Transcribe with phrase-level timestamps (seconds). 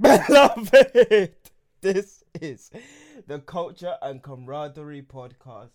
[0.28, 1.34] Beloved,
[1.82, 2.70] this is
[3.26, 5.72] the Culture and Camaraderie podcast,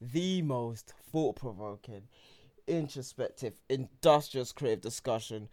[0.00, 2.02] the most thought provoking,
[2.68, 5.48] introspective, industrious, creative discussion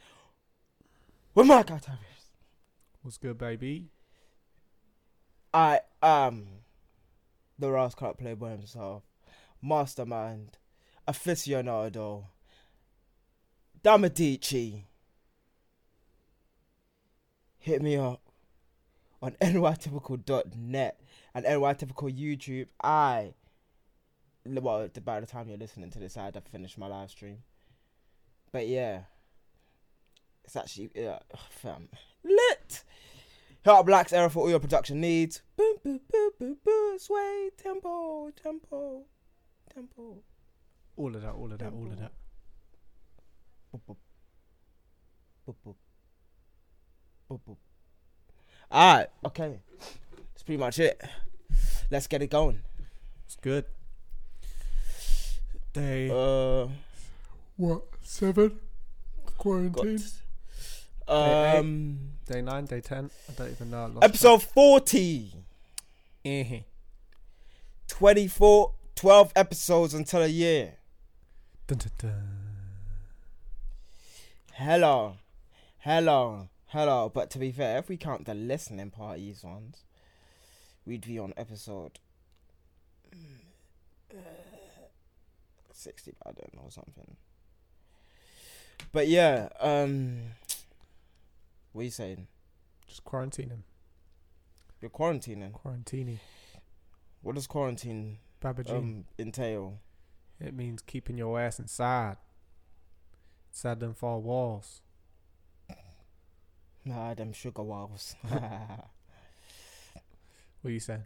[1.34, 1.80] with my guy.
[3.02, 3.90] What's good, baby?
[5.52, 6.46] I am
[7.58, 9.02] the Clark playboy himself,
[9.60, 10.60] mastermind,
[11.08, 12.26] aficionado,
[13.84, 14.84] Damadici.
[17.64, 18.20] Hit me up
[19.22, 21.00] on nytypical.net
[21.34, 22.68] and nytypical YouTube.
[22.84, 23.36] I,
[24.46, 27.38] well, by the time you're listening to this, I'd have finished my live stream.
[28.52, 29.04] But yeah,
[30.44, 31.20] it's actually, yeah,
[31.52, 31.88] fam,
[32.26, 32.84] lit.
[33.64, 35.42] Hit up Black's Era for all your production needs.
[35.56, 39.06] Boom, boom, boom, boom, boom, sway, tempo, tempo,
[39.74, 40.18] tempo.
[40.98, 42.12] All of that, all of that, all of that.
[43.74, 43.96] Boop, boop.
[45.48, 45.76] Boop, boop.
[47.30, 47.58] Boop, boop.
[48.72, 49.60] Alright, okay.
[50.34, 51.02] That's pretty much it.
[51.92, 52.62] Let's get it going.
[53.26, 53.66] It's good.
[55.74, 56.68] Day Uh,
[57.58, 57.84] what?
[58.04, 58.60] Seven?
[59.26, 60.00] got, Quarantine.
[61.08, 63.10] um, Day nine, day ten.
[63.30, 63.84] I don't even know.
[63.84, 65.30] I lost episode 40.
[65.32, 65.42] track.
[66.26, 66.60] Eh-heh.
[67.88, 70.76] 24, 12 episodes until a year.
[71.68, 72.24] Dun, dun, dun.
[74.54, 75.16] Hello.
[75.80, 76.48] Hello.
[76.74, 77.08] Hello.
[77.08, 79.84] But to be fair, if we count the listening parties ones,
[80.88, 82.00] we'd be on episode
[84.12, 84.18] uh,
[85.72, 87.16] 60, I don't know, something.
[88.92, 90.22] But yeah, um,
[91.74, 92.26] what are you saying?
[92.88, 93.62] Just quarantining.
[94.82, 95.52] You're quarantining.
[95.52, 96.18] Quarantini.
[97.22, 99.80] What does quarantine um entail?
[100.40, 102.18] it means keeping your ass inside.
[103.52, 104.82] Inside them four walls.
[106.86, 108.16] Nah, them sugar walls.
[110.64, 111.04] What are you saying?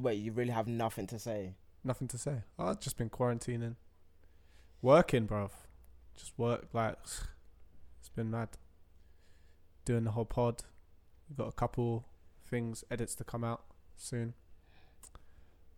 [0.00, 1.56] Wait, you really have nothing to say?
[1.84, 2.36] Nothing to say.
[2.58, 3.76] Oh, I've just been quarantining.
[4.80, 5.50] Working, bruv.
[6.16, 6.96] Just work, like,
[8.00, 8.48] it's been mad.
[9.84, 10.62] Doing the whole pod.
[11.28, 12.06] We've got a couple
[12.48, 13.62] things, edits to come out
[13.94, 14.32] soon.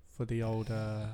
[0.09, 1.06] For the old, uh,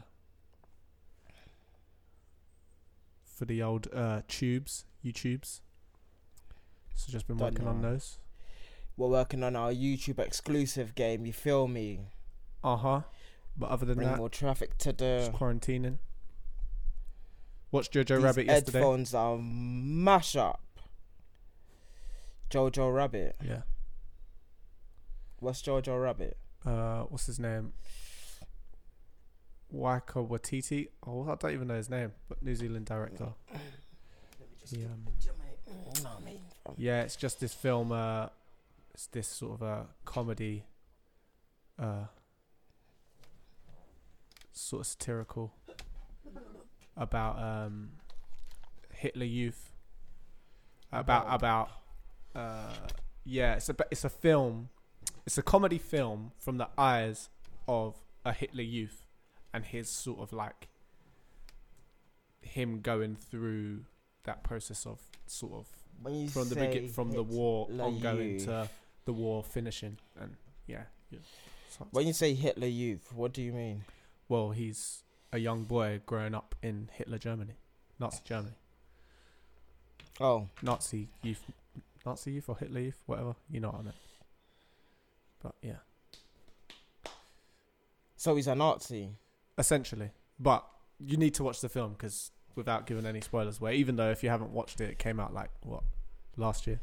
[3.25, 5.61] for the old, uh, tubes, YouTubes.
[6.99, 8.19] So just been Don't working on those.
[8.97, 11.25] We're working on our YouTube exclusive game.
[11.27, 12.01] You feel me?
[12.65, 13.01] Uh huh.
[13.57, 15.27] But other than Bring that, more traffic to the.
[15.27, 15.99] just quarantining.
[17.71, 18.79] Watched Jojo These Rabbit yesterday.
[18.79, 20.61] headphones are mash up.
[22.51, 23.37] Jojo Rabbit.
[23.45, 23.63] Yeah.
[25.39, 26.37] What's Jojo Rabbit?
[26.67, 27.75] uh, what's his name?
[29.73, 30.89] Taika Waititi.
[31.07, 33.29] Oh, I don't even know his name, but New Zealand director.
[34.69, 35.07] He, um,
[36.03, 36.28] No, I mean,
[36.77, 37.93] yeah, it's just this film.
[37.93, 38.29] Uh,
[38.95, 40.65] it's this sort of a comedy,
[41.79, 42.07] uh,
[44.53, 45.53] sort of satirical
[46.97, 47.91] about um,
[48.93, 49.73] Hitler Youth.
[50.91, 51.71] About about
[52.35, 52.75] uh,
[53.25, 54.71] yeah, it's a it's a film.
[55.27, 57.29] It's a comedy film from the eyes
[57.67, 59.07] of a Hitler Youth,
[59.53, 60.69] and his sort of like
[62.41, 63.85] him going through
[64.25, 65.67] that process of sort of
[66.03, 68.69] when you from the say begin from the war Hitler ongoing Youth, to
[69.05, 69.99] the war finishing.
[70.21, 70.37] And
[70.67, 71.21] yeah, yeah.
[71.91, 73.85] When you say Hitler Youth, what do you mean?
[74.29, 77.55] well he's a young boy growing up in Hitler Germany
[77.99, 78.55] Nazi Germany.
[80.21, 81.43] Oh, Nazi youth
[82.05, 83.97] Nazi youth or Hitler youth whatever you know what I meant
[85.43, 85.77] but yeah.
[88.17, 89.11] So he's a Nazi.
[89.57, 90.11] essentially.
[90.41, 90.65] But
[90.99, 94.23] you need to watch the film because without giving any spoilers away even though if
[94.23, 95.83] you haven't watched it it came out like what
[96.37, 96.81] last year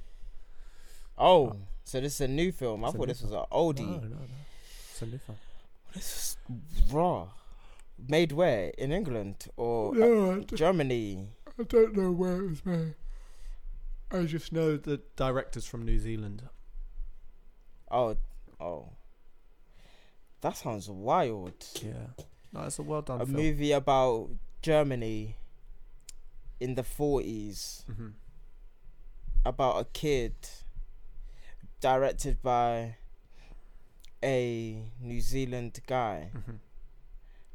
[1.18, 1.56] Oh, Oh.
[1.86, 2.84] so this is a new film.
[2.84, 3.80] I thought new this was an oldie.
[3.88, 4.18] no, no, no.
[4.92, 5.38] it's a new film
[5.94, 7.28] This is raw.
[8.10, 8.74] Made where?
[8.78, 11.30] In England or uh, no, Germany?
[11.58, 12.96] I don't know where it was made.
[14.12, 16.44] I just know the director's from New Zealand.
[17.90, 18.18] Oh,
[18.60, 18.90] oh.
[20.42, 21.54] That sounds wild.
[21.82, 22.24] Yeah.
[22.52, 23.38] No, it's a well done a film.
[23.38, 24.32] movie about
[24.62, 25.38] Germany
[26.60, 28.10] in the 40s hmm
[29.46, 30.34] about a kid
[31.80, 32.96] directed by
[34.24, 36.56] a New Zealand guy hmm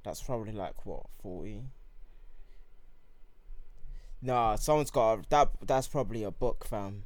[0.05, 1.65] that's probably like what 40
[4.23, 5.51] Nah, someone's got a, that.
[5.67, 7.05] That's probably a book, fam.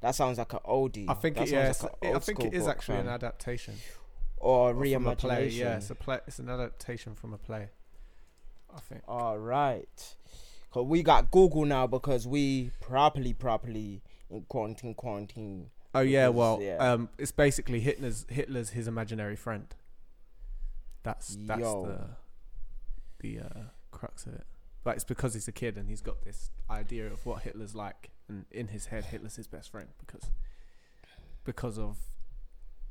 [0.00, 1.08] That sounds like an oldie.
[1.08, 3.74] I think that it, yeah, like an I think it is book, actually an adaptation
[4.36, 5.48] or a or from a play.
[5.48, 6.20] Yeah, it's a play.
[6.26, 7.70] It's an adaptation from a play.
[8.74, 9.02] I think.
[9.08, 10.14] All right.
[10.74, 16.36] Cause we got Google now because we properly, properly in quarantine, quarantine Oh yeah, Because,
[16.36, 16.76] well, yeah.
[16.78, 19.72] um, it's basically Hitler's Hitler's his imaginary friend.
[21.04, 21.86] That's that's Yo.
[23.20, 23.60] the the uh,
[23.92, 24.46] crux of it.
[24.82, 28.10] But it's because he's a kid and he's got this idea of what Hitler's like,
[28.28, 30.28] and in his head, Hitler's his best friend because
[31.44, 31.98] because of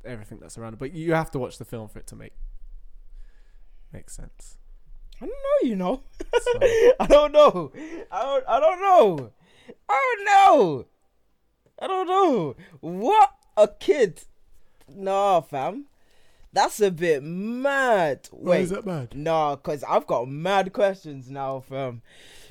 [0.06, 0.78] everything that's around it.
[0.78, 2.32] But you have to watch the film for it to make
[3.92, 4.56] make sense.
[5.20, 6.02] I don't know, you know.
[6.42, 6.50] So,
[7.00, 7.72] I don't know.
[8.10, 8.44] I don't.
[8.48, 9.30] I don't know.
[9.88, 10.86] I don't know.
[11.80, 12.56] I don't know.
[12.80, 14.22] What a kid.
[14.88, 15.86] Nah, fam.
[16.52, 18.28] That's a bit mad.
[18.30, 19.14] why is that mad?
[19.16, 22.02] Nah, cause I've got mad questions now, fam.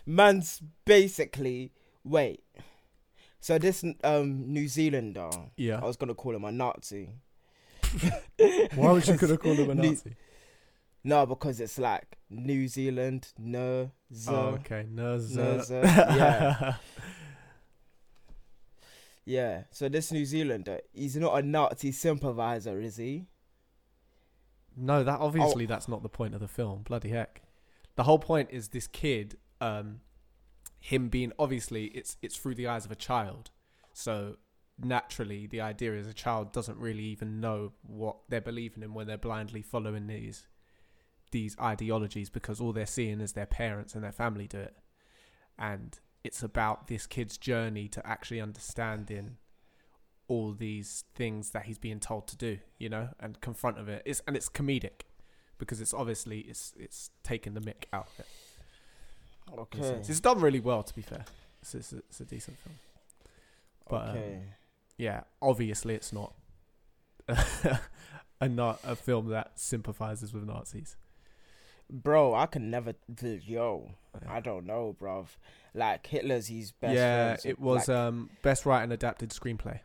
[0.06, 1.72] Man's basically
[2.04, 2.44] wait.
[3.40, 5.80] So this um New Zealander, Yeah.
[5.82, 7.10] I was gonna call him a Nazi.
[8.76, 10.16] Why would you could call him a Nazi?
[11.04, 13.92] No, because it's like New Zealand, no,
[14.28, 14.86] Oh, okay.
[14.90, 16.76] no, Nuzzer, yeah.
[19.26, 19.64] Yeah.
[19.72, 23.26] So this New Zealander, he's not a Nazi sympathizer, is he?
[24.76, 26.82] No, that obviously that's not the point of the film.
[26.84, 27.42] Bloody heck.
[27.96, 30.02] The whole point is this kid, um,
[30.80, 33.52] him being obviously it's it's through the eyes of a child.
[33.94, 34.38] So
[34.80, 39.06] naturally the idea is a child doesn't really even know what they're believing in when
[39.06, 40.48] they're blindly following these
[41.34, 44.78] these ideologies because all they're seeing is their parents and their family do it.
[45.60, 49.38] And it's about this kid's journey to actually understanding
[50.30, 54.04] all these things that he's being told to do, you know, and confront of it.
[54.06, 55.02] It's and it's comedic
[55.58, 58.28] because it's obviously it's it's taking the mick out of it.
[59.60, 60.02] Okay.
[60.08, 61.26] It's done really well, to be fair.
[61.62, 62.76] It's, it's, a, it's a decent film,
[63.90, 64.42] but um,
[64.98, 66.34] yeah, obviously it's not
[67.28, 70.96] a not a film that sympathizes with Nazis.
[71.90, 72.94] Bro, I can never.
[73.22, 73.92] Yo,
[74.28, 75.28] I don't know, bro.
[75.74, 76.96] Like Hitler's his best.
[76.96, 79.80] yeah, friends, it was like- um, best written adapted screenplay,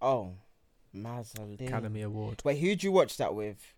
[0.00, 0.32] oh,
[0.94, 1.66] Mazzolini.
[1.66, 2.42] Academy Award.
[2.44, 3.74] Wait, who'd you watch that with?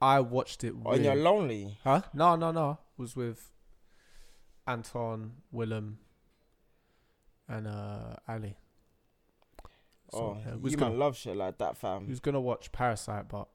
[0.00, 0.72] I watched it.
[0.84, 1.78] On with, your lonely.
[1.82, 2.02] Huh?
[2.14, 2.78] No, no, no.
[2.98, 3.50] It was with
[4.66, 5.98] Anton, Willem,
[7.48, 8.56] and uh, Ali.
[10.10, 12.08] So, Oh, yeah, was you gonna, love shit like that, fam.
[12.08, 13.46] was gonna watch Parasite, but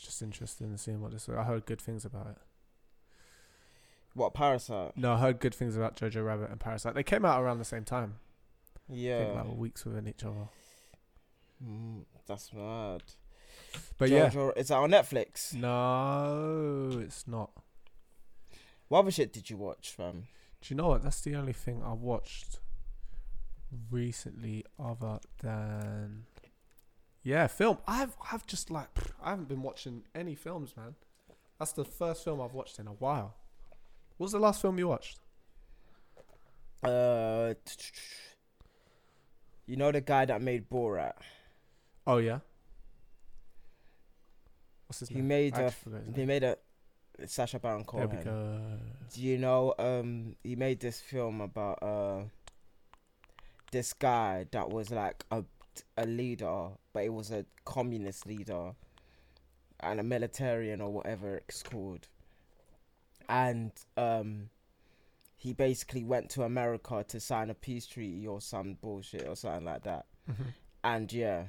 [0.00, 1.28] just interesting in seeing what this.
[1.28, 2.36] I heard good things about it.
[4.14, 4.96] What Parasite?
[4.96, 6.94] No, I heard good things about Jojo Rabbit and Parasite.
[6.94, 8.14] They came out around the same time.
[8.88, 10.48] Yeah, I Yeah, think like weeks within each other.
[11.64, 13.02] Mm, that's mad.
[13.98, 15.54] But yeah, Jojo, is that on Netflix?
[15.54, 17.50] no, it's not.
[18.88, 20.24] What other shit did you watch, fam?
[20.60, 21.02] Do you know what?
[21.04, 22.58] That's the only thing I watched
[23.90, 26.24] recently, other than
[27.22, 27.78] yeah, film.
[27.86, 28.88] I've I've just like
[29.22, 30.94] I haven't been watching any films, man.
[31.58, 33.34] That's the first film I've watched in a while.
[34.16, 35.18] What was the last film you watched?
[36.82, 37.54] Uh,
[39.66, 41.12] you know the guy that made Borat.
[42.06, 42.38] Oh yeah.
[44.86, 45.28] What's his He name?
[45.28, 45.56] made a.
[45.64, 46.56] actually forgot his He made a.
[47.26, 48.24] Sacha Baron There we Cohen.
[48.24, 48.60] go.
[49.14, 49.74] Do you know?
[49.78, 52.22] Um, he made this film about uh.
[53.72, 55.44] This guy that was like a
[55.96, 58.72] a leader, but it was a communist leader,
[59.80, 62.08] and a militarian or whatever it's called.
[63.28, 64.50] And um,
[65.36, 69.64] he basically went to America to sign a peace treaty or some bullshit or something
[69.64, 70.06] like that.
[70.30, 70.52] Mhm.
[70.84, 71.44] and yeah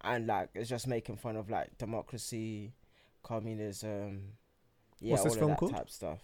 [0.00, 2.72] and like it's just making fun of like democracy
[3.22, 4.32] communism
[5.00, 5.72] yeah What's all of that called?
[5.72, 6.18] type stuff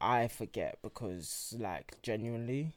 [0.00, 2.72] i forget because like genuinely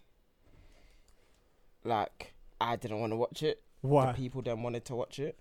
[1.84, 4.14] like i didn't want to watch it the Why?
[4.14, 5.38] people then wanted to watch it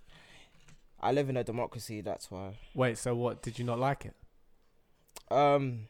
[1.01, 3.43] i live in a democracy that's why Wait, so what?
[3.43, 4.15] Did you not like it?
[5.31, 5.87] um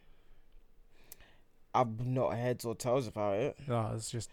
[1.74, 4.30] i'm not heads or tails about it No, it's just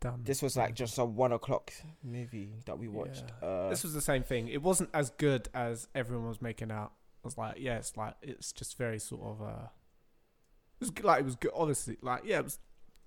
[0.00, 0.20] dumb.
[0.24, 1.72] this was like just a one o'clock
[2.02, 4.48] movie that we watched uh this was the same thing.
[4.48, 6.92] It wasn't as good as everyone was making out.
[7.24, 11.04] I was like, yeah, it's like it's just very sort of uh, it was good,
[11.06, 11.52] like it was good.
[11.54, 12.58] Obviously, like yeah, it was,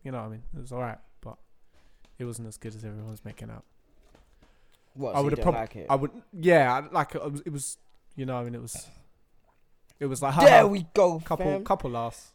[0.04, 1.17] you know, what I mean, it was alright, but
[2.20, 3.64] it wasn't as good as everyone was making out.
[4.94, 7.42] what I so you would've didn't prob- like it I would, yeah, like it was,
[7.46, 7.78] it was,
[8.16, 8.88] you know, I mean, it was,
[10.00, 11.64] it was like there we go couple, fam.
[11.64, 12.32] couple laughs.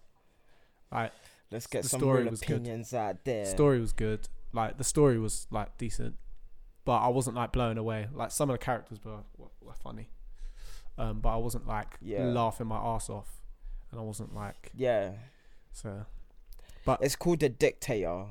[1.51, 2.57] Let's get The some story real was good.
[2.59, 3.45] opinions out there.
[3.45, 4.29] The story was good.
[4.55, 6.17] Like the story was like decent,
[6.85, 8.09] but I wasn't like blown away.
[8.13, 10.09] Like some of the characters were were, were funny,
[10.99, 12.25] um, but I wasn't like Yeah.
[12.25, 13.43] laughing my ass off,
[13.91, 15.13] and I wasn't like Yeah,
[15.73, 16.07] so.
[16.87, 18.25] but it's called The Dictator.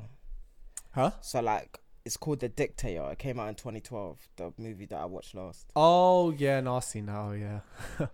[0.93, 1.11] Huh?
[1.21, 3.09] So like, it's called The Dictator.
[3.11, 4.17] It came out in 2012.
[4.35, 5.71] The movie that I watched last.
[5.75, 7.31] Oh yeah, no, I see now.
[7.31, 7.59] Yeah,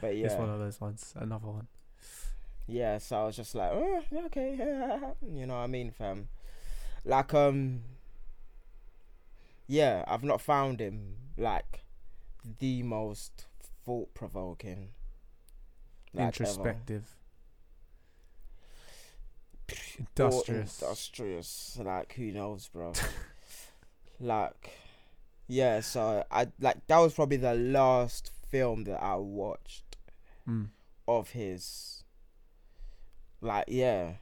[0.00, 1.12] But yeah, it's one of those ones.
[1.16, 1.66] Another one.
[2.66, 2.98] yeah.
[2.98, 4.54] So I was just like, oh, okay,
[5.32, 6.28] you know what I mean, fam.
[7.04, 7.82] Like um,
[9.66, 11.84] yeah, I've not found him like
[12.58, 13.46] the most
[13.84, 14.88] thought provoking.
[16.16, 17.02] Introspective.
[17.02, 17.23] Or
[19.98, 20.82] Industrious.
[20.82, 21.78] industrious.
[21.82, 22.92] Like who knows, bro?
[24.20, 24.70] like,
[25.48, 25.80] yeah.
[25.80, 29.82] So I like that was probably the last film that I watched
[30.48, 30.68] Mm.
[31.08, 32.04] of his.
[33.40, 34.14] Like yeah.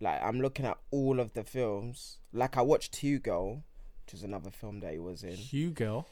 [0.00, 2.18] Like I'm looking at all of the films.
[2.32, 3.62] Like I watched Hugo,
[4.04, 5.34] which is another film that he was in.
[5.36, 6.06] Hugo.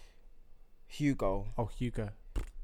[0.87, 1.47] Hugo.
[1.59, 2.11] Oh, Hugo.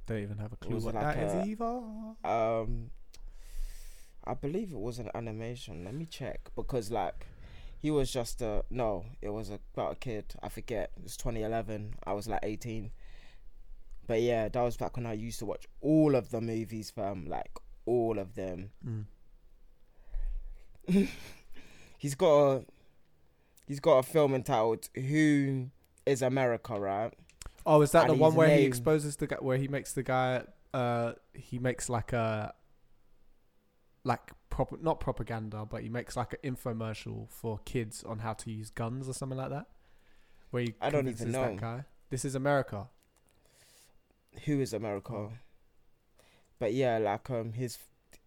[0.07, 1.81] Don't even have a clue what like that is a- either.
[2.25, 2.91] Um,
[4.31, 5.85] I believe it was an animation.
[5.85, 7.27] Let me check because like
[7.81, 9.07] he was just a no.
[9.21, 10.35] It was about a kid.
[10.41, 10.93] I forget.
[10.97, 11.95] It was 2011.
[12.07, 12.93] I was like 18.
[14.07, 17.27] But yeah, that was back when I used to watch all of the movies, fam.
[17.27, 17.51] Like
[17.87, 18.71] all of them.
[18.87, 19.07] Mm.
[21.99, 22.65] He's got a
[23.67, 25.71] he's got a film entitled "Who
[26.07, 27.13] Is America?" Right?
[27.67, 29.37] Oh, is that And the one where he exposes the guy?
[29.41, 30.45] Where he makes the guy?
[30.73, 32.55] Uh, he makes like a
[34.05, 38.51] like prop not propaganda, but he makes like an infomercial for kids on how to
[38.51, 39.67] use guns or something like that.
[40.51, 41.43] Where he I don't even know.
[41.43, 41.85] that guy.
[42.11, 42.89] This is America.
[44.45, 45.29] Who is America?
[46.59, 47.79] But yeah, like um, his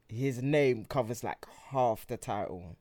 [0.08, 2.78] his name covers like half the title.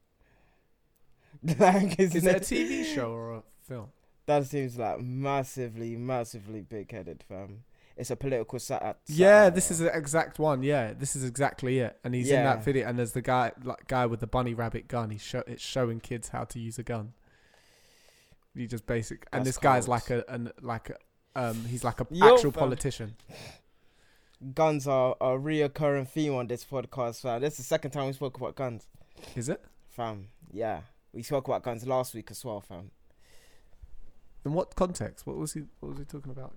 [1.59, 3.89] like Is name, it a TV show or a film?
[4.27, 7.65] That seems like massively, massively big-headed, fam.
[7.97, 8.99] It's a political sat.
[9.07, 10.63] Yeah, this is the exact one.
[10.63, 11.99] Yeah, this is exactly it.
[12.05, 12.55] And he's in Yeah.
[12.55, 15.11] that video, and there's the guy, like guy with the bunny rabbit gun.
[15.11, 17.13] He's show, it's showing kids how to use a gun.
[18.55, 19.89] You just basic, and That's this guy's cold.
[19.89, 20.97] like a, an like a,
[21.37, 22.61] um, he's like a Yo, actual fam.
[22.61, 23.17] politician.
[24.55, 27.41] guns are a reoccurring theme on this podcast, fam.
[27.41, 28.87] This is the second time we spoke about guns,
[29.37, 29.63] Is it?
[29.89, 30.29] fam.
[30.51, 30.81] Yeah,
[31.13, 32.91] we spoke about guns last week as well, fam.
[34.45, 35.27] In what context?
[35.27, 35.63] What was he?
[35.81, 36.55] What was he talking about?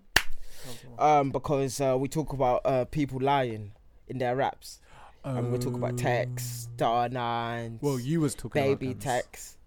[0.97, 3.71] Um, because uh, we talk about uh people lying
[4.07, 4.79] in their raps,
[5.24, 9.57] and we talk about text, star nines, Well, you was talking baby about text,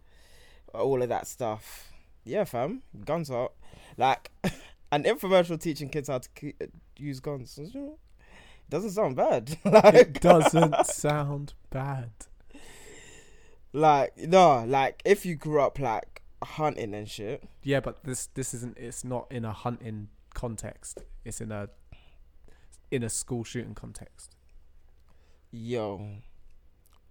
[0.74, 1.90] all of that stuff.
[2.24, 3.50] Yeah, fam, guns are
[3.96, 4.30] like
[4.92, 6.66] an infomercial teaching kids how to k- uh,
[6.96, 7.58] use guns.
[8.70, 9.56] Doesn't sound bad.
[9.64, 12.10] like, It doesn't sound bad.
[13.72, 17.42] like no, like if you grew up like hunting and shit.
[17.62, 18.76] Yeah, but this this isn't.
[18.78, 21.02] It's not in a hunting context.
[21.24, 21.68] It's in a
[22.92, 24.36] in a school shooting context.
[25.50, 26.00] Yo,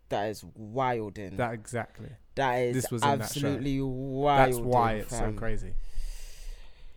[0.08, 1.36] that is wilding.
[1.36, 2.10] That exactly.
[2.36, 4.54] that is this was in that absolutely wild.
[4.54, 5.74] That's why it's so crazy.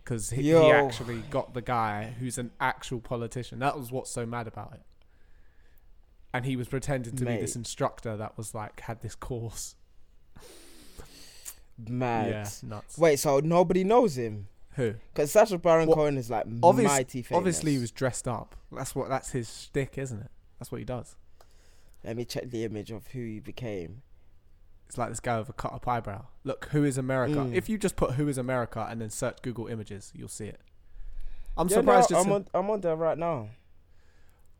[0.03, 3.59] Because he, he actually got the guy who's an actual politician.
[3.59, 4.81] That was what's so mad about it.
[6.33, 9.75] And he was pretending to be this instructor that was like had this course.
[11.89, 12.29] Mad.
[12.29, 12.97] Yeah, nuts.
[12.97, 14.47] Wait, so nobody knows him?
[14.75, 14.93] Who?
[15.13, 17.37] Because Sacha Baron Well, Cohen is like obvious- mighty famous.
[17.37, 18.55] Obviously, he was dressed up.
[18.71, 19.09] That's what.
[19.09, 20.31] That's his shtick, isn't it?
[20.59, 21.15] That's what he does.
[22.03, 24.01] Let me check the image of who he became.
[24.87, 26.25] It's like this guy with a cut up eyebrow.
[26.43, 27.35] Look, who is America?
[27.35, 27.53] Mm.
[27.53, 30.59] If you just put "who is America" and then search Google Images, you'll see it.
[31.57, 32.11] I'm Yeah, surprised.
[32.11, 32.47] No, I'm on.
[32.53, 33.49] I'm on there right now.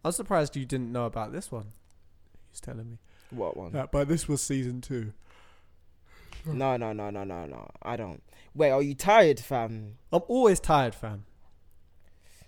[0.03, 1.73] I'm surprised you didn't know about this one.
[2.49, 2.97] He's telling me.
[3.29, 3.71] What one?
[3.91, 5.13] But this was season two.
[6.45, 7.69] No, no, no, no, no, no.
[7.81, 8.23] I don't.
[8.53, 9.97] Wait, are you tired, fam?
[10.11, 11.25] I'm always tired, fam.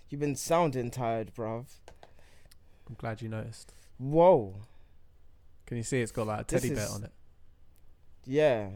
[0.08, 1.66] You've been sounding tired, bruv.
[2.88, 3.72] I'm glad you noticed.
[3.98, 4.56] Whoa.
[5.66, 7.12] Can you see it's got like a teddy bear on it?
[8.26, 8.68] Yeah.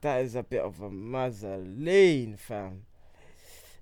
[0.00, 2.82] That is a bit of a mazzoline, fam.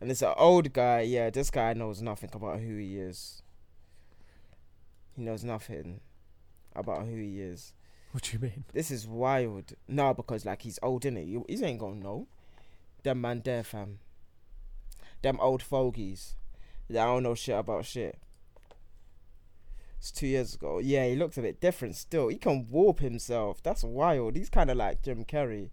[0.00, 1.00] And it's an old guy.
[1.00, 3.42] Yeah, this guy knows nothing about who he is.
[5.16, 6.00] He knows nothing
[6.74, 7.72] about who he is.
[8.14, 8.64] What do you mean?
[8.72, 9.72] This is wild.
[9.88, 11.26] No, because like he's old, innit?
[11.26, 12.28] You, he ain't gonna know.
[13.02, 13.98] Them man there, fam.
[15.20, 16.36] Them old fogies.
[16.88, 18.16] They don't know shit about shit.
[19.98, 20.78] It's two years ago.
[20.78, 22.28] Yeah, he looks a bit different still.
[22.28, 23.60] He can warp himself.
[23.64, 24.36] That's wild.
[24.36, 25.70] He's kind of like Jim Carrey.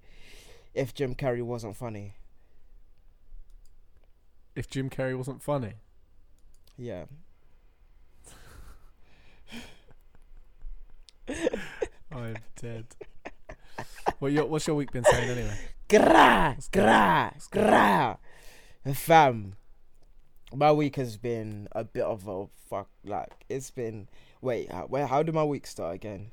[0.73, 2.15] If Jim Carrey wasn't funny.
[4.55, 5.73] If Jim Carrey wasn't funny,
[6.75, 7.05] Yeah.
[12.11, 12.85] I'm dead.
[14.19, 15.57] What your what's your week been saying anyway?
[15.89, 16.81] Gra, Let's go.
[16.83, 18.17] gra, gra.
[18.93, 19.55] Fam,
[20.53, 22.89] my week has been a bit of a fuck.
[23.03, 24.07] Like it's been.
[24.41, 25.07] Wait, how, where?
[25.07, 26.31] How did my week start again?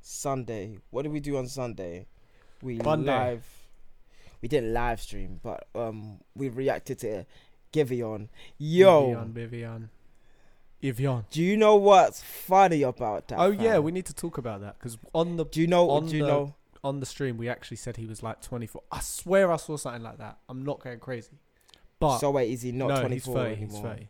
[0.00, 0.78] Sunday.
[0.90, 2.06] What did we do on Sunday?
[2.62, 3.10] We Monday.
[3.12, 3.46] live.
[4.40, 7.26] We didn't live stream, but um, we reacted to
[7.72, 8.28] Giveon.
[8.58, 9.90] Yo, Vivian, Vivian,
[10.82, 11.24] Evian.
[11.30, 13.38] do you know what's funny about that?
[13.38, 15.90] Oh yeah, we need to talk about that because on the Do you know?
[15.90, 16.54] on Do you the- know?
[16.84, 18.82] on the stream we actually said he was like 24.
[18.90, 20.38] I swear I saw something like that.
[20.48, 21.38] I'm not going crazy.
[22.00, 23.52] But so wait, is he not no, 24 he's 30.
[23.62, 23.68] anymore?
[23.68, 24.08] He's 30.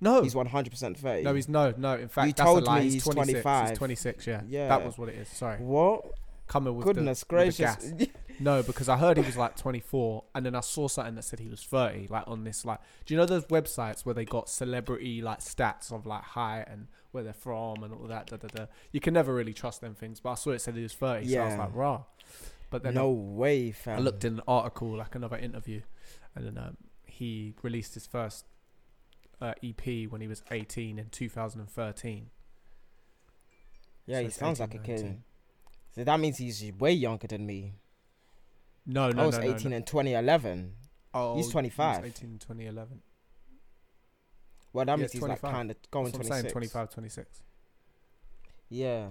[0.00, 1.22] No, He's 100% 30.
[1.22, 1.94] no, he's no, no.
[1.96, 2.78] In fact, You that's told a lie.
[2.80, 3.42] me he's, he's 26.
[3.42, 3.68] 25.
[3.70, 4.26] He's 26.
[4.26, 4.68] Yeah, Yeah.
[4.68, 5.28] that was what it is.
[5.28, 6.04] Sorry, What?
[6.48, 7.58] coming with the- Goodness with the gracious.
[7.58, 7.92] gas.
[8.38, 11.38] No, because I heard he was like 24, and then I saw something that said
[11.38, 12.08] he was 30.
[12.08, 15.92] Like on this, like, do you know those websites where they got celebrity like stats
[15.92, 18.26] of like height and where they're from and all that?
[18.26, 18.66] Da, da, da.
[18.92, 20.20] You can never really trust them things.
[20.20, 22.02] But I saw it said he was 30, so I was like, raw.
[22.70, 23.98] But then no I, way, fam.
[23.98, 25.82] I looked in an article, like another interview,
[26.34, 28.44] and then um, he released his first
[29.40, 32.30] uh, EP when he was 18 in 2013.
[34.06, 35.02] Yeah, So he sounds like a 18, kid.
[35.02, 35.22] 19.
[35.94, 37.74] So that means he's way younger than me.
[38.86, 39.76] No, no, I was no, no, 18 no.
[39.78, 40.72] in 2011.
[41.14, 42.04] Oh, he's he 25.
[42.04, 43.02] 18 in 2011.
[44.72, 45.52] Well, that Yeah, means he's like 25.
[45.52, 46.42] kind of going That's what I'm 26.
[46.42, 47.42] saying, 25, 26.
[48.68, 49.06] Yeah.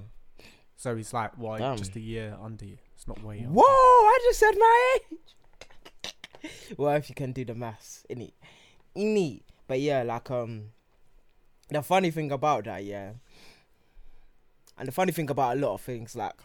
[0.77, 1.77] So he's like, well, Damn.
[1.77, 2.77] just a year under you.
[2.95, 3.39] It's not way.
[3.41, 3.63] Whoa!
[3.63, 6.11] I just said my age.
[6.77, 8.33] well, if you can do the maths, innit?
[8.95, 9.41] Innit?
[9.67, 10.65] But yeah, like um,
[11.69, 13.13] the funny thing about that, yeah,
[14.77, 16.35] and the funny thing about a lot of things, like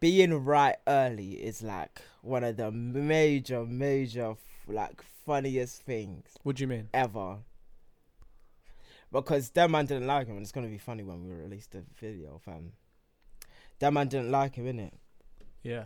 [0.00, 4.34] being right early is like one of the major, major,
[4.68, 6.88] like funniest things What do you mean?
[6.94, 7.38] ever.
[9.10, 11.82] Because that man didn't like him, and it's gonna be funny when we release the
[12.00, 12.72] video, fam.
[13.80, 14.92] That man didn't like him, innit?
[15.62, 15.84] Yeah.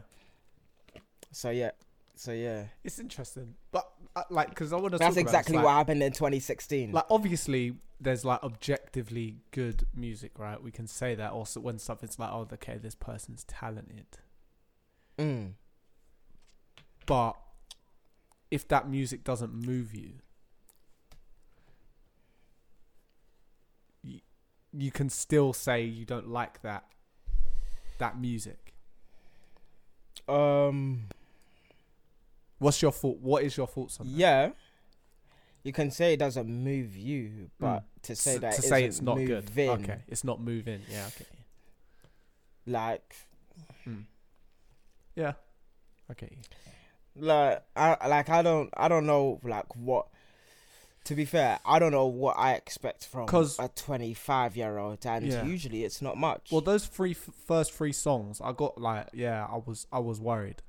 [1.33, 1.71] So yeah,
[2.17, 3.55] so yeah, It's interesting.
[3.71, 6.93] But, uh, like, because I want to that's exactly what happened in 2016.
[6.93, 10.63] Like, obviously, there's like objectively good music, right?
[10.63, 14.07] We can say that also when something's like, oh, okay, this person's talented.
[15.19, 15.53] mm.
[17.05, 17.37] But
[18.51, 20.15] if that music doesn't move you,
[24.03, 24.21] you,
[24.73, 26.85] you can still say you don't like that
[27.99, 28.75] that music.
[30.29, 31.05] Um,
[32.59, 33.19] What's your thought?
[33.21, 34.13] What is your thoughts on that?
[34.13, 34.51] yeah,
[35.63, 37.85] you can say it doesn't move you, but Mm.
[38.03, 39.51] to say S- that to say it's not good.
[39.57, 40.81] Okay, it's not moving.
[40.91, 41.27] Yeah, okay.
[42.67, 43.15] like,
[43.87, 44.05] Mm.
[45.15, 45.33] Yeah.
[46.11, 46.37] Okay.
[47.17, 50.09] like I like I don't I don't know like what.
[51.05, 53.29] To be fair, I don't know what I expect from
[53.61, 55.45] a 25 year old, and Yeah.
[55.45, 56.51] usually it's not much.
[56.51, 60.21] Well, those three f- first three songs, I got like, yeah, I was I was
[60.21, 60.63] worried.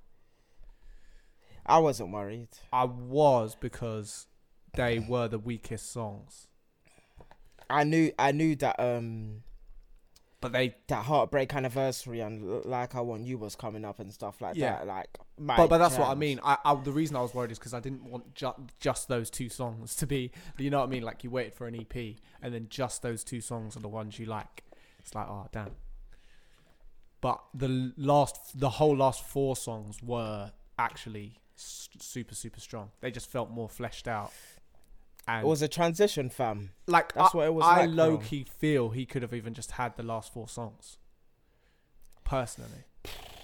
[1.68, 2.50] I wasn't worried.
[2.72, 4.28] I was because
[4.74, 6.48] they were the weakest songs.
[7.70, 9.44] I knew I knew that um
[10.40, 14.40] But they that heartbreak anniversary and like I want you was coming up and stuff
[14.40, 14.78] like Yeah.
[14.78, 14.88] that.
[14.88, 16.40] Like, my but, but that's what I mean.
[16.44, 19.30] I, I the reason I was worried is because I didn't want ju- just those
[19.30, 20.32] two songs to be.
[20.58, 21.04] You know what I mean?
[21.04, 24.18] Like you waited for an EP and then just those two songs are the ones
[24.18, 24.64] you like.
[25.00, 25.72] It's like oh damn.
[27.20, 32.92] But the last, the whole last four songs were actually super super strong.
[33.02, 34.32] They just felt more fleshed out.
[35.28, 36.72] And It was a transition, fam.
[36.88, 39.54] like that's I, what it was I like, low key feel he could have even
[39.54, 40.98] just had the last four songs.
[42.24, 42.86] Personally,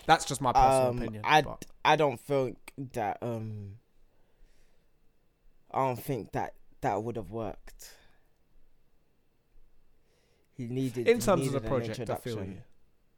[0.06, 1.22] that's just my personal Um, opinion.
[1.26, 2.58] I but- I don't think
[2.94, 3.76] that um.
[5.72, 7.96] I don't think that that would have worked.
[10.56, 12.62] He needed in terms of the project, I feel you.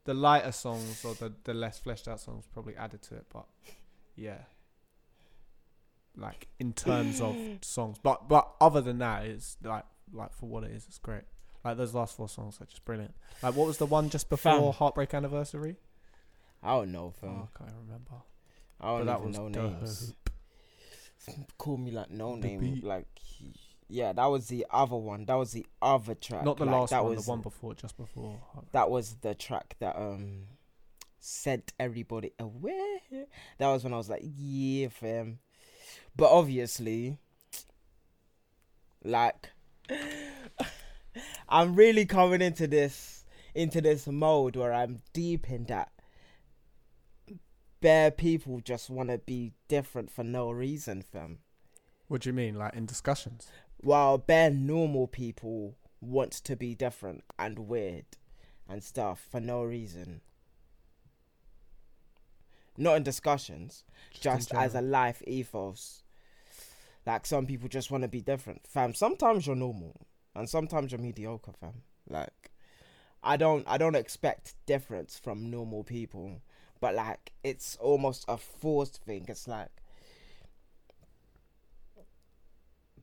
[0.06, 3.46] The lighter songs or the, the less fleshed out songs probably added to it, but
[4.16, 4.38] yeah.
[6.18, 10.64] Like in terms of songs, but but other than that, it's like like for what
[10.64, 11.24] it is, it's great.
[11.64, 13.14] Like those last four songs are just brilliant.
[13.44, 14.80] Like what was the one just before Fam.
[14.80, 15.76] Heartbreak Anniversary?
[16.64, 17.30] I don't know, fam.
[17.30, 18.12] Oh, I can't remember.
[18.80, 19.82] I don't but that even was know dope.
[19.82, 20.14] names.
[21.58, 22.84] Call me like no The name, beat.
[22.84, 23.08] like
[23.88, 24.14] yeah.
[24.14, 25.26] That was the other one.
[25.26, 26.44] That was the other track.
[26.46, 28.40] Not the like, last that one, Was, the one before, just before.
[28.54, 28.72] Heartbreak.
[28.72, 30.44] that was the track that um
[31.20, 33.02] sent everybody away.
[33.58, 35.40] That was when I was like, yeah, fam.
[36.16, 37.20] But obviously,
[39.04, 39.52] like,
[41.50, 45.92] I'm really coming into this into this mode where I'm deep in that.
[47.82, 51.40] Bare people just want to be different for no reason, fam.
[52.08, 53.48] What do you mean, like in discussions?
[53.78, 58.06] While bare normal people want to be different and weird
[58.68, 60.22] and stuff for no reason.
[62.78, 66.04] Not in discussions, in just as a life ethos.
[67.06, 68.94] Like some people just want to be different, fam.
[68.94, 69.96] Sometimes you're normal,
[70.36, 71.84] and sometimes you're mediocre, fam.
[72.10, 72.52] Like,
[73.24, 76.42] I don't, I don't expect difference from normal people,
[76.80, 79.26] but like it's almost a forced thing.
[79.28, 79.70] It's like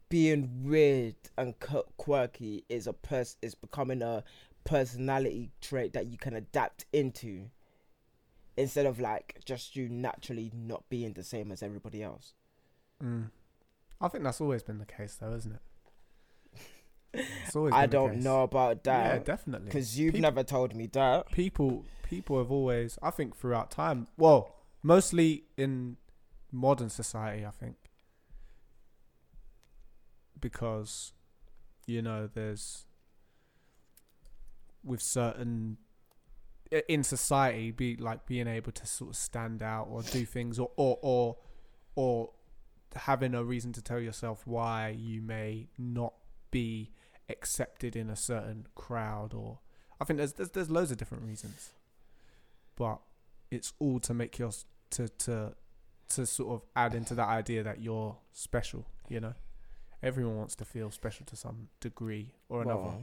[0.09, 1.55] being weird and
[1.97, 4.23] quirky is a pers is becoming a
[4.65, 7.49] personality trait that you can adapt into.
[8.57, 12.35] instead of like just you naturally not being the same as everybody else.
[13.03, 13.31] Mm.
[14.03, 15.53] I think that's always been the case, though, isn't
[17.15, 17.25] it?
[17.47, 19.13] It's always I don't know about that.
[19.15, 19.67] Yeah, definitely.
[19.67, 21.31] because you've Peop- never told me that.
[21.31, 25.97] people people have always I think throughout time well mostly in
[26.51, 27.77] modern society I think
[30.39, 31.13] because
[31.87, 32.85] you know there's
[34.85, 35.79] with certain
[36.89, 40.71] in society be like being able to sort of stand out or do things or
[40.77, 41.37] or or,
[41.95, 42.31] or
[42.95, 46.15] having a reason to tell yourself why you may not
[46.51, 46.91] be
[47.29, 49.59] accepted in a certain crowd or
[50.01, 51.73] I think there's there's, there's loads of different reasons,
[52.77, 52.99] but
[53.51, 54.51] it's all to make your
[54.91, 55.55] to to
[56.11, 58.85] to sort of add into that idea that you're special.
[59.09, 59.35] You know,
[60.03, 63.03] everyone wants to feel special to some degree or another Well,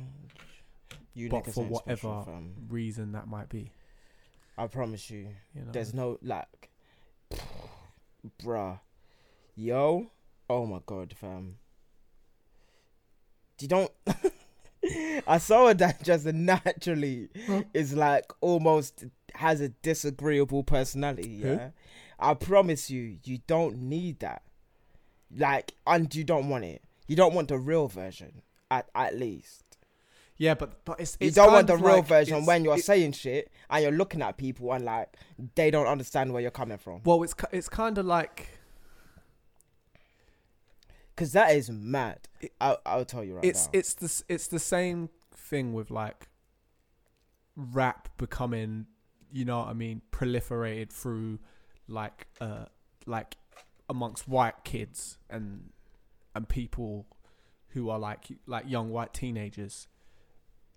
[1.13, 2.25] you But for whatever
[2.67, 3.71] reason that might be.
[4.57, 6.69] I promise you, You know, there's no like,
[8.43, 8.79] bruh,
[9.59, 10.11] yo,
[10.49, 11.55] oh my god, fam.
[13.59, 13.91] You don't.
[15.27, 17.27] I saw that just naturally
[17.73, 19.03] is like almost
[19.35, 21.41] has a disagreeable personality.
[21.41, 21.49] Who?
[21.49, 21.69] Yeah,
[22.17, 24.43] I promise you, you don't need that.
[25.35, 26.81] Like, and you don't want it.
[27.07, 28.41] You don't want the real version,
[28.71, 29.63] at at least.
[30.37, 33.11] yeah, but but it's, You don't want the real like version when you're it- saying
[33.11, 35.13] shit and you're looking at people and like
[35.55, 37.01] they don't understand where you're coming from.
[37.03, 38.58] well, it's it's kind of like
[41.19, 42.19] Cause that is mad.
[42.39, 43.71] It- I'll, I'll tell you right it's now.
[43.73, 46.29] it's the it's the same thing with like
[47.55, 48.85] rap becoming
[49.31, 51.39] you know what I mean proliferated through
[51.87, 52.65] like uh
[53.05, 53.35] like
[53.89, 55.71] amongst white kids and
[56.33, 57.05] and people
[57.69, 59.87] who are like like young white teenagers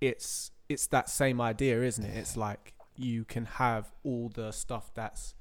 [0.00, 4.90] it's it's that same idea isn't it it's like you can have all the stuff
[4.94, 5.34] that's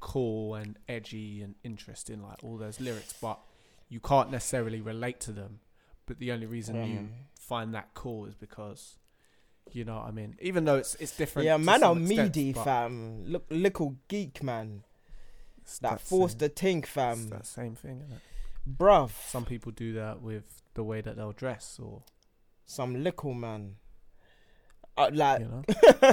[0.00, 3.38] cool and edgy and interesting like all those lyrics but
[3.88, 5.60] you can't necessarily relate to them
[6.06, 8.96] but the only reason Yeah, you find that cool is because
[9.72, 13.24] you know what I mean even though it's it's different yeah, man, extent, meaty, fam.
[13.26, 14.82] Look, little geek, man.
[15.62, 17.28] it's That that forced same- the tink, it's fam.
[17.30, 18.22] that same thing isn't it?
[18.78, 19.10] Bruv.
[19.28, 22.02] some people do that with the way that they'll dress or
[22.66, 23.76] Some little man.
[24.96, 25.62] Uh, like, you know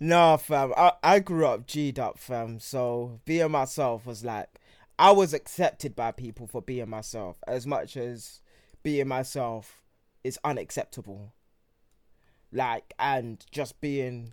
[0.00, 0.72] nah, fam.
[0.76, 2.60] I, I grew up G'd up, fam.
[2.60, 4.48] So being myself was like,
[4.98, 8.40] I was accepted by people for being myself as much as
[8.82, 9.82] being myself
[10.22, 11.32] is unacceptable.
[12.52, 14.32] Like, and just being,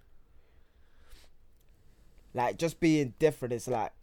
[2.33, 3.93] like, just being different is like,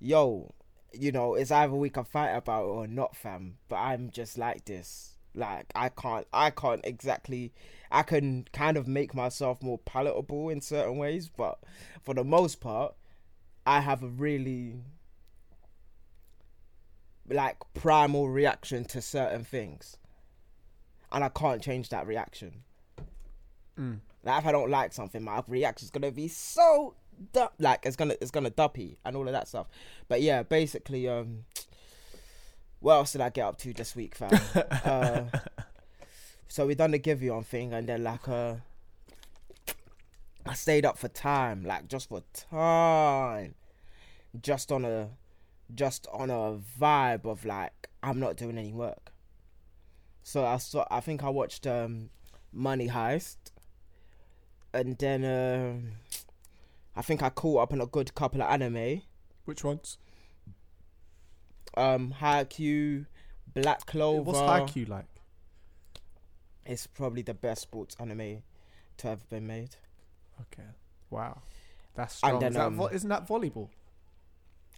[0.00, 0.52] yo,
[0.92, 3.58] you know, it's either we can fight about it or not, fam.
[3.68, 5.16] But I'm just like this.
[5.32, 7.52] Like, I can't, I can't exactly
[7.90, 11.58] I can kind of make myself more palatable in certain ways, but
[12.02, 12.94] for the most part,
[13.66, 14.76] I have a really
[17.30, 19.96] like primal reaction to certain things,
[21.12, 22.62] and I can't change that reaction.
[23.78, 24.00] mm.
[24.22, 26.94] Like if I don't like something, my reaction is gonna be so
[27.32, 29.68] du- like it's gonna it's gonna duppy and all of that stuff.
[30.08, 31.44] But yeah, basically, um,
[32.80, 34.38] what else did I get up to this week, fam?
[34.84, 35.22] uh,
[36.48, 38.56] so we done the Giveon thing, and then like uh,
[40.44, 43.54] I stayed up for time, like just for time,
[44.40, 45.08] just on a,
[45.74, 49.12] just on a vibe of like I'm not doing any work.
[50.22, 52.10] So I saw, I think I watched um,
[52.52, 53.36] Money Heist,
[54.72, 55.92] and then um
[56.96, 59.02] I think I caught up on a good couple of anime,
[59.44, 59.96] which ones?
[61.76, 63.06] Um, Haikyuu,
[63.54, 64.22] Black Clover.
[64.22, 65.06] what's Haikyuu like?
[66.66, 68.42] It's probably the best sports anime
[68.98, 69.76] to have been made.
[70.40, 70.68] okay.
[71.10, 71.42] Wow.
[71.94, 72.38] That's strong.
[72.40, 73.68] Then, Is that um, vo- isn't that volleyball?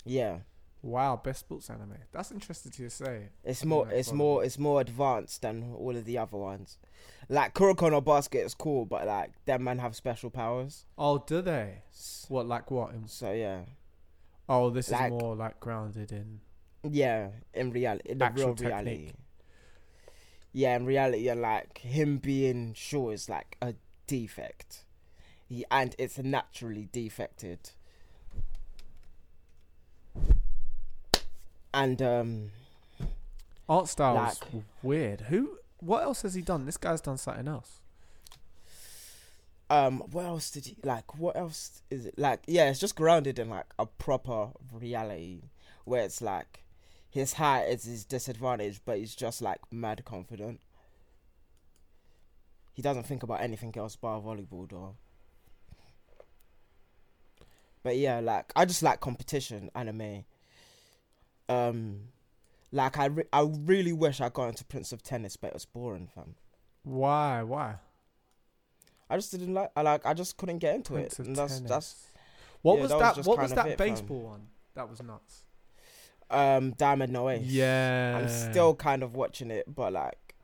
[0.05, 0.39] Yeah,
[0.83, 5.43] wow best sports anime that's interesting to say it's more, it's more, it's more advanced
[5.43, 6.79] than all of the other ones.
[7.29, 10.85] Like Kuroko no Basket is cool, but like them man have special powers.
[10.99, 11.83] oh do they
[12.29, 13.61] what like what in- So yeah,
[14.49, 16.41] oh this Like- is more like grounded in
[16.91, 18.73] yeah, in reality, in the Actual real technique.
[18.73, 19.13] reality.
[20.53, 23.75] Yeah, in reality, and like him being sure is like a
[24.09, 24.85] defect,
[25.49, 27.71] he, and it's naturally defected.
[31.75, 32.51] And um,
[33.69, 37.81] art styles Like- weird who what else has he done this guy's done something else
[39.71, 41.19] um, what else did he like?
[41.19, 42.41] What else is it like?
[42.47, 45.45] Yeah, it's just grounded in like a proper reality
[45.87, 46.63] where it's like
[47.09, 50.61] his height is his disadvantage, but he's just like mad confident.
[52.75, 54.95] He doesn't think about anything else but volleyball, though.
[57.83, 60.25] But yeah, like I just like competition anime.
[61.69, 62.01] Um,
[62.73, 65.65] like I re- I really wish I got into Prince of Tennis, but it was
[65.67, 66.35] boring, fam.
[66.85, 67.43] Why?
[67.43, 67.77] Why?
[69.11, 69.71] I just didn't like.
[69.77, 70.07] I like.
[70.07, 71.27] I just couldn't get into Prince it.
[71.27, 71.69] And that's Tennis.
[71.71, 72.07] that's
[72.63, 73.31] What yeah, was that was that?
[73.31, 73.89] what was that it, fam.
[73.89, 74.47] baseball one?
[74.75, 75.43] That was nuts.
[76.31, 77.43] um Diamond No Ace.
[77.45, 78.19] Yeah.
[78.23, 80.35] I'm still kind of watching it, but like,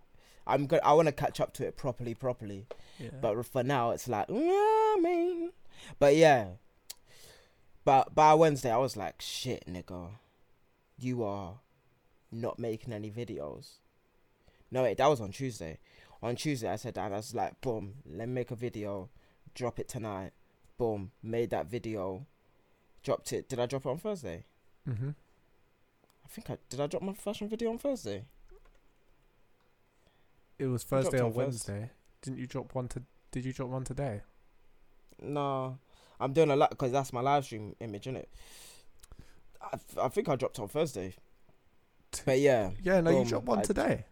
[0.47, 0.81] I'm good.
[0.85, 2.67] I want to catch up to it properly, properly.
[2.99, 3.11] Yeah.
[3.23, 5.53] But for now, it's like, yeah, I mean,
[5.99, 6.49] but yeah.
[7.85, 10.11] But by Wednesday, I was like, shit, nigga,
[10.99, 11.55] you are
[12.31, 13.79] not making any videos.
[14.71, 15.79] No, wait, that was on Tuesday.
[16.23, 17.13] On Tuesday, I said that.
[17.13, 19.09] I was like, boom, let me make a video,
[19.55, 20.33] drop it tonight.
[20.77, 22.27] Boom, made that video,
[23.03, 23.49] dropped it.
[23.49, 24.45] Did I drop it on Thursday?
[24.89, 25.11] mm-hmm.
[26.25, 26.81] I think I did.
[26.81, 28.25] I drop my fashion video on Thursday.
[30.59, 31.31] It was Thursday or.
[31.31, 31.91] Wednesday.
[32.21, 33.03] Didn't you drop one to?
[33.31, 34.23] Did you drop one today?
[35.21, 35.79] No,
[36.21, 38.27] I'm doing a lot because that's my live stream image, innit?
[39.61, 41.15] I, I think I dropped on Thursday.
[42.25, 42.71] But yeah.
[42.83, 44.05] Yeah, no, you dropped one I- today.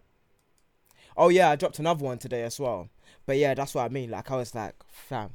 [1.17, 2.91] Oh yeah, I dropped another one today as well.
[3.25, 4.11] But yeah, that's what I mean.
[4.11, 5.31] Like I was like, fam,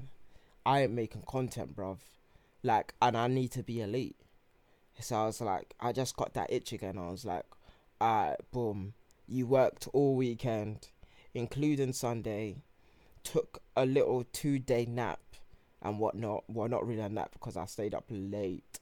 [0.65, 1.97] I ain't making content, bruv.
[2.63, 4.15] Like, and I need to be elite.
[4.99, 6.99] So I was like, I just got that itch again.
[6.99, 7.45] I was like,
[7.99, 8.93] alright, boom.
[9.27, 10.89] You worked all weekend,
[11.33, 12.57] including Sunday.
[13.23, 15.19] Took a little two day nap
[15.81, 16.43] and whatnot.
[16.47, 18.79] Well, not really a nap because I stayed up late,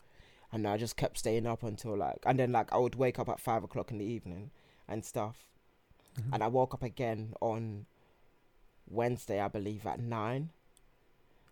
[0.51, 3.29] and I just kept staying up until like, and then like I would wake up
[3.29, 4.51] at five o'clock in the evening
[4.87, 5.45] and stuff
[6.17, 6.33] Mhm.
[6.33, 7.85] and I woke up again on
[8.89, 10.49] Wednesday, I believe, at nine,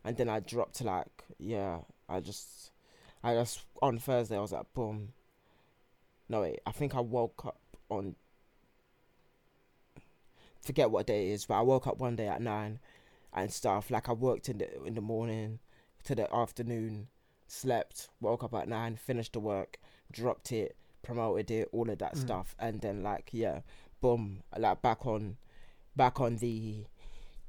[0.03, 2.71] and then I dropped to like yeah, I just,
[3.23, 5.13] I just on Thursday I was like boom.
[6.29, 8.15] No wait, I think I woke up on.
[10.61, 12.79] Forget what day it is, but I woke up one day at nine,
[13.33, 15.59] and stuff like I worked in the in the morning,
[16.03, 17.07] to the afternoon,
[17.47, 19.79] slept, woke up at nine, finished the work,
[20.11, 22.19] dropped it, promoted it, all of that Mm.
[22.19, 23.61] stuff, and then like yeah,
[24.01, 25.37] boom, like back on,
[25.95, 26.85] back on the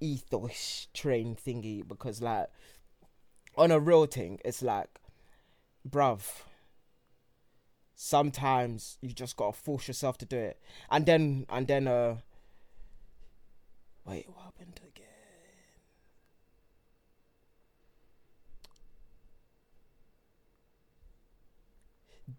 [0.01, 2.49] ethos train thingy because like
[3.57, 5.01] on a real thing, it's like,
[5.89, 6.43] bruv.
[7.97, 12.17] Sometimes you just gotta force yourself to do it, and then and then uh.
[14.05, 15.05] Wait, what happened again?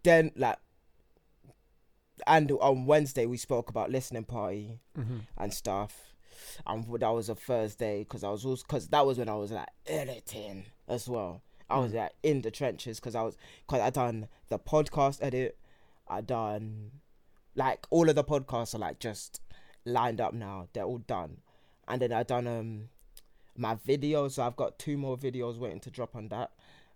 [0.03, 0.57] Then like,
[2.27, 5.19] and on Wednesday we spoke about listening party Mm-hmm.
[5.37, 6.13] and stuff.
[6.67, 9.51] And that was a Thursday because I was also because that was when I was
[9.51, 11.41] like editing as well.
[11.69, 11.95] I was Mm.
[11.95, 15.57] like in the trenches because I was because I done the podcast edit.
[16.07, 16.91] I done
[17.55, 19.41] like all of the podcasts are like just
[19.85, 20.67] lined up now.
[20.73, 21.37] They're all done,
[21.87, 22.89] and then I done um
[23.55, 24.31] my videos.
[24.31, 26.51] So I've got two more videos waiting to drop on that.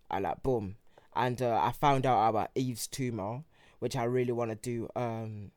[0.10, 0.76] I like boom,
[1.16, 3.44] and uh, I found out about Yves Tumor,
[3.80, 4.90] which I really want to do.
[4.96, 5.52] Um,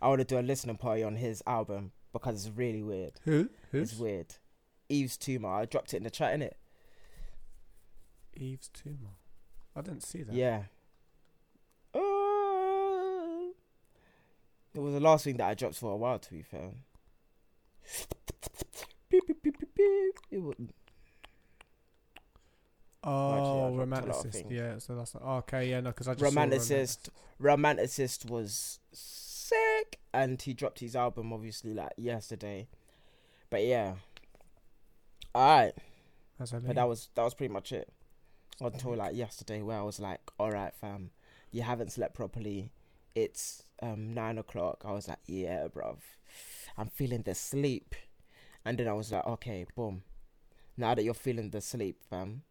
[0.00, 3.12] I want to do a listening party on his album because it's really weird.
[3.24, 3.48] Who?
[3.72, 3.92] Who's?
[3.92, 4.34] It's weird.
[4.88, 5.48] Yves Tumor.
[5.48, 6.52] I dropped it in the chat, innit?
[8.38, 9.16] Yves Tumor.
[9.74, 10.34] I didn't see that.
[10.34, 10.62] Yeah.
[11.94, 13.50] Uh,
[14.74, 16.70] it was the last thing that I dropped for a while, to be fair.
[19.08, 20.14] Beep, beep, beep, beep, beep.
[20.30, 20.56] It was,
[23.08, 24.50] Oh, Actually, I dropped a lot of romanticist.
[24.50, 25.70] Yeah, so that's oh, okay.
[25.70, 27.08] Yeah, no, because I just saw romanticist.
[27.40, 32.66] Romanticist was sick, and he dropped his album obviously like yesterday.
[33.48, 33.94] But yeah.
[35.34, 35.72] All right.
[36.40, 37.88] I But that was that was pretty much it.
[38.60, 41.10] Until like yesterday, where I was like, "All right, fam,
[41.52, 42.70] you haven't slept properly.
[43.14, 45.98] It's um nine o'clock." I was like, "Yeah, bruv,
[46.76, 47.94] I'm feeling the sleep."
[48.64, 50.02] And then I was like, "Okay, boom.
[50.76, 52.42] Now that you're feeling the sleep, fam,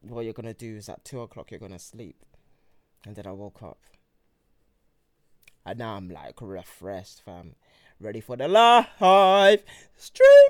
[0.00, 2.24] what you're gonna do is at two o'clock you're gonna sleep."
[3.06, 3.78] And then I woke up,
[5.64, 7.54] and now I'm like refreshed, fam,
[8.00, 9.62] ready for the live
[9.96, 10.48] stream.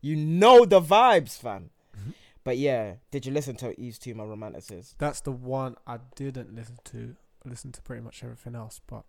[0.00, 1.70] You know the vibes, fam.
[1.96, 2.14] Mhm.
[2.44, 4.94] But yeah, did you listen to Yves Tumor romanticist?
[4.98, 7.16] That's the one I didn't listen to.
[7.44, 9.04] I listened to pretty much everything else, but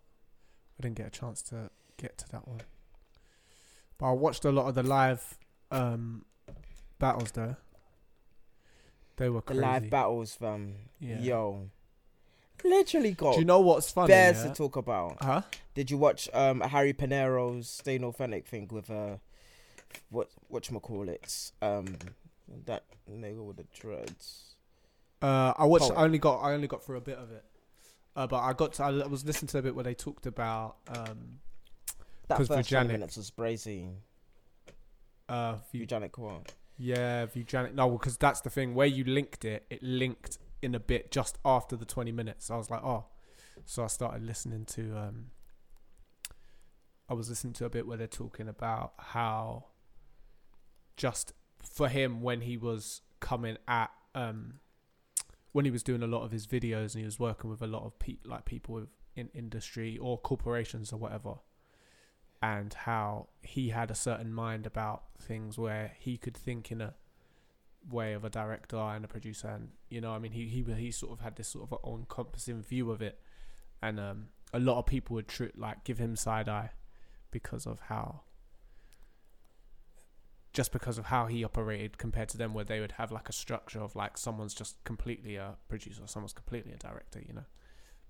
[0.78, 2.62] I didn't get a chance to get to that one.
[3.98, 5.38] But I watched a lot of the live
[5.70, 6.24] um,
[6.98, 7.56] battles though.
[9.18, 10.74] They were The live battles, fam.
[11.00, 11.18] Yeah.
[11.20, 11.68] Yo,
[12.64, 14.08] literally got Do you know what's funny?
[14.08, 14.48] bears yeah?
[14.48, 15.16] to talk about.
[15.22, 15.42] Huh?
[15.74, 19.16] Did you watch um Harry Pinero's Staying Authentic thing with uh
[20.10, 21.52] what whatchamacallits?
[21.60, 21.96] Um
[22.66, 24.54] that nigga with the dreads.
[25.20, 25.88] Uh, I watched.
[25.88, 25.98] Poet.
[25.98, 26.38] I only got.
[26.38, 27.44] I only got through a bit of it.
[28.14, 28.74] Uh, but I got.
[28.74, 31.40] To, I was listening to a bit where they talked about um,
[32.28, 33.90] That 'Cause first 20 Vujanic- minutes was brazy.
[35.28, 36.54] uh, few, Vujanic what?
[36.78, 37.74] Yeah, Vujanic.
[37.74, 38.74] No, because that's the thing.
[38.74, 42.50] Where you linked it, it linked in a bit just after the 20 minutes.
[42.50, 43.06] I was like, oh.
[43.64, 44.96] So I started listening to.
[44.96, 45.26] um
[47.10, 49.64] I was listening to a bit where they're talking about how
[50.96, 54.54] just for him when he was coming at um
[55.52, 57.66] when he was doing a lot of his videos and he was working with a
[57.66, 61.34] lot of pe- like people with in industry or corporations or whatever
[62.40, 66.94] and how he had a certain mind about things where he could think in a
[67.90, 70.90] way of a director and a producer and you know I mean he he he
[70.90, 73.20] sort of had this sort of encompassing view of it.
[73.82, 76.70] And um a lot of people would tr- like give him side eye
[77.30, 78.22] because of how
[80.52, 83.32] just because of how he operated compared to them where they would have like a
[83.32, 87.44] structure of like someone's just completely a producer someone's completely a director you know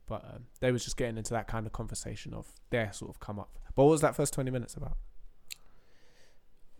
[0.08, 3.20] but um, they was just getting into that kind of conversation of their sort of
[3.20, 3.50] come up.
[3.74, 4.96] But what was that first 20 minutes about?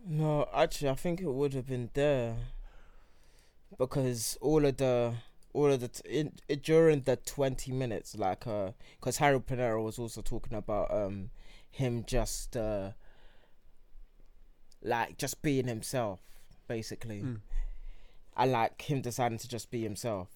[0.06, 2.36] No, actually, I think it would have been there
[3.78, 5.14] because all of the
[5.52, 9.82] all of the t- in, it, during the twenty minutes, like uh, because Harry Pinero
[9.82, 11.30] was also talking about um
[11.70, 12.92] him just uh
[14.82, 16.20] like just being himself,
[16.68, 17.40] basically, Mm.
[18.36, 20.28] and like him deciding to just be himself,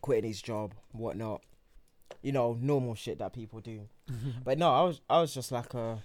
[0.00, 1.42] quitting his job, whatnot,
[2.22, 3.82] you know, normal shit that people do.
[4.44, 5.96] But no, I was I was just like uh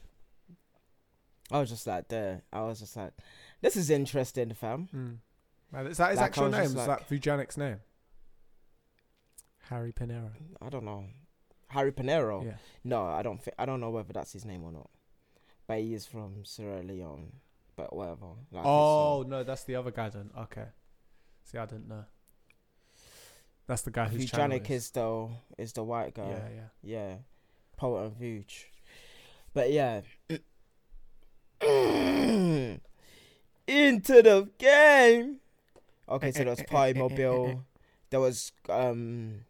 [1.51, 2.41] I was just like there.
[2.53, 3.11] I was just like,
[3.61, 4.87] this is interesting, fam.
[4.95, 5.17] Mm.
[5.71, 6.61] Man, is that his Like, actual name?
[6.61, 7.79] Is like- that Vujanic's name?
[9.69, 10.31] Harry Pinero.
[10.61, 11.05] I don't know.
[11.69, 12.43] Harry Pinero.
[12.43, 12.57] Yeah.
[12.83, 14.89] No, I don't think I don't know whether that's his name or not.
[15.67, 17.31] But he is from Sierra Leone.
[17.75, 18.25] But whatever.
[18.51, 20.31] Like, Oh no, that's the other guy then.
[20.37, 20.65] Okay.
[21.43, 22.05] See, I didn't know.
[23.69, 25.29] That's the guy who's Vujanic is the
[25.59, 26.27] is the white guy.
[26.27, 26.63] Yeah, yeah.
[26.81, 27.15] Yeah.
[27.77, 28.63] Poet and Vuj.
[29.53, 30.01] But yeah.
[33.67, 35.35] Into the game.
[36.09, 37.61] Okay, so there was Partymobile.
[38.09, 39.41] There was um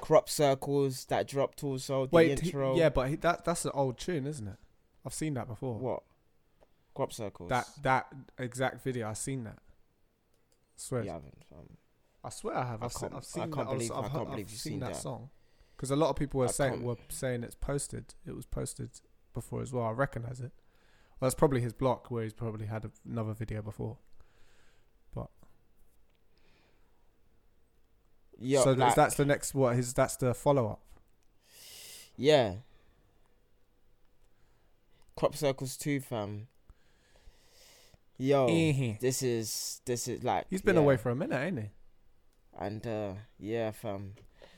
[0.00, 2.06] crop circles that dropped also.
[2.06, 2.76] The Wait, he- intro.
[2.76, 4.58] yeah, but he, that that's an old tune, isn't it?
[5.06, 5.78] I've seen that before.
[5.78, 6.02] What?
[6.92, 7.50] Crop circles.
[7.50, 9.58] That that exact video, I've seen that.
[9.60, 11.44] I swear, you haven't.
[11.52, 11.76] Um,
[12.24, 12.82] I swear I have.
[12.82, 13.66] I I've, seen, can't- I've I can't that.
[13.74, 15.00] Believe- I've, I can't I've believe you've seen seen that, that.
[15.02, 15.30] song.
[15.76, 18.14] Because a lot of people were I saying were saying it's posted.
[18.26, 18.90] It was posted
[19.34, 19.84] before as well.
[19.84, 20.52] I recognize it.
[21.20, 23.98] Well, that's probably his block where he's probably had another video before.
[25.14, 25.28] But
[28.38, 30.80] yeah, so like, that's the next what his that's the follow up.
[32.16, 32.54] yeah.
[35.16, 36.48] Crop circles too, fam.
[38.18, 38.46] Yo,
[39.00, 40.82] this is this is like He's been yeah.
[40.82, 41.70] away for a minute, ain't he?
[42.58, 44.14] And uh yeah, fam.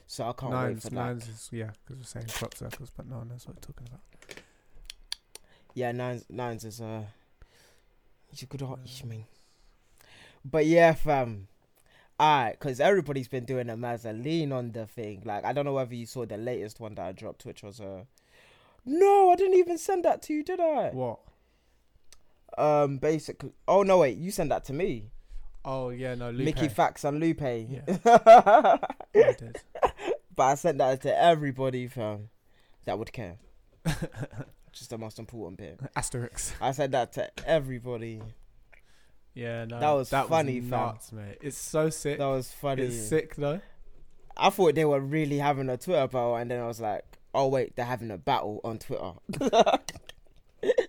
[0.07, 0.95] So I can't wait Nines, for that.
[0.95, 3.89] nines is yeah, because we're saying crop circles, but no one knows what we're talking
[3.89, 4.01] about.
[5.75, 7.03] Yeah, nines nines is uh
[8.39, 9.25] you could all I mean.
[10.45, 11.49] But yeah, fam.
[12.21, 15.23] Alright, cause everybody's been doing a Mazzoline on the thing.
[15.25, 17.81] Like I don't know whether you saw the latest one that I dropped, which was
[17.81, 18.05] uh
[18.85, 20.91] No, I didn't even send that to you, did I?
[20.91, 21.19] What?
[22.57, 25.11] Um basically Oh no wait, you sent that to me.
[25.68, 26.44] Oh yeah, no, Lupe.
[26.44, 27.40] Mickey Factz and Lupe.
[27.42, 27.98] Yeah.
[29.14, 29.61] I did.
[30.35, 32.29] but I sent that to everybody fam
[32.85, 33.37] that would care.
[34.72, 35.81] Just the most important bit.
[35.96, 36.52] Asterix.
[36.61, 38.22] I said that to everybody.
[39.35, 41.18] Yeah, no, That was that funny, was fam.
[41.18, 41.38] mate.
[41.42, 42.18] It's so sick.
[42.18, 42.83] That was funny.
[42.85, 43.61] It's sick though.
[44.37, 47.48] I thought they were really having a Twitter battle, and then I was like, oh
[47.48, 49.12] wait, they're having a battle on Twitter.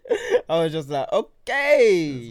[0.49, 2.29] I was just like, okay,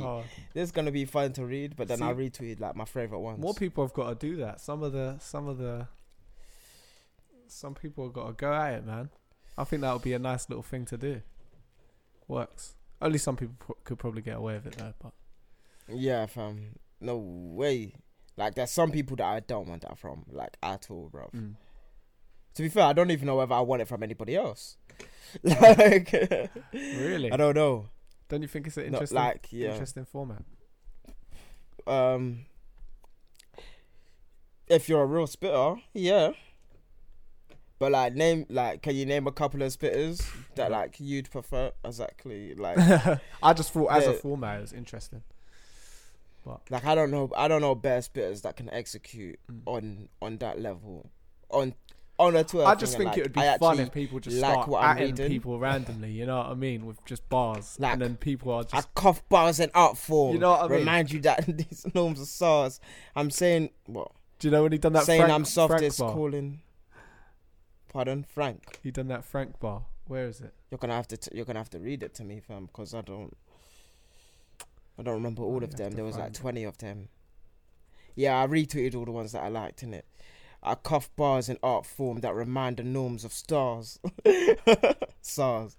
[0.55, 1.77] this is gonna be fun to read.
[1.77, 3.39] But then See- I retweeted like my favorite ones.
[3.41, 4.61] More people have got to do that.
[4.61, 5.87] Some of the, some of the,
[7.49, 9.11] some people have got to go at it, man.
[9.59, 11.23] I think that would be a nice little thing to do.
[12.29, 12.75] Works.
[13.01, 15.13] Only some people pro- could probably get away with it though, but
[15.89, 16.77] Yeah, fam.
[17.01, 17.95] No way.
[18.37, 21.29] Like there's some people that I don't want that from, like at all, bro.
[21.35, 21.55] mm.
[22.57, 24.77] To be fair, I don't even know whether I want it from anybody else.
[25.43, 26.13] like,
[26.73, 27.89] really, I don't know.
[28.29, 29.73] don't you think it's an interesting, like, yeah.
[29.73, 30.43] interesting format?
[31.87, 32.47] um
[34.69, 36.33] if you're a real spitter, yeah.
[37.79, 41.71] But like name like can you name a couple of spitters that like you'd prefer
[41.85, 42.79] exactly like
[43.43, 45.23] I just thought as a format it was interesting.
[46.71, 49.61] like I don't know I don't know better spitters that can execute Mm.
[49.67, 51.11] on on that level
[51.51, 51.75] on
[52.19, 52.41] on a.
[52.65, 54.83] I just think and, it would be I fun if people just like start what
[54.83, 55.29] I'm atting reading.
[55.29, 56.11] people randomly.
[56.11, 56.87] You know what I mean?
[56.87, 58.75] With just bars, Like, and then people are just.
[58.75, 60.35] I cough bars and art form.
[60.35, 60.79] You know what I mean?
[60.81, 62.81] Remind you that these norms are sauce.
[63.15, 64.13] I'm saying what?
[64.39, 65.05] Do you know when he done that?
[65.05, 66.13] saying Frank, I'm soft Frank is bar?
[66.13, 66.61] calling.
[67.89, 68.81] Pardon, Frank.
[68.83, 69.83] He done that Frank bar.
[70.07, 70.53] Where is it?
[70.71, 72.95] You're gonna have to t- you're gonna have to read it to me, fam, because
[72.95, 73.37] I don't.
[74.99, 75.93] I don't remember all of them.
[75.93, 76.35] There was like it.
[76.35, 77.09] twenty of them.
[78.15, 80.07] Yeah, I retweeted all the ones that I liked in it.
[80.67, 84.01] I cuff bars in art form that remind the norms of stars.
[85.23, 85.77] SARS.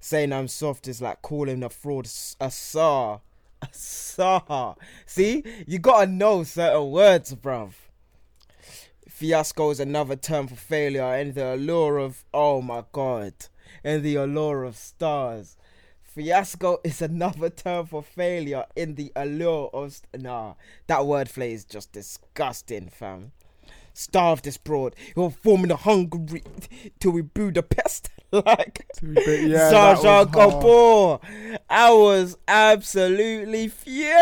[0.00, 2.06] Saying I'm soft is like calling a fraud
[2.40, 3.20] a SAR.
[3.62, 4.76] A SAR.
[5.06, 5.44] See?
[5.66, 7.72] You gotta know certain words, bruv.
[9.08, 13.34] Fiasco is another term for failure and the allure of, oh my god,
[13.84, 15.56] and the allure of stars.
[16.02, 20.00] Fiasco is another term for failure in the allure of.
[20.16, 20.54] Nah,
[20.88, 23.32] that wordplay is just disgusting, fam.
[23.98, 24.94] Starve this broad.
[25.16, 26.44] You're forming a hungry
[27.00, 28.10] till we brew the pest.
[28.30, 30.32] like To be fair, yeah, Zsa that Zsa was hard.
[30.32, 31.58] Gabor.
[31.68, 34.14] I was absolutely fuming.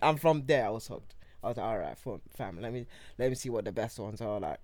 [0.00, 0.66] I'm from there.
[0.66, 1.16] I was hooked.
[1.42, 2.60] I was like, all right, fam, fam.
[2.60, 2.86] Let me
[3.18, 4.60] let me see what the best ones are like.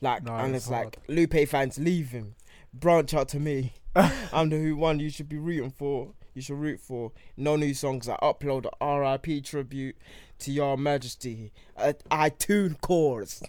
[0.00, 2.36] Like, No, and it's it's like Lupe fans leave him.
[2.72, 3.74] Branch out to me.
[3.94, 6.14] I'm the who one you should be rooting for.
[6.34, 7.12] You should root for.
[7.36, 8.08] No new songs.
[8.08, 9.96] I upload a RIP tribute
[10.40, 11.52] to your majesty.
[11.76, 13.42] I, iTunes tune cores.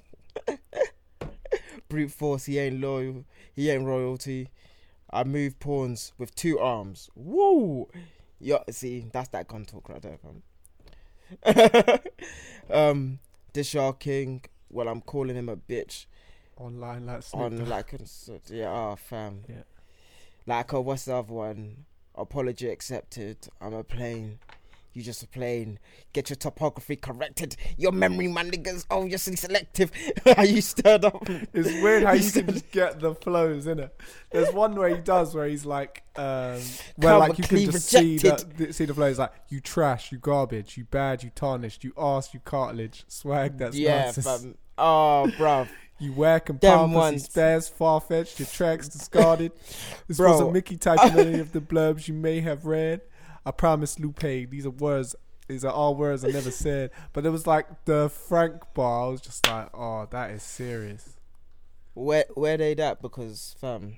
[1.90, 3.26] Brute force, he ain't loyal.
[3.54, 4.50] He ain't royalty.
[5.12, 7.10] I move pawns with two arms.
[7.16, 7.88] Woo!
[8.40, 10.44] Yeah, see, that's that gun talk right there, fam.
[12.70, 13.20] um,
[13.54, 14.44] this y'all king.
[14.70, 16.06] Well, I'm calling him a bitch
[16.58, 17.94] online like Snoop on like
[18.50, 19.44] yeah, oh fam.
[19.48, 19.64] Yeah.
[20.46, 21.86] Like uh, what's the other one?
[22.18, 23.38] Apology accepted.
[23.62, 24.40] I'm a plane.
[24.96, 25.78] You just a plane.
[26.14, 27.58] Get your topography corrected.
[27.78, 29.92] Your memory, my niggas, obviously selective.
[30.38, 31.22] Are you stirred up?
[31.54, 33.94] It's weird how You can just get the flows in it.
[34.32, 36.62] There's one where he does where he's like, um,
[36.96, 38.58] where like you can just see the, rejected.
[38.58, 42.34] the see the flows like you trash, you garbage, you bad, you tarnished, you arse,
[42.34, 44.26] you cartilage, swag that's yeah, nonsense.
[44.26, 44.58] fam.
[44.78, 45.68] Oh, bruv.
[45.98, 49.52] You whack and palm pussy spares, far fetched, your tracks discarded.
[50.08, 50.32] This Bro.
[50.32, 53.02] was a Mickey type in any of the blurbs you may have read.
[53.46, 55.16] I promise, Lupe, these are words.
[55.48, 56.90] These are all words I never said.
[57.14, 59.06] But there was like the Frank bar.
[59.06, 61.12] I was just like, oh, that is serious.
[61.94, 63.02] Where where they that?
[63.02, 63.96] Because fam.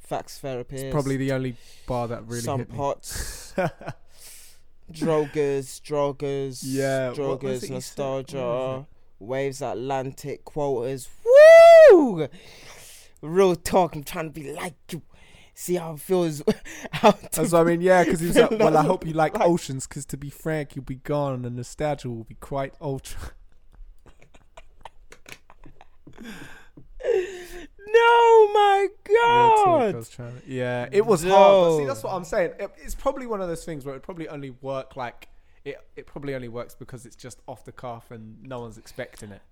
[0.00, 0.76] Facts therapy.
[0.76, 1.56] It's probably the only
[1.86, 2.76] bar that really some hit me.
[2.76, 3.54] pots.
[4.90, 7.98] Drogers, droggers, Yeah, what was droggers, it you said?
[8.32, 8.86] What nostalgia,
[9.18, 11.08] waves Atlantic, quotas.
[11.90, 12.28] Woo!
[13.22, 13.94] Real talk.
[13.94, 15.02] I'm trying to be like you.
[15.54, 16.42] See how it feels.
[16.92, 19.38] how That's what I mean, yeah, because he was like, well, I hope you like
[19.38, 22.74] like- oceans, because to be frank, you'll be gone and the nostalgia will be quite
[22.80, 23.30] ultra.
[27.04, 29.94] no, my talk, God.
[29.94, 31.32] was trying to- yeah, it was hard.
[31.72, 32.52] But see, that's what I'm saying.
[32.58, 35.28] It, it's probably one of those things where it probably only work like
[35.66, 35.78] it.
[35.96, 39.42] It probably only works because it's just off the cuff and no one's expecting it.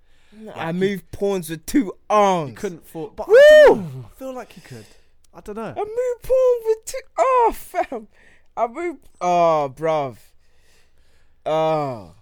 [0.54, 2.50] I you- move pawns with two arms.
[2.50, 3.32] You couldn't fall, but I,
[3.68, 4.04] know.
[4.04, 4.86] I feel like you could.
[5.32, 5.62] I don't know.
[5.62, 6.98] I move pawn with two.
[7.18, 8.08] Oh, fam.
[8.56, 8.96] I move.
[9.20, 10.16] Oh, bruv.
[11.44, 12.14] Oh.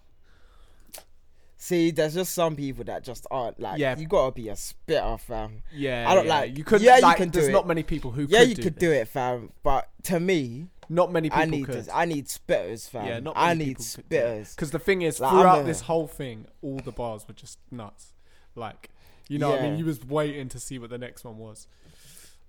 [1.65, 3.79] See, there's just some people that just aren't like.
[3.79, 3.97] Yeah.
[3.97, 5.63] You gotta be a spitter, fam.
[5.73, 6.83] Yeah, I don't yeah, like- You could.
[6.83, 7.53] yeah, you can do There's it.
[7.53, 8.27] not many people who.
[8.29, 8.81] yeah, could you do could this.
[8.81, 9.53] do it, fam.
[9.63, 11.77] But to me, Not many people I need could.
[11.77, 11.89] this.
[11.95, 13.07] I need spitters, fam.
[13.07, 14.25] Yeah, not I many need people do it.
[14.25, 14.57] spitters.
[14.57, 17.61] Because the thing is, Like, throughout a- this whole thing, all the bars were just
[17.71, 18.13] nuts.
[18.57, 18.91] Like,
[19.29, 21.69] you know, what I mean, you was waiting to see what the next one was.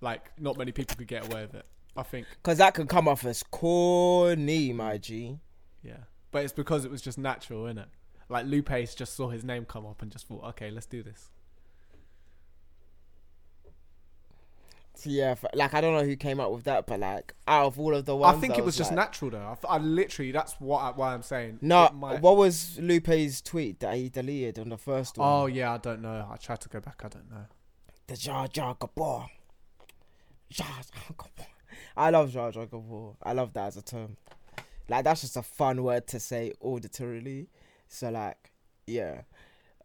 [0.01, 1.65] Like, not many people could get away with it.
[1.95, 5.37] I think, Cause that could come off as corny, my G.
[5.83, 5.97] yeah.
[6.31, 7.85] But it's because it was just natural, innit?
[8.29, 11.29] Like Lupe's just saw his name come up and just thought, okay, let's do this.
[15.05, 17.93] Yeah, like I don't know who came up with that, but like out of all
[17.95, 19.57] of the ones, I think it was just like, natural though.
[19.67, 21.59] I, I literally, that's what I, why I'm saying.
[21.61, 25.27] No, might- what was Lupe's tweet that he deleted on the first one?
[25.27, 26.27] Oh yeah, I don't know.
[26.31, 27.01] I tried to go back.
[27.03, 27.45] I don't know.
[28.07, 29.25] the Jar Jar Gabor.
[30.49, 31.49] Jar Jar Gabor.
[31.97, 33.15] I love Jar Jar Gabor.
[33.23, 34.15] I love that as a term.
[34.87, 37.47] Like that's just a fun word to say auditorily.
[37.93, 38.51] So like,
[38.87, 39.21] yeah.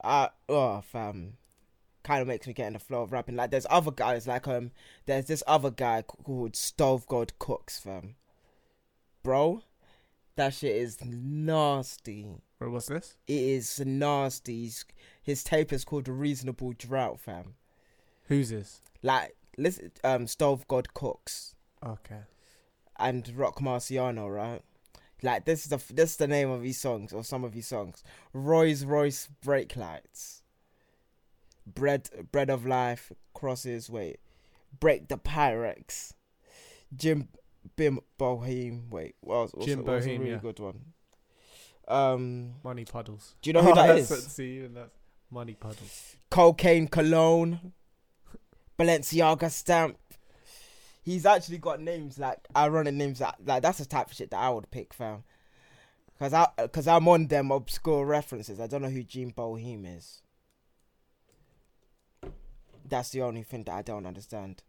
[0.02, 1.34] I oh fam.
[2.04, 3.36] Kind of makes me get in the flow of rapping.
[3.36, 4.70] Like there's other guys like um
[5.06, 8.14] there's this other guy called Stove God Cooks fam.
[9.22, 9.62] Bro,
[10.36, 12.26] that shit is nasty.
[12.58, 13.16] Where was this?
[13.26, 14.62] It is nasty.
[14.62, 14.84] He's,
[15.22, 17.54] his tape is called The Reasonable Drought, fam.
[18.28, 18.80] Who's this?
[19.02, 21.54] Like, listen, um, Stove God Cooks
[21.84, 22.20] Okay.
[22.98, 24.62] and Roc Marciano, right?
[25.22, 27.66] Like, this is the this is the name of his songs or some of his
[27.66, 28.02] songs.
[28.32, 30.42] Roy's Royce Brake Lights,
[31.66, 33.90] Bread Bread of Life crosses.
[33.90, 34.20] Wait,
[34.78, 36.12] Break the Pyrex,
[36.94, 37.28] Jim
[37.76, 38.88] Bim Bohem.
[38.90, 40.36] Wait, what was, Jim what's a really yeah.
[40.36, 40.80] good one?
[41.88, 43.34] Um, Money puddles.
[43.42, 44.10] do you know who Oh, that that's is?
[44.10, 44.90] what- See, and that's
[45.30, 46.16] money puddles.
[46.30, 47.72] cocaine cologne,
[48.78, 49.96] Balenciaga stamp.
[51.08, 54.40] He's actually got names like ironic names that like that's the type of shit that
[54.40, 55.24] I would pick, fam.
[56.18, 58.60] Cause I, cause I'm on them obscure references.
[58.60, 60.20] I don't know who Gene Boheim is.
[62.84, 64.62] That's the only thing that I don't understand.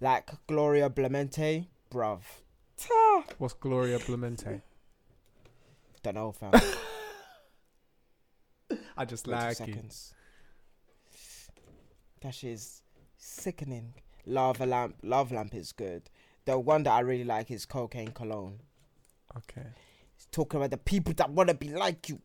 [0.00, 2.20] Like Gloria Blemente, bruv.
[2.76, 3.24] Ta.
[3.38, 4.62] What's Gloria Blemente?
[6.02, 6.52] Don't know, fam.
[8.96, 9.54] I just like you.
[9.66, 10.14] seconds.
[12.22, 12.80] That shit is
[13.18, 13.92] sickening.
[14.26, 16.02] Lava lamp, lava lamp is good.
[16.44, 18.60] The one that I really like is cocaine cologne.
[19.36, 19.68] Okay.
[20.16, 22.20] It's talking about the people that want to be like you.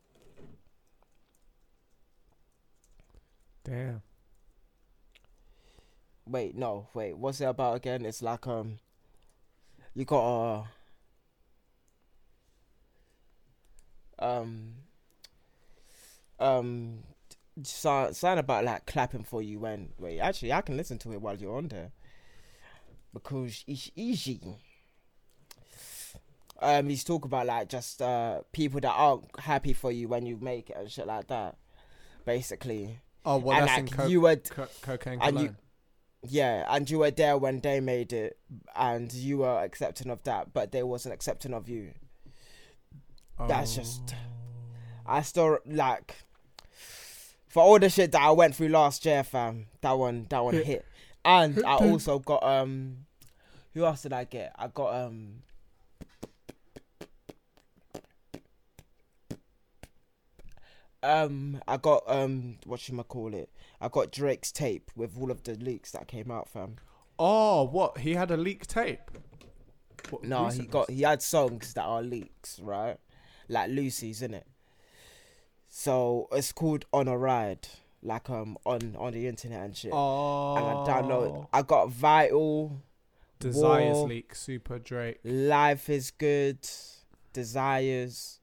[3.64, 4.02] Damn.
[6.26, 7.18] Wait, no, wait.
[7.18, 8.06] What's it about again?
[8.06, 8.80] It's like um,
[9.93, 10.66] you got
[14.20, 14.74] uh, um,
[16.39, 17.00] um,
[17.64, 20.20] sign sign about like clapping for you when wait.
[20.20, 21.91] Actually, I can listen to it while you're on there
[23.14, 24.41] because it's easy.
[26.60, 30.38] Um, he's talking about like just uh people that aren't happy for you when you
[30.41, 31.55] make it and shit like that,
[32.26, 32.99] basically.
[33.26, 35.55] Oh, well, and that's like in co- you were co- cocaine and you-
[36.24, 38.39] yeah, and you were there when they made it,
[38.76, 41.93] and you were accepting of that, but they wasn't accepting of you.
[43.47, 44.16] that's just-
[45.05, 46.16] I still like
[47.58, 49.66] for all the shit that I went through last year, fam.
[49.82, 50.86] That one, that one Hit- hit,
[51.26, 52.97] and hit I also got um,
[53.74, 54.53] who else did I get?
[54.60, 55.41] I got um.
[61.01, 63.49] Um, I got um, what should I call it?
[63.82, 66.76] I got Drake's tape with all of the leaks that came out, fam.
[67.18, 67.97] Oh, what?
[67.97, 69.10] He had a leak tape.
[70.12, 72.97] What, No, he got he had songs that are leaks, right?
[73.49, 74.45] Like Lucy's in it.
[75.80, 77.67] So it's called On a Ride,
[78.01, 79.91] like um on on the internet and shit.
[79.93, 80.55] Oh.
[80.55, 81.47] And I download.
[81.53, 82.82] I got Vital,
[83.38, 84.07] Desires War.
[84.07, 84.34] leak.
[84.34, 85.19] Super Drake.
[85.23, 86.67] Life is Good,
[87.32, 88.39] Desires,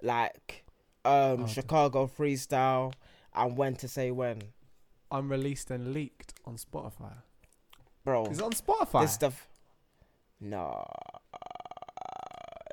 [0.00, 0.64] like
[1.04, 2.94] um Oh, Chicago Freestyle,
[3.34, 4.40] and When to Say When,
[5.12, 7.12] Unreleased and leaked on Spotify.
[8.04, 8.24] bro.
[8.24, 9.02] Is it on Spotify?
[9.02, 9.48] This stuff.
[10.40, 10.82] No,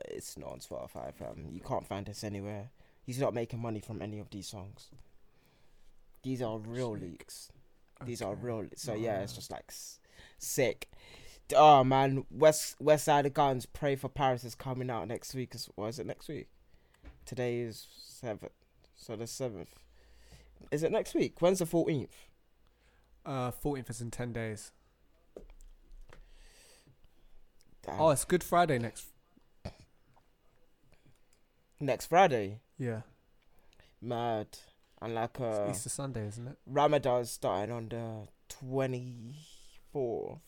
[0.05, 1.49] it's not on Spotify, fam.
[1.51, 2.70] You can't find this anywhere.
[3.08, 4.89] He's not making money from any of these songs.
[6.22, 7.01] These are real Sick.
[7.03, 7.49] leaks.
[8.05, 8.66] These are real.
[8.76, 9.99] So yeah, it's just like s-
[10.38, 10.91] sick.
[11.55, 15.55] Oh man, West West Side of Guns, Pray for Paris is coming out next week.
[15.55, 16.47] Is what is it next week?
[17.26, 18.51] Today is seventh,
[18.95, 19.74] so the seventh.
[20.70, 21.41] Is it next week?
[21.41, 22.14] When's the fourteenth?
[23.26, 24.72] Uh, 14th is in 10 days.
[27.89, 29.08] Oh, it's Good Friday next.
[31.80, 32.60] next Friday.
[32.78, 33.02] Yeah.
[34.02, 34.48] Mad.
[35.02, 36.58] And like It's uh, Easter Sunday, isn't it?
[36.66, 39.36] Ramadan's starting on the twenty
[39.92, 40.40] fourth.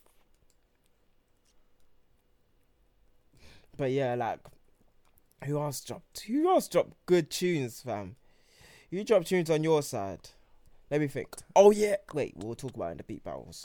[3.78, 4.40] But yeah, like
[5.46, 6.22] who else dropped?
[6.22, 8.16] Who else dropped good tunes, fam?
[8.90, 10.30] You dropped tunes on your side.
[10.90, 11.30] Let me think.
[11.56, 13.64] Oh yeah, wait, we'll talk about it in the beat battles.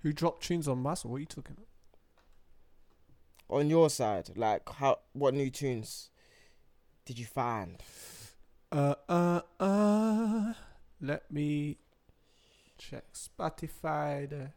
[0.00, 1.10] Who dropped tunes on Muscle?
[1.10, 1.66] What are you talking about?
[3.48, 6.08] On your side, like how what new tunes
[7.04, 7.82] did you find?
[8.70, 10.52] Uh, uh, uh.
[11.00, 11.78] Let me
[12.78, 14.28] check Spotify.
[14.28, 14.54] There.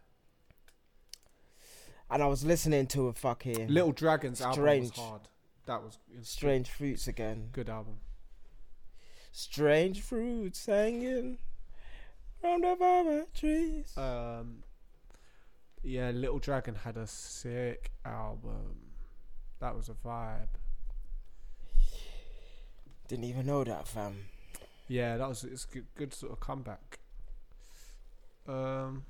[2.09, 4.89] And I was listening to a fucking Little Dragons album Strange.
[4.91, 5.21] was hard.
[5.65, 7.49] That was was Strange Fruits again.
[7.51, 7.97] Good, good album.
[9.31, 11.39] Strange fruits hanging
[12.39, 13.91] from the farmer trees.
[13.97, 14.63] Um,
[15.83, 18.77] yeah, Little Dragon had a sick album.
[19.59, 20.47] That was a vibe.
[23.07, 24.15] Didn't even know that, fam.
[24.87, 26.99] Yeah, that was it's good, good sort of comeback.
[28.47, 29.03] Um,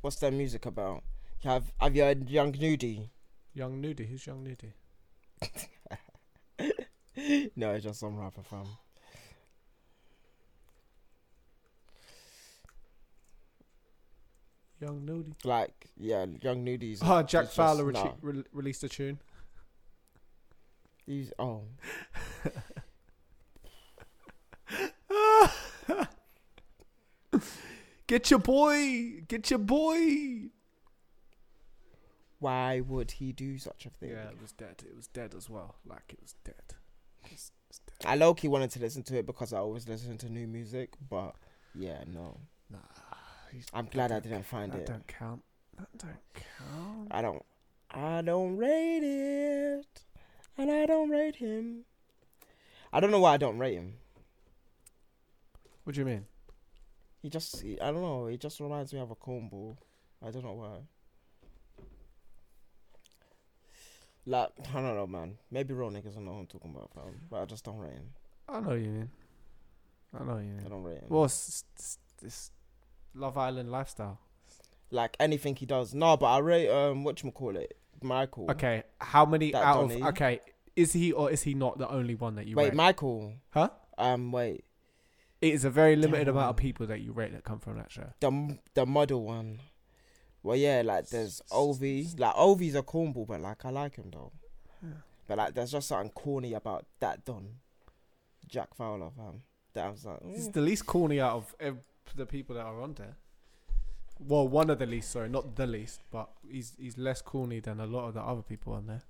[0.00, 1.02] What's their music about?
[1.42, 3.10] You have Have you heard Young Nudy?
[3.54, 4.04] Young Nudy.
[4.06, 4.72] Who's Young Nudy?
[7.56, 8.66] no, it's just some rapper, fam.
[14.80, 15.32] Young Nudy.
[15.44, 17.00] Like, yeah, Young Nudy's.
[17.02, 19.18] Oh, Jack he's just- Fowler nah, re- released a tune.
[21.06, 21.62] He's oh,
[28.06, 29.22] Get your boy.
[29.26, 30.50] Get your boy.
[32.38, 34.10] why would he do such a thing?
[34.10, 34.82] Yeah, it was dead.
[34.86, 35.76] It was dead as well.
[35.86, 36.74] Like it was dead.
[37.30, 38.06] It's, it's dead.
[38.06, 40.90] I low key wanted to listen to it because I always listen to new music,
[41.08, 41.34] but
[41.74, 42.38] yeah, no.
[42.70, 42.78] Nah,
[43.72, 44.86] I'm glad I didn't find that it.
[44.86, 45.42] That don't count.
[45.78, 47.08] That don't count.
[47.10, 47.42] I don't.
[47.90, 50.03] I don't rate it,
[50.56, 51.84] and I don't rate him.
[52.92, 53.94] I don't know why I don't rate him.
[55.84, 56.26] What do you mean?
[57.20, 58.26] He just, he, I don't know.
[58.26, 59.76] He just reminds me of a cornball.
[60.24, 60.68] I don't know why.
[64.26, 65.36] Like, I don't know, man.
[65.50, 67.20] Maybe real isn't know what I'm talking about, fam.
[67.30, 68.10] But I just don't rate him.
[68.48, 69.10] I know you mean.
[70.18, 70.62] I know you mean.
[70.64, 71.06] I don't rate him.
[71.08, 72.50] Well, it's, it's, it's
[73.14, 74.18] Love Island lifestyle.
[74.90, 75.92] Like anything he does.
[75.94, 77.76] No, but I rate um what you call it.
[78.04, 78.50] Michael.
[78.50, 80.00] Okay, how many That out Donny.
[80.00, 80.40] of okay
[80.76, 82.74] is he or is he not the only one that you Wait, rate?
[82.74, 83.34] Michael.
[83.50, 83.70] Huh?
[83.96, 84.64] Um, wait.
[85.40, 86.36] it is a very limited Damn.
[86.36, 88.12] amount of people that you rate that come from that show.
[88.20, 89.60] The the model one.
[90.42, 92.08] Well, yeah, like there's Ovie.
[92.18, 94.32] Like Ovie's a cornball, but like I like him though.
[95.26, 97.48] But like, there's just something corny about that Don,
[98.46, 99.42] Jack Fowler, fam.
[99.72, 100.52] That I was like, He's mm.
[100.52, 101.78] the least corny out of ev-
[102.14, 103.16] the people that are on there.
[104.20, 107.80] Well, one of the least, sorry, not the least, but he's he's less corny than
[107.80, 109.02] a lot of the other people on there.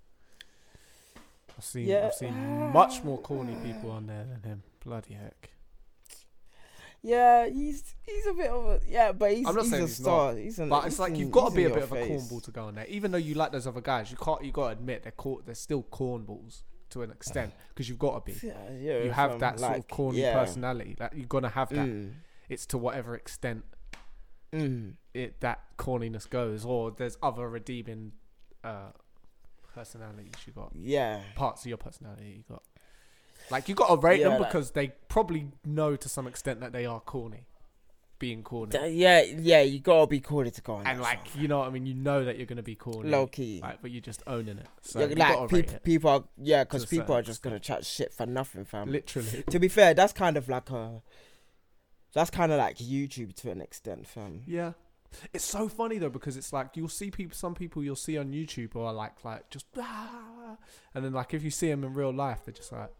[1.57, 2.07] I've seen Yeah.
[2.07, 2.34] I've seen
[2.72, 4.62] much more corny people on there than him.
[4.84, 5.50] Bloody heck.
[7.02, 9.86] yeah, he's he's a bit of a yeah, but he's I'm not he's saying a
[9.86, 10.34] he's star.
[10.36, 12.50] He's an, But it's like you've got to be a bit of a cornball to
[12.50, 12.86] go on there.
[12.86, 14.42] Even though you like those other guys, you can't.
[14.44, 18.24] You got to admit they're cor- they're still cornballs to an extent because you've got
[18.26, 18.38] to be.
[18.46, 20.38] Yeah, yeah, You have that sort of corny yeah.
[20.38, 20.96] personality.
[20.98, 21.86] Like you're gonna have that.
[21.86, 22.12] Mm,
[22.48, 23.64] It's to whatever extent
[24.55, 24.92] mm.
[25.12, 28.12] it that corniness goes, or there's other redeeming
[28.62, 28.90] uh,
[29.74, 32.62] personalities you got, Yeah, parts of your personality you got.
[33.50, 36.61] Like you got to rate Yeah, them like- because they probably know to some extent
[36.61, 37.46] that they are corny,
[38.18, 39.61] being corny, Th- yeah, yeah.
[39.61, 40.86] You gotta be corny to go on.
[40.86, 41.84] and like you know what I mean.
[41.84, 43.61] You know that you're gonna be corny, low key.
[43.62, 44.66] like, but you're just owning it.
[44.80, 45.82] So Yeah, you like it.
[45.84, 48.90] people are yeah, because people are just gonna chat shit for nothing, fam.
[48.90, 49.42] literally.
[49.50, 51.02] to be fair, that's kind of like a
[52.14, 54.42] that's kind of like YouTube to an extent, fam.
[54.46, 54.72] Yeah.
[55.32, 58.32] It's so funny though because it's like you'll see people, some people you'll see on
[58.32, 60.56] YouTube are like, like just, "Ah,"
[60.94, 62.90] and then like if you see them in real life, they're just like,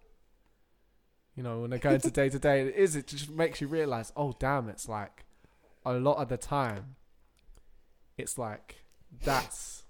[1.35, 3.67] you know, when they go into day to day, it is it just makes you
[3.67, 5.25] realize, oh damn, it's like
[5.85, 6.97] a lot of the time,
[8.17, 8.85] it's like
[9.25, 9.85] that's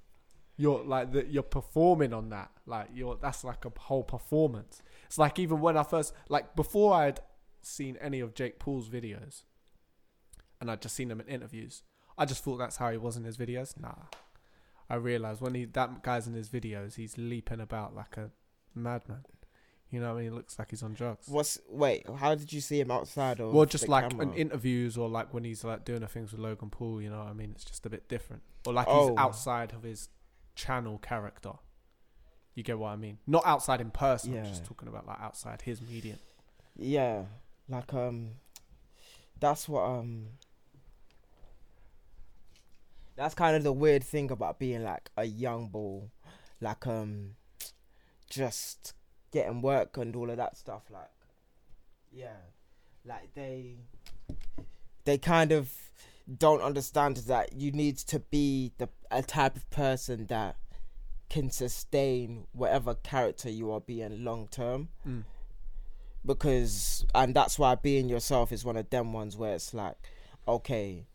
[0.57, 4.83] you're like that you're performing on that, like you're that's like a whole performance.
[5.07, 7.21] It's like even when I first like before I'd
[7.67, 9.43] seen any of Jake Paul's videos,
[10.61, 11.83] and I'd just seen him in interviews.
[12.17, 13.79] I just thought that's how he was in his videos.
[13.81, 13.95] Nah,
[14.89, 18.31] I realized when he that guy's in his videos, he's leaping about like a
[18.75, 19.25] madman.
[19.91, 21.29] You know, what I mean, he looks like he's on drugs.
[21.29, 22.05] What's wait?
[22.17, 24.27] How did you see him outside Or Well, just like camera?
[24.27, 27.01] in interviews or like when he's like doing the things with Logan Paul.
[27.01, 28.43] You know, what I mean, it's just a bit different.
[28.67, 29.11] Or like Oh.
[29.11, 30.09] he's outside of his
[30.57, 31.53] channel character.
[32.57, 33.19] You get what I mean?
[33.27, 34.37] Not outside in person.
[34.37, 36.19] I'm just talking about like outside his medium.
[36.77, 37.25] Yeah,
[37.69, 38.31] like um,
[39.41, 40.27] that's what um.
[43.17, 46.11] That's kind of the weird thing about being like a young bull,
[46.61, 47.37] like um,
[48.29, 48.95] just
[49.31, 50.83] getting work and all of that stuff.
[50.91, 51.11] Like,
[52.11, 52.41] yeah,
[53.05, 53.77] like they,
[55.05, 55.71] they kind of
[56.39, 60.57] don't understand that you need to be the a type of person that
[61.31, 65.23] can sustain whatever character you are being long term Mm.
[66.27, 69.97] Because and that's why being yourself is one of them ones where it's like
[70.47, 71.07] okay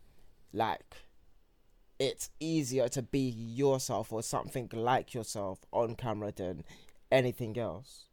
[0.53, 0.95] like
[1.99, 6.63] it's easier to be yourself or something like yourself on camera than
[7.11, 8.05] anything else.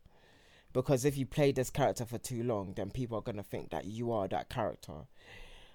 [0.73, 3.71] Because if you play this character for too long then people are going to think
[3.71, 5.07] that you are that character.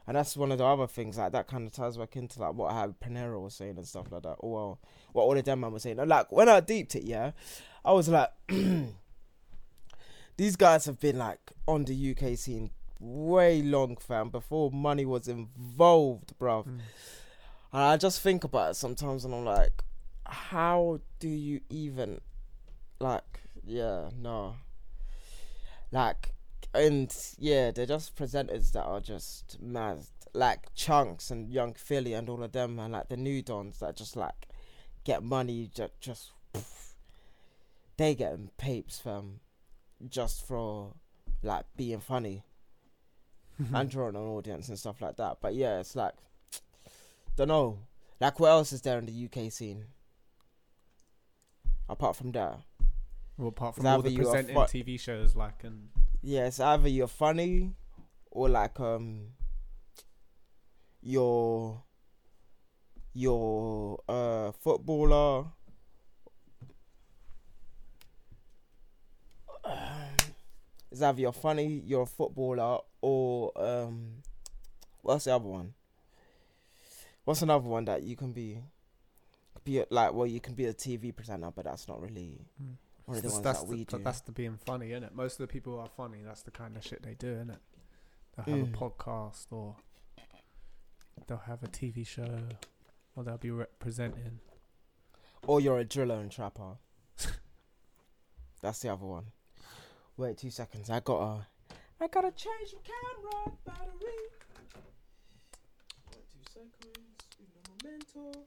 [0.07, 2.53] And that's one of the other things like that kind of ties back into like
[2.53, 4.35] what how Pinero was saying and stuff like that.
[4.39, 4.79] Or well,
[5.13, 5.99] what all of them man was saying.
[5.99, 7.31] And like when I deeped it yeah
[7.85, 8.31] I was like
[10.37, 15.27] these guys have been like on the UK scene way long, fam, before money was
[15.27, 16.65] involved, bruv.
[16.65, 16.79] Mm.
[17.73, 19.83] And I just think about it sometimes, and I'm like,
[20.25, 22.21] how do you even,
[22.99, 24.55] like, yeah, no,
[25.91, 26.33] like,
[26.73, 32.29] and yeah, they're just presenters that are just mad, like Chunkz and Yung Filly and
[32.29, 34.47] all of them, and like the new dons that just like
[35.03, 36.31] get money, just just
[37.97, 39.39] they getting papes, fam,
[40.09, 40.93] just for
[41.43, 42.43] like being funny
[43.73, 45.37] and drawing an audience and stuff like that.
[45.41, 46.13] But yeah, it's like,
[47.35, 47.79] don't know.
[48.19, 49.85] Like, what else is there in the UK scene?
[51.89, 52.59] Apart from that,
[53.37, 55.89] Well, apart from all the presenting fu- TV shows, like and
[56.21, 57.73] yeah, it's either you're funny
[58.29, 59.31] or like um,
[61.01, 61.83] you're
[63.13, 65.45] you're a footballer.
[70.91, 74.15] It's either you're funny, you're a footballer, or um,
[75.01, 75.73] what's the other one?
[77.23, 78.59] What's another one that you can be?
[79.63, 82.75] Be a, like, well, you can be a TV presenter, but that's not really Mm.
[83.05, 84.03] one of the That's- ones that's that the, we but do.
[84.03, 85.13] That's the being funny, isn't it?
[85.15, 87.51] Most of the people who are funny, that's the kind of shit they do, isn't
[87.51, 87.59] it?
[88.35, 88.73] They'll have Mm.
[88.73, 89.75] a podcast or
[91.27, 92.39] they'll have a TV show
[93.15, 94.39] or they'll be representing.
[95.45, 96.77] Or you're a driller and trapper.
[98.61, 99.25] That's the other one.
[100.17, 100.89] Wait two seconds.
[100.89, 101.47] I gotta.
[101.99, 104.21] I gotta change my camera battery.
[106.11, 106.97] Wait two seconds.
[107.39, 107.47] Un
[107.83, 108.39] momento.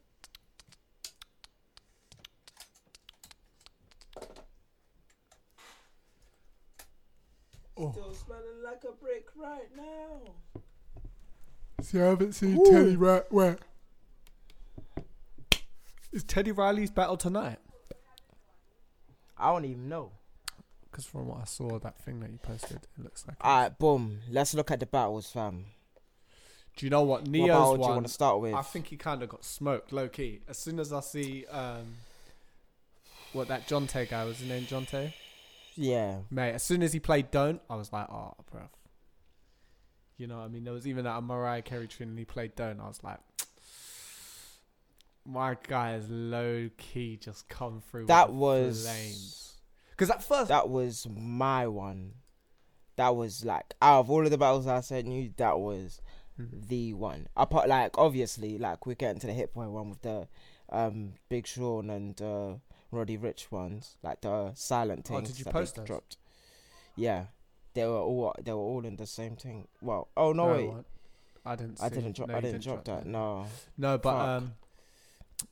[7.76, 7.90] Oh.
[7.90, 10.62] Still smelling like a brick right now.
[11.80, 12.70] See, I haven't seen Ooh.
[12.70, 13.24] Teddy Riley.
[13.30, 13.58] Where?
[16.12, 17.58] Is Teddy Riley's battle tonight?
[19.36, 20.12] I don't even know.
[20.94, 23.44] Because from what I saw, that thing that you posted, it looks like.
[23.44, 24.20] Alright, boom.
[24.30, 25.64] Let's look at the battles, fam.
[26.76, 28.54] Do you know what what Ne-Yo's battle do you want to start with?
[28.54, 30.42] I think he kind of got smoked, low key.
[30.48, 31.96] As soon as I see, um,
[33.32, 35.12] what that Johntá guy was his name, Johntá,
[35.74, 36.18] yeah.
[36.30, 36.52] mate.
[36.52, 38.68] As soon as he played Don't, I was like, oh, bruv.
[40.16, 40.62] You know what I mean?
[40.62, 42.78] There was even that Mariah Carey tune and he played Don't.
[42.78, 43.18] I was like,
[45.26, 48.06] my guy is low key just come through.
[48.06, 49.53] That with was flames.
[49.96, 52.14] Because at first, that was my one.
[52.96, 56.00] That was like out of all of the battles I sent you, that was
[56.38, 56.68] Mhm.
[56.68, 57.28] the one.
[57.36, 60.28] Apart like obviously, like we're getting to the hit point one with the
[60.70, 62.54] um Big Sean and uh
[62.90, 65.86] Roddy Ricch ones, like the silent Oh, things did you that post those?
[65.86, 66.16] dropped.
[66.96, 67.26] Yeah.
[67.74, 69.66] They were all they were all in the same thing.
[69.80, 70.70] Well, oh no, wait.
[71.44, 71.82] I didn't.
[71.82, 73.04] I didn't drop no, I you didn't drop that.
[73.04, 73.06] that.
[73.06, 73.46] No.
[73.76, 74.28] No, but Fuck.
[74.42, 74.54] um,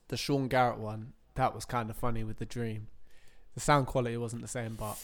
[0.09, 2.87] the Sean Garrett one that was kind of funny with the Dream.
[3.55, 4.99] The sound quality wasn't the same, but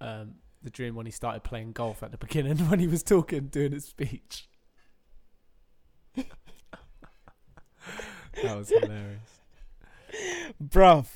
[0.00, 3.46] um, the Dream when he started playing golf at the beginning when he was talking,
[3.48, 4.48] doing his speech.
[6.16, 6.26] that
[8.56, 9.40] was hilarious.
[10.62, 11.06] Bruv,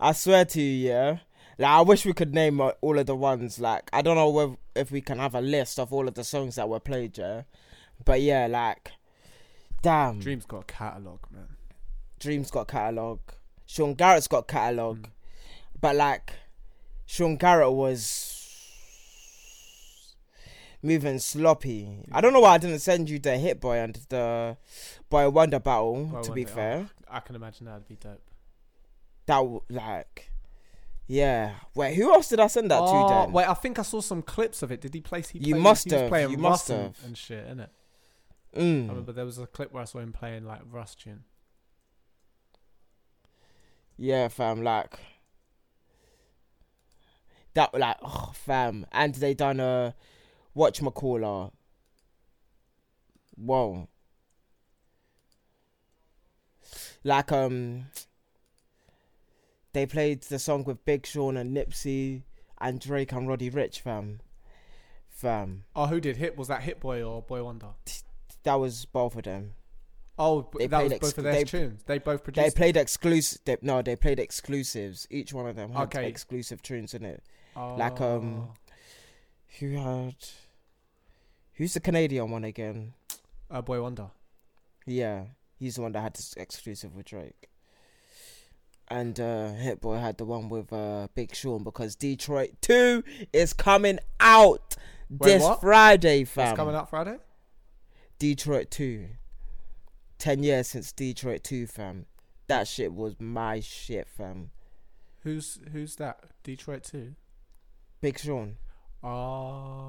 [0.00, 1.18] I swear to you, yeah.
[1.58, 3.58] Like, I wish we could name uh, all of the ones.
[3.60, 6.24] Like, I don't know whether, if we can have a list of all of the
[6.24, 7.42] songs that were played, yeah.
[8.04, 8.92] But yeah, like,
[9.82, 10.18] damn.
[10.20, 11.56] Dream's got a catalog, man.
[12.18, 13.20] Dream's got catalog.
[13.66, 14.98] Sean Garrett's got catalog.
[14.98, 15.10] Mm.
[15.84, 16.32] But like,
[17.04, 18.40] Sean Garrett was
[20.82, 22.06] moving sloppy.
[22.10, 24.56] I don't know why I didn't send you the Hit Boy and the
[25.10, 26.06] Boy Wonder battle.
[26.06, 26.54] Boy to be Wonder, oh.
[26.56, 28.22] fair, I can imagine that'd be dope.
[29.26, 30.30] that w- like,
[31.06, 31.52] yeah.
[31.74, 33.32] Wait, who else did I send that oh, to then?
[33.34, 34.80] wait, I think I saw some clips of it.
[34.80, 35.20] Did he play?
[35.20, 37.04] He You must have, playing you must and- have.
[37.04, 37.68] and shit, innit?
[38.56, 38.88] I Mm.
[38.88, 41.24] remember there was a clip where I saw him playing like Russ tune.
[43.98, 44.62] Yeah, fam.
[44.62, 44.98] Like
[47.54, 47.72] that.
[47.72, 48.86] were Like, oh, fam.
[48.92, 49.94] And they done a
[50.54, 51.50] watch caller.
[53.36, 53.88] Whoa.
[57.02, 57.86] Like um,
[59.72, 62.22] they played the song with Big Sean and Nipsey
[62.60, 64.20] and Drake and Roddy Ricch, fam.
[65.10, 66.36] Fam, Oh, who did hit?
[66.36, 67.68] Was that Hit Boy or Boy Wonder?
[68.42, 69.52] that was both of them.
[70.18, 71.82] Oh, They that was played both ex- of their they- tunes.
[71.86, 72.44] They both produced.
[72.54, 73.40] They played exclusive.
[73.62, 75.06] No, they played exclusives.
[75.10, 76.08] Each one of them had Okay.
[76.08, 77.22] exclusive tunes in it.
[77.56, 77.76] Oh.
[77.76, 78.48] like, um,
[79.58, 80.16] Who had?
[81.54, 82.94] Who's the Canadian one again?
[83.50, 84.08] uh, Boy Wonder.
[84.86, 85.24] Yeah,
[85.58, 87.48] he's the one that had this exclusive with Drake.
[88.88, 93.02] And uh Hit Boy had the one with uh Big Sean because Detroit Two
[93.32, 94.76] is coming out
[95.08, 95.62] Wait, this what?
[95.62, 96.48] Friday, fam.
[96.48, 97.16] It's coming out Friday.
[98.18, 99.06] Detroit Two.
[100.18, 102.04] Ten years since Detroit Two, fam.
[102.46, 104.50] That shit was my shit, fam.
[105.22, 106.24] Who's who's that?
[106.42, 107.14] Detroit too.
[108.04, 108.56] Big Sean.
[109.02, 109.80] Oh.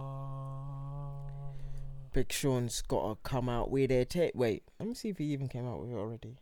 [2.13, 4.11] Big Sean's gotta come out with it.
[4.11, 6.38] Ta- Wait, let me see if he even came out with it already.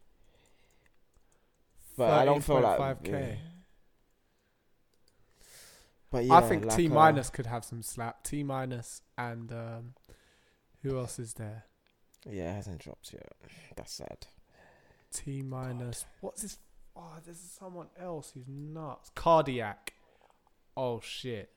[1.97, 2.77] But I don't feel like.
[2.79, 3.09] 13.5K.
[3.09, 3.35] yeah.
[6.11, 8.23] But yeah, I think like, T uh, minus could have some slap.
[8.23, 9.93] T minus and um,
[10.83, 11.65] who else is there?
[12.29, 13.31] Yeah, it hasn't dropped yet.
[13.75, 14.27] That's sad.
[15.11, 16.05] T minus.
[16.21, 16.59] What's this?
[16.95, 19.09] Oh, there's someone else who's nuts.
[19.15, 19.89] Cardiak.
[20.77, 21.49] Oh shit.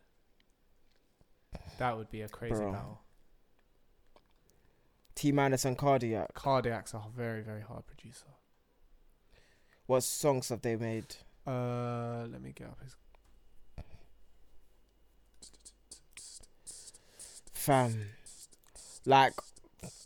[1.79, 2.73] That would be a crazy Bro.
[2.73, 3.01] battle.
[5.15, 6.33] T minus and Cardiak.
[6.35, 8.27] Cardiak's a very very hard producer.
[9.87, 11.17] What songs have they made?
[11.47, 12.97] Uh, let me get up his.
[17.53, 18.11] Fam.
[19.05, 19.33] Like,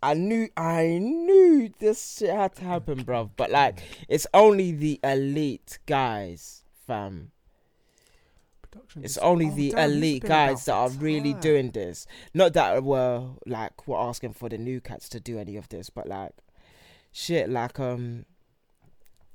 [0.02, 3.30] I knew, I knew this shit had to happen, bruv.
[3.36, 7.32] But like, it's only the elite guys, fam.
[8.70, 11.40] Production It's only oh, the damn, elite guys that are for really time.
[11.40, 12.06] doing this.
[12.34, 15.90] Not that we're like we're asking for the new cats to do any of this,
[15.90, 16.32] but like,
[17.12, 18.26] shit, like um,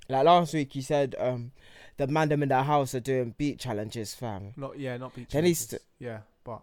[0.10, 1.52] like last week you said um,
[1.98, 4.54] the man them in the house are doing beat challenges, fam.
[4.56, 5.30] Not yeah, not beat.
[5.30, 5.88] Then he's challenges.
[6.00, 6.62] yeah, but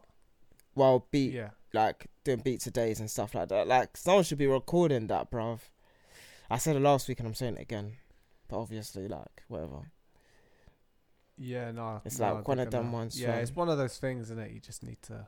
[0.75, 1.51] Well, beat yeah.
[1.73, 3.67] like doing beats of days and stuff like that.
[3.67, 5.61] Like someone should be recording that, bruv.
[6.51, 7.95] I said it last week and I'm saying it again,
[8.49, 9.91] but obviously, like whatever.
[11.43, 12.01] Yeah, no.
[12.05, 14.53] It's no, like one of them ones Yeah, it's one of those things, isn't it?
[14.53, 15.27] You just need to.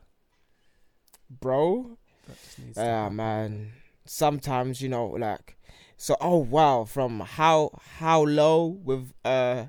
[1.29, 1.99] bro.
[2.29, 2.79] That just needs.
[2.79, 3.73] Yeah, man.
[4.07, 5.57] Sometimes you know, like,
[5.97, 6.17] so.
[6.21, 9.67] Oh wow, from how how low with uh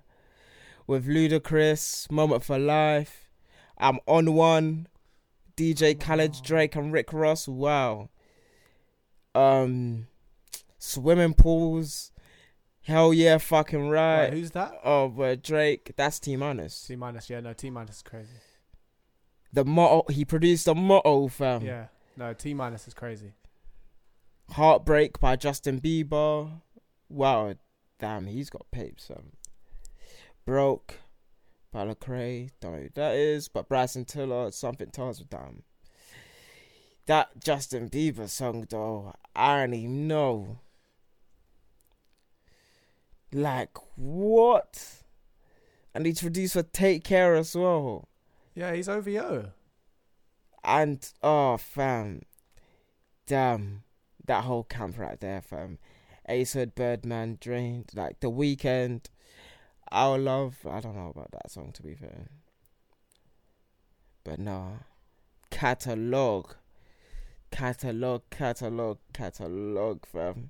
[0.88, 3.28] with Ludacris, Moment for Life.
[3.78, 4.88] I'm on one.
[5.58, 6.41] DJ Khaled, Wow.
[6.43, 7.48] Drake, and Rick Ross.
[7.48, 8.10] Wow.
[9.34, 10.08] Um,
[10.78, 12.12] swimming pools.
[12.86, 14.30] Hell yeah, fucking right.
[14.30, 14.80] Wait, who's that?
[14.84, 16.86] Oh, but Drake, that's T minus.
[16.86, 17.30] T minus.
[17.32, 17.52] Yeah, no.
[17.54, 18.30] T minus is crazy.
[19.52, 21.64] The motto he produced the motto fam.
[21.64, 22.34] yeah, no.
[22.34, 23.34] T minus is crazy.
[24.52, 26.62] Heartbreak by Justin Bieber.
[27.10, 27.56] Wow,
[27.98, 29.10] damn, he's got papes.
[29.10, 29.32] Um,
[30.46, 31.00] Broke
[31.72, 32.52] by Lecrae.
[32.60, 35.64] Don't know who that is, but Bryson Tiller, something tells me damn.
[37.08, 40.60] That Justin Bieber song though, I don't even know.
[43.32, 45.04] Like what?
[45.94, 48.08] And he's produced for Take Care as well.
[48.54, 49.52] Yeah, he's OVO.
[50.64, 52.24] And oh fam,
[53.28, 53.84] damn,
[54.26, 55.78] that whole camp right there, fam.
[56.28, 59.06] Ace Hood, Birdman, Drained, like the Weeknd.
[59.92, 62.30] Our love, I don't know about that song to be fair,
[64.24, 64.80] but no,
[65.52, 66.54] catalog,
[67.52, 70.50] catalog, catalog, catalog, fam.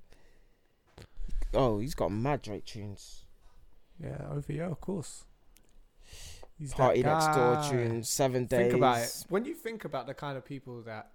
[1.55, 3.25] Oh, he's got mad Drake tunes.
[4.01, 5.25] Yeah, OVO, of course.
[6.57, 7.69] He's PartyNextDoor guy.
[7.69, 8.59] tunes, seven days.
[8.59, 9.25] Think about it.
[9.29, 11.11] When you think about the kind of people that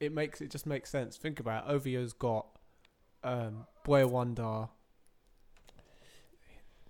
[0.00, 1.16] it makes, it just makes sense.
[1.16, 1.72] Think about it.
[1.72, 2.46] OVO's got
[3.22, 4.68] um, Boy Wonder,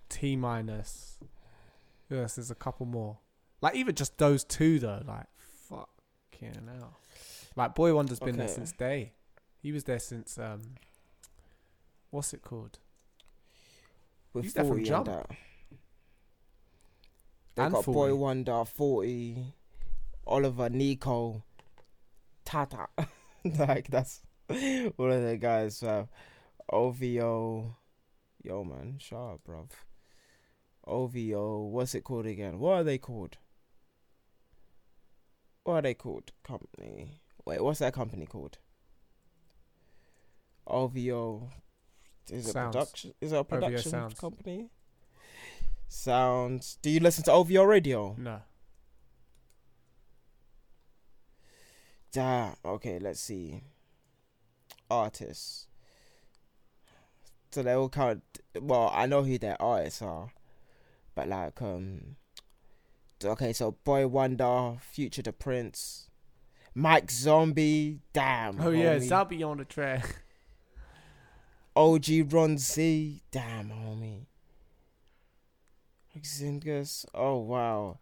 [0.09, 1.17] T minus.
[2.09, 3.17] Yes, there's a couple more.
[3.61, 5.01] Like even just those two though.
[5.05, 5.25] Like
[5.69, 6.99] fucking hell.
[7.55, 9.13] Like Boy Wonder's been there since day.
[9.61, 10.61] He was there since um.
[12.15, 12.79] What's it called?
[14.33, 15.05] with He's there from 40 and Jump.
[15.07, 15.29] that.
[17.55, 17.93] They And got 40.
[17.93, 19.53] Boy Wonder, 40,
[20.25, 21.43] Oliver, Nico,
[22.45, 22.87] Tata.
[23.43, 25.83] like, that's all of the guys.
[25.83, 26.05] Uh,
[26.71, 27.75] OVO.
[28.43, 29.71] Yo, man, shut up, bruv.
[30.87, 32.59] OVO, what's it called again?
[32.59, 33.35] What are they called?
[35.65, 36.31] What are they called?
[36.45, 37.19] Company.
[37.43, 38.57] Wait, what's that company called?
[40.65, 41.49] OVO.
[42.31, 42.75] Is it Sounds.
[42.75, 43.13] production?
[43.21, 44.19] Is it a production Sounds.
[44.19, 44.69] company?
[45.87, 46.77] Sounds.
[46.81, 48.15] Do you listen to OVO radio?
[48.17, 48.41] No.
[52.11, 52.55] Damn.
[52.63, 53.61] Okay, let's see.
[54.89, 55.67] Artists.
[57.51, 58.23] So they all count.
[58.59, 60.29] Well, I know who their artists are,
[61.13, 62.15] but like um.
[63.23, 66.09] Okay, so Boy Wonder, Future the Prince,
[66.73, 67.99] Mike Zombie.
[68.13, 68.59] Damn.
[68.59, 70.21] Oh yeah, Zombie on the track.
[71.75, 73.21] OG Ron Z.
[73.31, 74.25] Damn, homie.
[76.21, 77.05] Zingus.
[77.13, 77.99] Oh wow.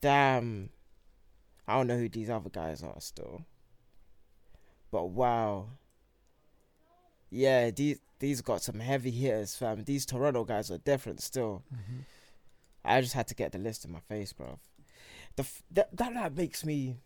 [0.00, 0.70] Damn.
[1.66, 3.44] I don't know who these other guys are still.
[4.90, 5.66] But wow.
[7.30, 9.84] Yeah, these these got some heavy hitters, fam.
[9.84, 11.62] These Toronto guys are different still.
[11.72, 12.00] Mm-hmm.
[12.84, 14.58] I just had to get the list in my face, bro.
[15.36, 16.96] The f- that that like makes me.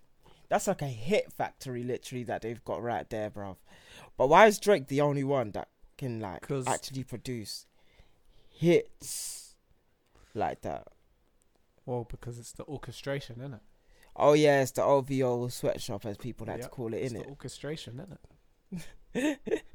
[0.49, 3.57] That's like a hit factory, literally, that they've got right there, bro.
[4.17, 5.69] But why is Drake the only one that
[5.99, 7.67] can like actually produce
[8.51, 9.55] hits
[10.35, 10.89] like that?
[11.87, 13.61] Well, because it's the orchestration, isn't it?
[14.15, 17.21] Oh yeah, it's the OVO sweatshop, as people like Yep, to call it, It's in
[17.21, 17.27] it.
[17.27, 18.83] orchestration, isn't
[19.15, 19.39] it?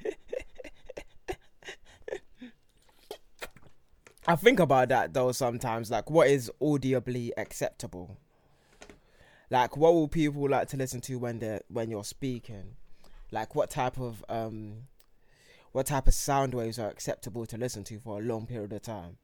[4.27, 5.89] I think about that though sometimes.
[5.89, 8.17] Like, what is audibly acceptable?
[9.49, 12.75] Like, what will people like to listen to when they're when you're speaking?
[13.31, 14.83] Like, what type of um,
[15.71, 18.81] what type of sound waves are acceptable to listen to for a long period of
[18.81, 19.17] time?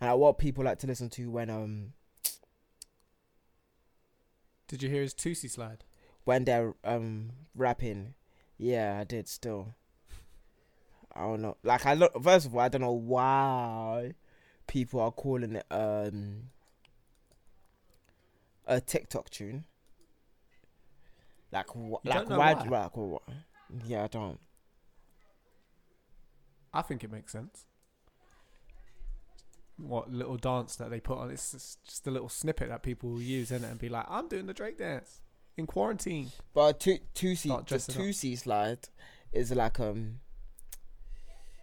[0.00, 1.92] And like, what people like to listen to when um
[4.68, 5.84] Did you hear his Toosie slide?
[6.28, 8.12] when they're um rapping.
[8.58, 9.74] Yeah, I did still.
[11.16, 11.56] I don't know.
[11.62, 14.12] Like I look first of all, I don't know why
[14.66, 16.50] people are calling it um
[18.66, 19.64] a TikTok tune.
[21.52, 22.82] Like wh- You like don't know why, why?
[22.82, 23.22] like what?
[23.86, 24.38] Yeah, I don't.
[26.72, 27.64] I think it makes sense.
[29.76, 31.30] What little dance that they put on?
[31.30, 34.06] It's just, just a little snippet that people will use in it and be like,
[34.08, 35.20] "I'm doing the Drake dance
[35.56, 38.00] in quarantine." But two two C Start the dressing up.
[38.00, 38.80] two C slide
[39.32, 40.20] is like um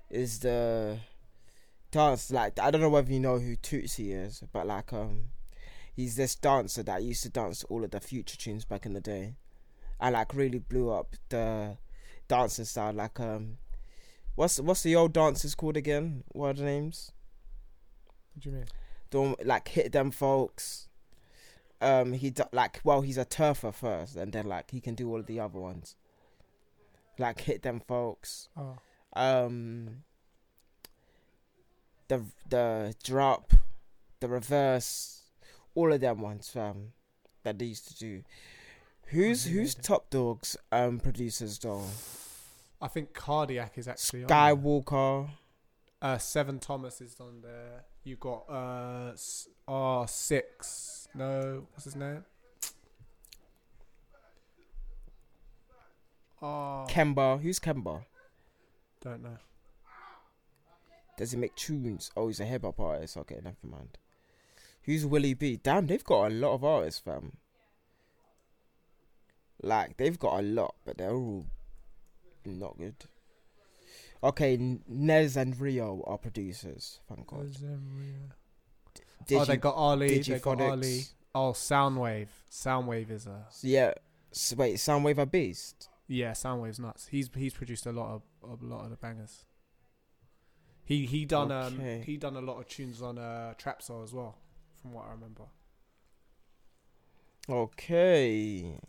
[0.10, 1.00] is the
[1.92, 5.26] dance like I don't know whether you know who Toosie is, but like um
[5.94, 9.02] he's this dancer that used to dance all of the future tunes back in the
[9.02, 9.36] day.
[10.00, 11.78] And like really blew up the
[12.28, 13.58] dancing style like um
[14.36, 16.24] what's what's the old dancers called again?
[16.30, 17.12] What are the names?
[18.34, 18.66] What do you mean?
[19.10, 20.90] Don't like hit them folks.
[21.82, 25.20] Um, he like well, he's a turfer first, and then like he can do all
[25.20, 25.96] of the other ones.
[27.18, 28.50] Like hit them folks.
[28.58, 28.78] Oh.
[29.14, 30.04] Um,
[32.08, 33.54] the the drop,
[34.20, 35.24] the reverse,
[35.74, 36.94] all of them ones, fam,
[37.44, 38.24] that they used to do.
[39.08, 41.84] Who's who's top dogs um producers though?
[42.82, 44.38] I think Cardiak is actually on there.
[44.38, 45.30] Skywalker.
[46.02, 47.84] Uh, Seven Thomas is on there.
[48.04, 49.14] You got uh
[49.68, 51.08] R six.
[51.14, 52.26] No, what's his name?
[56.42, 57.42] Oh, Kemba.
[57.42, 58.04] Who's Kemba?
[59.02, 59.38] don't know.
[61.18, 62.12] Does he make tunes?
[62.18, 63.18] Oh, he's a hip hop artist.
[63.18, 63.98] Okay, never mind.
[64.84, 65.58] Who's Willie B?
[65.62, 67.38] Damn, they've got a lot of artists, fam.
[69.62, 71.46] Like they've got a lot, but they're all
[72.46, 72.96] not good.
[74.24, 77.00] Okay, Nez and Rio are producers.
[77.08, 77.52] Thank God.
[79.28, 80.20] Digi- oh, they got Ali.
[80.20, 81.02] They got Ali.
[81.34, 82.28] Oh, Sounwave.
[82.50, 83.94] Sounwave is a Yeah.
[84.32, 85.90] So wait, Sounwave a beast.
[86.08, 86.32] yeah.
[86.32, 87.08] Sounwave's nuts.
[87.08, 88.22] He's he's produced a lot of
[88.62, 89.46] a lot of the bangers.
[90.84, 91.96] He he done Okay.
[91.98, 94.38] um he done a lot of tunes on uh Trap Soul as well,
[94.82, 95.44] from what I remember.
[97.50, 98.80] Okay.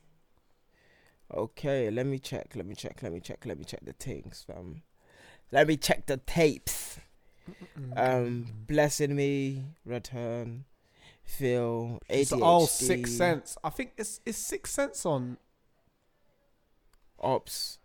[1.35, 2.55] Okay, let me check.
[2.55, 3.03] Let me check.
[3.03, 3.45] Let me check.
[3.45, 4.83] Let me check the things, fam.
[5.53, 6.99] Let me check the tapes.
[7.97, 10.65] Um, blessing me, return,
[11.25, 12.43] feel, ADHD.
[12.43, 13.57] all six Sense.
[13.63, 15.37] I think it's it's Six Sense on,
[17.21, 17.79] Ops.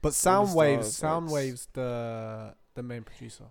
[0.00, 0.84] but Sounwaves.
[1.00, 3.46] Sounwaves the the main producer.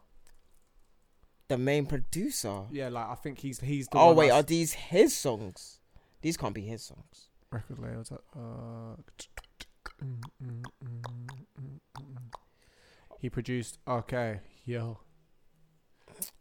[1.50, 2.62] The main producer.
[2.72, 5.80] Yeah, like I think he's he's the Oh wait, are these his songs?
[6.22, 7.28] These can't be his songs.
[7.52, 8.12] Record labels.
[8.12, 8.96] Uh,
[13.20, 13.78] he produced.
[13.88, 15.00] Okay, yo,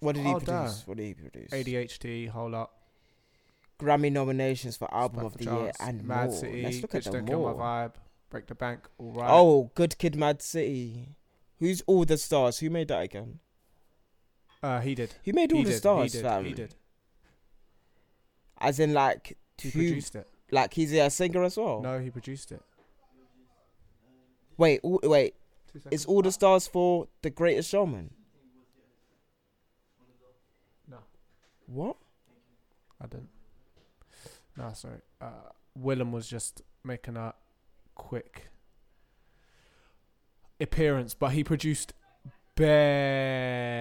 [0.00, 0.46] What did he Oh, produce?
[0.46, 0.86] damn.
[0.86, 1.50] What did he produce?
[1.52, 2.28] ADHD.
[2.28, 2.76] Hold up.
[3.78, 6.38] Grammy nominations for album of the year Chance, and Mad more.
[6.38, 6.62] City.
[6.62, 7.86] Let's look Bitch at Don't them Kill My.
[7.86, 7.92] Vibe.
[8.28, 8.80] Break the Bank.
[8.98, 9.30] All right.
[9.30, 11.16] Oh, Good Kid, Mad City.
[11.58, 12.58] Who's all the stars?
[12.58, 13.40] Who made that again?
[14.62, 15.14] Uh, he did.
[15.24, 15.78] Who made all he the did.
[15.78, 16.24] stars, he did.
[16.26, 16.44] fam?
[16.44, 16.74] He did.
[18.58, 19.78] As in, like, He who?
[19.80, 20.28] produced it.
[20.50, 21.80] Like, he's a singer as well.
[21.82, 22.62] No, he produced it.
[24.56, 25.34] Wait, all, wait.
[25.90, 28.10] Is all the stars for The Greatest Showman?
[30.88, 30.98] No.
[31.66, 31.96] What?
[33.00, 33.28] I didn't.
[34.56, 35.00] No, sorry.
[35.20, 37.34] Uh, Willem was just making a
[37.94, 38.48] quick
[40.60, 41.94] appearance, but he produced
[42.56, 43.80] Bear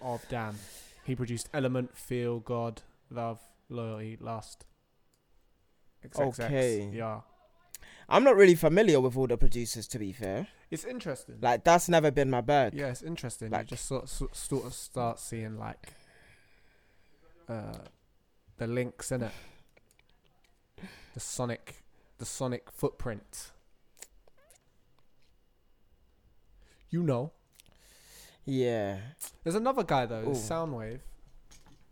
[0.00, 0.58] of Damn.
[1.04, 4.64] He produced Element, Feel, God, Love, Loyalty, Lust.
[6.10, 6.40] XXX.
[6.44, 6.90] Okay.
[6.92, 7.20] Yeah.
[8.08, 10.48] I'm not really familiar with all the producers, to be fair.
[10.70, 11.36] It's interesting.
[11.40, 12.74] Like, that's never been my bag.
[12.74, 13.50] yeah, it's interesting.
[13.50, 15.92] like- you just sort, sort, sort of start seeing like
[17.48, 17.78] uh,
[18.58, 19.32] the links in it,
[21.14, 21.82] the sonic,
[22.18, 23.50] the sonic footprint.
[26.90, 27.32] You know,
[28.44, 28.98] Yeah.
[29.42, 31.00] there's another guy though, there's Sounwave,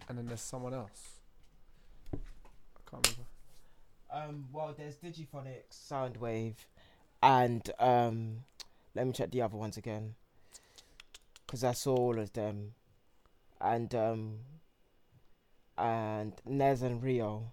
[0.09, 1.15] and then there's someone else.
[2.13, 2.19] I
[2.91, 3.30] can't remember.
[4.13, 6.57] Um, well, there's Digiphonics, Sounwave,
[7.23, 8.39] and um,
[8.95, 10.15] let me check the other ones again,
[11.47, 12.73] because I saw all of them,
[13.61, 14.39] and um,
[15.79, 17.53] and Nez and Rio.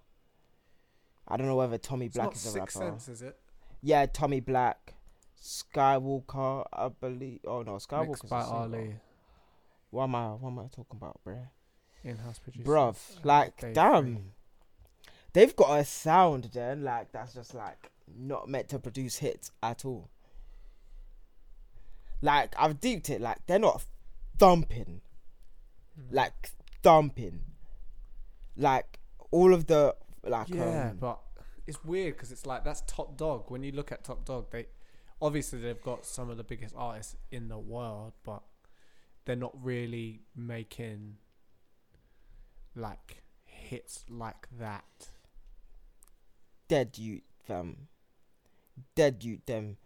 [1.28, 2.89] I don't know whether Tommy It's Black not is a Six rapper.
[2.91, 3.38] Sense, is it?
[3.82, 4.95] Yeah, Tommy Black,
[5.39, 7.41] Skywalker, I believe.
[7.45, 8.55] Oh no, Skywalker's Mixed by singer.
[8.55, 8.95] Ali,
[9.91, 10.28] What am I?
[10.30, 11.49] What am I talking about, bruh?
[12.03, 12.64] in-house producer.
[12.64, 12.95] Bruv,
[13.26, 14.03] like, Dave damn.
[14.16, 14.24] Free.
[15.38, 19.85] They've got a sound then, like, that's just like not meant to produce hits at
[19.85, 20.09] all.
[22.23, 23.85] Like, I've deeped it, like, they're not
[24.39, 25.01] thumping,
[25.95, 26.07] Mm.
[26.09, 26.49] like,
[26.81, 27.41] thumping.
[28.55, 28.97] Like,
[29.29, 31.19] all of the, like, Yeah, um, but
[31.67, 33.51] it's weird because it's like that's top dog.
[33.51, 34.65] When you look at top dog, they
[35.21, 38.41] obviously they've got some of the biggest artists in the world, but
[39.25, 41.17] they're not really making
[42.75, 45.09] like hits like that.
[46.68, 47.88] Dead you, fam.
[48.95, 49.78] Dead you, them.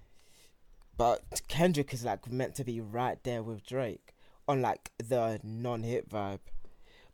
[0.97, 4.13] But Kendrick is, like, meant to be right there with Drake
[4.47, 6.39] on, like, the non hit vibe.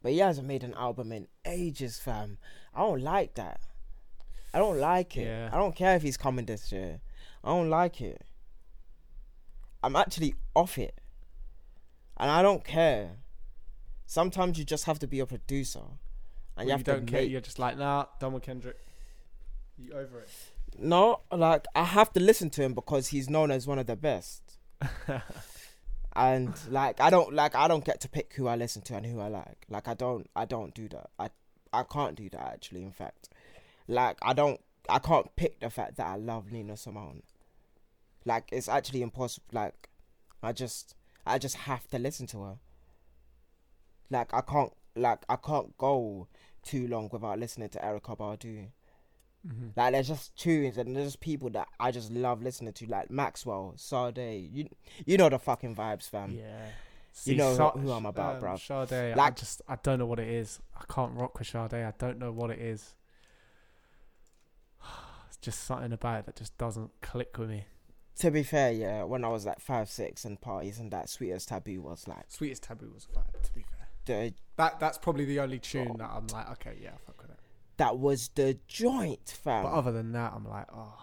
[0.01, 2.38] But he hasn't made an album in ages, fam.
[2.74, 3.61] I don't like that.
[4.53, 5.26] I don't like it.
[5.26, 5.49] Yeah.
[5.51, 7.01] I don't care if he's coming this year.
[7.43, 8.22] I don't like it.
[9.84, 10.99] I'm actually off it.
[12.18, 13.18] And I don't care.
[14.05, 15.80] Sometimes you just have to be a producer.
[15.80, 15.88] And
[16.57, 17.22] Well, you you have don't to care.
[17.22, 18.78] make You're just like nah, done with Kendrick.
[19.78, 20.30] You over it?
[20.80, 23.95] No, like I have to listen to him because he's known as one of the
[23.95, 24.57] best.
[26.15, 29.05] and like I don't like I don't get to pick who I listen to and
[29.05, 29.65] who I like.
[29.69, 31.09] Like I don't I don't do that.
[31.19, 31.30] I
[31.71, 32.84] I can't do that actually.
[32.84, 33.30] In fact,
[33.88, 34.59] like I don't
[34.89, 37.23] I can't pick the fact that I love Nina Simone.
[38.25, 39.45] Like it's actually impossible.
[39.51, 39.89] Like
[40.41, 42.55] I just I just have to listen to her.
[44.09, 46.28] Like I can't like I can't go
[46.63, 48.67] too long without listening to Erykah Badu.
[49.48, 49.68] Mm-hmm.
[49.80, 53.10] Like there's just tunes and there's just people that I just love listening to, like
[53.10, 54.50] Maxwell, Sade.
[54.52, 54.68] You
[55.06, 56.32] you know the fucking vibes, fam.
[56.32, 56.68] yeah.
[57.24, 58.58] you know who I'm about, bro.
[58.58, 60.60] Sade, I Like- just I don't know what it is.
[60.76, 61.74] I can't rock with Sade.
[61.74, 62.93] I don't know what it is.
[65.28, 67.66] It's just something about it that just doesn't click with me.
[68.20, 71.50] To be fair, yeah, when I was like five, six and parties and that Sweetest
[71.50, 73.43] taboo was like Sweetest Taboo was a vibe.
[73.43, 76.91] To be fair, the that that's probably the only tune that I'm like, okay, yeah,
[77.06, 77.16] fuck with it.
[77.78, 79.63] That was the joint, fam.
[79.63, 80.93] But other than that, I'm like, oh,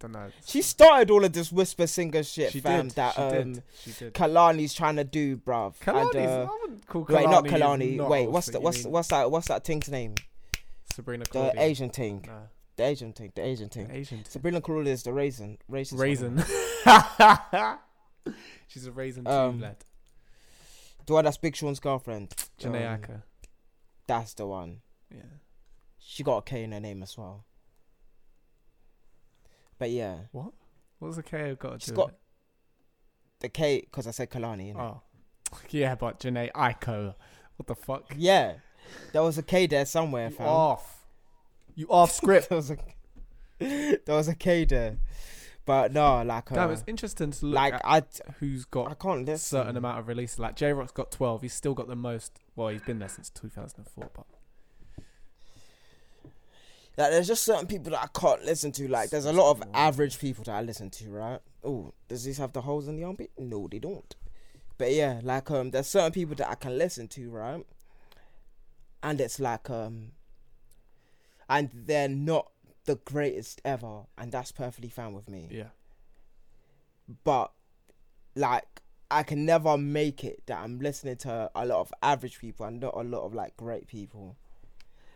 [0.00, 0.30] don't know.
[0.44, 2.88] she started all of this whisper singer shit, she fam.
[2.88, 2.96] did.
[2.96, 3.62] that she um did.
[3.84, 4.14] She did.
[4.14, 5.76] Kehlani's trying to do, bruv.
[5.78, 7.96] Kehlani's, And, uh, I wouldn't call wait, not Kehlani Kehlani.
[7.96, 10.14] not Wait, what's the what's mean what's that what's that thing's name?
[10.92, 12.24] Sabrina The Asian thing.
[12.26, 13.32] No, The Asian thing.
[13.36, 13.86] The Asian thing.
[13.88, 14.24] the Asian.
[14.24, 15.58] Sabrina Carula is the raisin.
[15.70, 16.00] Racist one.
[16.00, 16.42] Raisin.
[18.68, 19.76] She's a raisin too, Um, lad.
[21.06, 22.30] The one that's Big Sean's girlfriend.
[22.60, 23.22] Jhené um.
[24.06, 24.80] That's the one.
[25.14, 25.22] Yeah.
[26.12, 27.44] She got a K in her name as well.
[29.78, 30.52] But yeah, What?
[30.98, 32.14] What's the KO got to She's do got-
[33.38, 34.74] the K because I said Kehlani.
[34.76, 35.02] Oh.
[35.70, 37.14] Yeah, but Jhené Aiko.
[37.56, 38.12] What the fuck?
[38.16, 38.54] Yeah,
[39.12, 40.46] there was a K there somewhere, You fam.
[40.48, 41.04] off.
[41.76, 42.48] You off script.
[42.50, 42.76] there was a
[43.60, 44.98] there was a K there,
[45.64, 48.02] but no, like uh, Damn, it's interesting to look like at I
[48.40, 49.58] who's got I can't a listen.
[49.60, 50.38] certain amount of releases.
[50.40, 51.42] Like Jay Rock's got 12.
[51.42, 52.38] He's still got the most.
[52.56, 54.26] Well, he's been there since 2004, but
[56.96, 58.88] Like there's just certain people that I can't listen to.
[58.88, 61.40] Like there's a lot of average people that I listen to, right?
[61.64, 63.30] Oh, does this have the holes in the armpit?
[63.38, 64.14] No, they don't.
[64.76, 67.64] But yeah, like um, there's certain people that I can listen to, right?
[69.02, 70.12] And it's like um,
[71.48, 72.50] and they're not
[72.84, 75.48] the greatest ever, and that's perfectly fine with me.
[75.50, 75.70] yeah.
[77.24, 77.52] But
[78.36, 82.66] like, I can never make it that I'm listening to a lot of average people
[82.66, 84.36] and not a lot of like great people.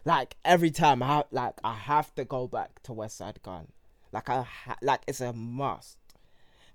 [0.04, 3.68] Like every time I have, like I have to go back to Westside Gunn.
[4.12, 5.98] Like I ha- like it's a must.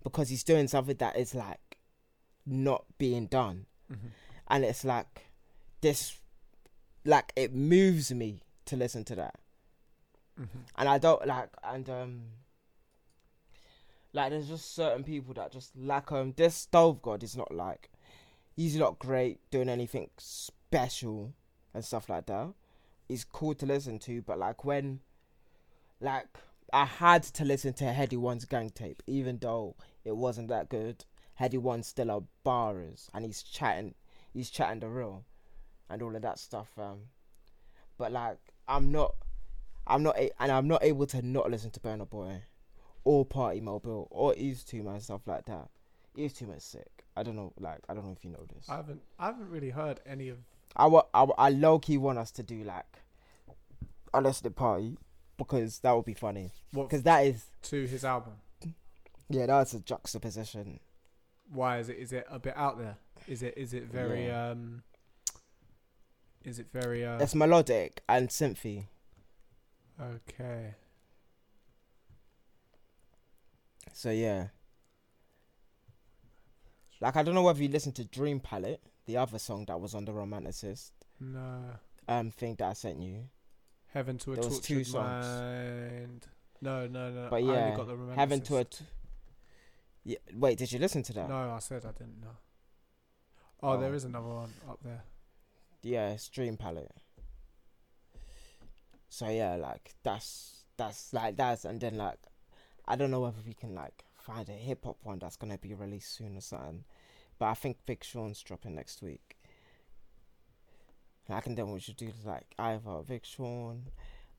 [0.04, 1.78] Because he's doing something that is like
[2.46, 4.08] not being done, hmm
[4.52, 5.28] and it's like
[5.82, 6.18] this,
[7.06, 9.36] like it moves me to listen to that.
[10.38, 10.46] Hmm
[10.78, 12.22] and I don't like and um
[14.14, 17.92] like there's just certain people that just like um this stove god is not like
[18.56, 21.34] he's not great doing anything special
[21.74, 22.54] and stuff like that.
[23.10, 25.02] He's cool to listen to, but like when
[26.00, 26.28] like
[26.72, 31.04] I had to listen to Headie One's gang tape, even though it wasn't that good.
[31.40, 33.96] Headie One's still a bars and he's chatting
[34.34, 35.26] he's chatting the real
[35.90, 36.70] and all of that stuff.
[36.78, 37.00] Um
[37.98, 38.38] but like
[38.68, 39.16] I'm not
[39.88, 42.44] I'm not, a- and I'm not able to not listen to Burna Boy,
[43.04, 45.70] or Partymobile, or Yves Tumor stuff like that.
[46.16, 47.06] Yves Tumor's sick.
[47.18, 48.70] I don't know, like I don't know if you know this.
[48.70, 49.02] I haven't.
[49.18, 50.38] I haven't really heard any of.
[50.76, 52.86] I wa- I, I low key want us to do like
[54.14, 54.98] a listening party
[55.38, 56.52] because that would be funny.
[56.72, 58.34] What Because that is to his album?
[59.30, 60.80] yeah, that's a juxtaposition.
[61.52, 61.98] Why is it?
[61.98, 62.98] Is it a bit out there?
[63.28, 63.54] Is it?
[63.58, 64.28] Is it very?
[64.28, 64.50] Yeah.
[64.52, 64.84] um
[66.44, 67.06] Is it very?
[67.06, 68.86] uh It's melodic and synthy.
[70.02, 70.76] Okay.
[73.94, 74.48] So yeah.
[77.02, 79.96] Like I don't know whether you listen to Dream Palette, the other song that was
[79.96, 81.64] on the Romanticist No.
[82.08, 83.24] um thing that I sent you.
[83.88, 85.26] Heaven to a There was two tortured songs.
[85.26, 86.28] mind.
[86.62, 87.28] No, no, no.
[87.32, 88.66] But yeah, only got the Heaven to a.
[90.04, 91.28] Yeah, wait, did you listen to that?
[91.28, 92.38] No, I said I didn't know.
[93.64, 93.96] Oh, there Oh.
[93.96, 95.02] is another one up there.
[95.82, 96.92] Yeah, Dream Palette.
[99.10, 102.20] So yeah, like that's that's like that's and then like
[102.88, 105.74] I don't know whether we can like find a hip hop one that's gonna be
[105.74, 106.84] released soon or something.
[107.40, 109.38] But I think Big Sean's dropping next week.
[111.30, 113.84] Like and then we should do like either Big Sean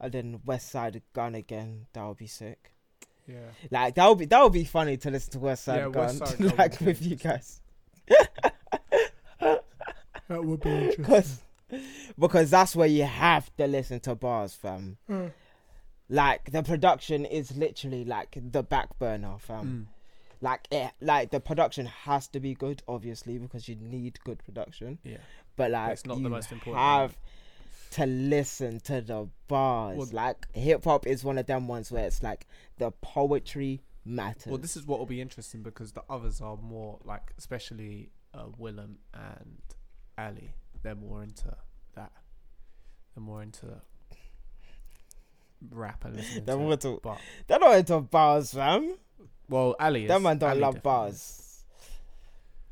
[0.01, 1.86] and then West Side Gun again.
[1.93, 2.72] That would be sick.
[3.27, 3.36] Yeah.
[3.70, 6.18] Like that would be that would be funny to listen to West Side Yeah, Gun
[6.18, 7.60] West Side like would be with you guys.
[9.39, 11.05] That would be interesting.
[11.05, 11.43] Cause,
[12.18, 14.97] because that's where you have to listen to bars, fam.
[16.09, 19.89] Like the production is literally like the back burner, fam.
[19.89, 19.99] Mm.
[20.40, 24.98] Like it, like the production has to be good, obviously, because you need good production.
[25.04, 25.18] Yeah.
[25.56, 27.16] But like, it's not the you most important Have
[27.92, 29.98] to listen to the bars.
[29.98, 32.46] Well- like hip hop is one of them ones where it's like
[32.78, 34.46] the poetry matters.
[34.46, 38.46] Well, this is what will be interesting because the others are more like, especially uh,
[38.56, 39.60] Willem and
[40.16, 40.54] Ali.
[40.82, 41.54] They're more into
[41.94, 42.12] that.
[43.14, 43.66] They're more into
[45.70, 46.60] rap and listening they're to.
[46.60, 46.80] more it.
[46.82, 48.94] to, But they're not into bars, fam.
[49.48, 50.04] well, Ali.
[50.04, 51.16] Is, That man don't Ali love definitely is.
[51.16, 51.64] bars.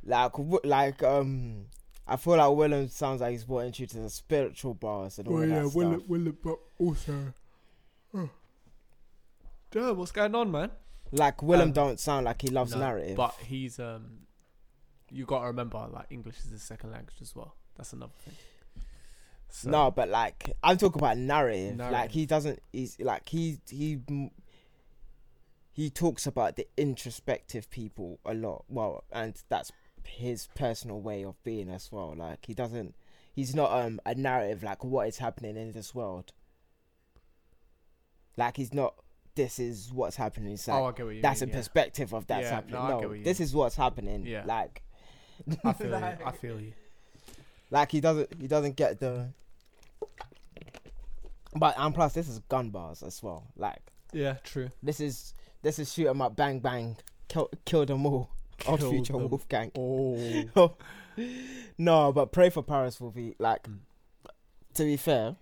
[0.04, 0.32] Like,
[0.64, 1.66] like, um,
[2.06, 5.70] I feel like Willem sounds like he's more into the spiritual bars and all that
[5.70, 5.74] stuff.
[6.08, 7.32] Willem, but also.
[9.70, 10.70] Damn, what's going on, man?
[11.12, 13.16] Like Willem Um, don't sound like he loves No, narrative.
[13.16, 14.20] But he's um,
[15.10, 17.54] you got to remember like English is his second language as well.
[17.76, 18.34] That's another thing.
[19.50, 21.78] So, no, but like I'm talking about narrative.
[21.78, 22.60] Like he doesn't.
[22.72, 23.98] He's like he he
[25.72, 28.64] he talks about the introspective people a lot.
[28.68, 29.72] Well, and that's
[30.04, 32.14] his personal way of being as well.
[32.16, 32.94] Like he doesn't.
[33.34, 36.32] He's not um a narrative like what is happening in this world.
[38.36, 38.94] Like he's not.
[39.34, 40.54] This is what's happening.
[40.54, 41.50] It's like oh, I get what you that's mean.
[41.50, 41.58] a yeah.
[41.58, 42.74] perspective of that's Yeah, happening.
[42.74, 44.26] no, No, get what you this is what's happening.
[44.26, 44.42] Yeah.
[44.44, 44.82] Like
[45.64, 45.94] I feel you.
[45.94, 46.72] I feel you.
[47.70, 49.28] Like he doesn't he doesn't get the
[51.54, 53.44] But and plus this is gun bars as well.
[53.56, 53.80] Like
[54.12, 54.68] Yeah, true.
[54.82, 56.96] this is this is shoot 'em up bang bang
[57.28, 58.30] kill kill them all.
[58.58, 59.70] Kill future them Wolfgang.
[59.78, 60.74] Oh,
[61.78, 63.78] no, but Pray for Paris will be like Mm.
[64.74, 65.36] to be fair,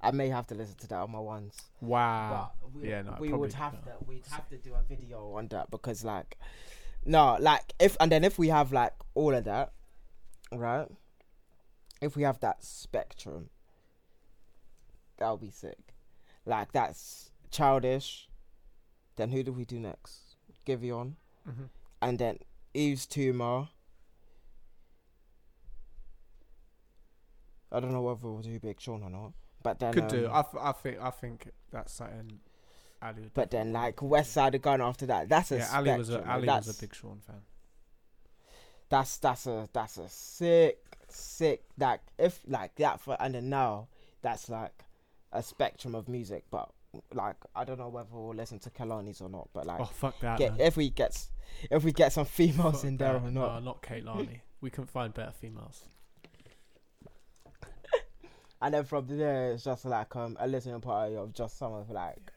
[0.00, 1.56] I may have to listen to that on my ones.
[1.80, 2.52] wow.
[2.62, 3.84] But we, Yeah, no, we would have not.
[3.98, 6.38] to we'd have to do a video on that because like
[7.04, 9.72] no, like if and then if we have like all of that,
[10.52, 10.86] right?
[12.02, 13.48] If we have that spectrum,
[15.18, 15.94] that would be sick.
[16.44, 18.28] Like that's childish.
[19.16, 20.36] Then who do we do next?
[20.66, 21.14] Giveon,
[21.48, 21.68] Mhm.
[22.00, 22.38] and then
[22.74, 23.68] Yves Tumor.
[27.70, 30.26] I don't know whether we'll do Big Sean or not, but then Could do.
[30.26, 30.98] um, I, f- I think.
[31.00, 32.40] I think that's something.
[33.00, 33.22] Ali.
[33.22, 36.08] Would But then, like West Side of Gun after that, that's a yeah, Ali was
[36.08, 37.42] a spectrum, Ali that's, was a big Sean fan.
[38.92, 40.78] That's that's a that's a sick
[41.08, 43.88] sick like if like that for and then now
[44.20, 44.84] that's like
[45.32, 46.44] a spectrum of music.
[46.50, 46.68] But
[47.14, 49.48] like I don't know whether we'll listen to Kalani's or not.
[49.54, 50.38] But like Oh fuck that.
[50.38, 51.26] get, if we get
[51.70, 53.22] if we get some females Fuck in there that.
[53.22, 54.40] or No, not, not Kehlani.
[54.60, 55.84] we can find better females.
[58.60, 61.88] and then from there it's just like um a listening party of just some of
[61.88, 62.30] like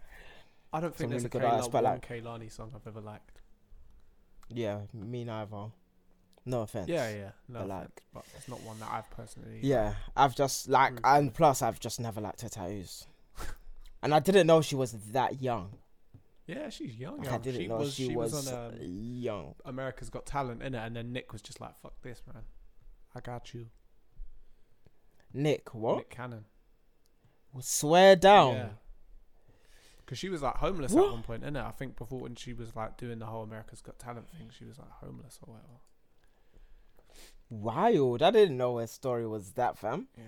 [0.72, 3.02] I don't think there's really a good Kayla, artists, but, like- Kehlani song I've ever
[3.02, 3.42] liked.
[4.50, 5.66] yeah me neither.
[6.46, 6.88] No offense.
[6.88, 7.32] Yeah, yeah.
[7.48, 9.60] No, But, offense, like- but it's not one that I've personally.
[9.64, 13.08] Yeah, I've just like, and plus I've just never liked her tattoos,
[14.04, 15.78] and I didn't know she was that young.
[16.46, 17.18] Yeah, she's young.
[17.18, 19.56] Like, I didn't she know was, she, was, was on um, young.
[19.66, 22.44] America's Got Talent in it, and then Nick was just like, "Fuck this, man.
[23.16, 23.68] I got you."
[25.34, 25.98] Nick, what?
[25.98, 26.46] Nick Cannon.
[27.60, 28.54] Swear down.
[28.54, 28.68] Yeah.
[30.06, 31.06] Because she was like homeless What?
[31.06, 31.66] at one point, innit?
[31.66, 34.66] I think before when she was like doing the whole America's Got Talent thing, she
[34.66, 35.80] was like homeless or whatever.
[37.50, 38.22] Wild.
[38.22, 40.08] I didn't know her story was that, fam.
[40.18, 40.24] Yeah.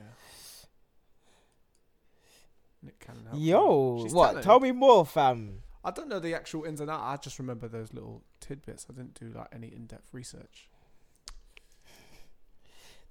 [2.83, 3.25] Nick Cannon.
[3.25, 3.39] helped.
[3.39, 4.25] Yo, what?
[4.27, 4.43] talented.
[4.43, 5.63] Tell me more, fam.
[5.83, 7.03] I don't know the actual ins and outs.
[7.03, 8.85] I just remember those little tidbits.
[8.89, 10.69] I didn't do like any in-depth research.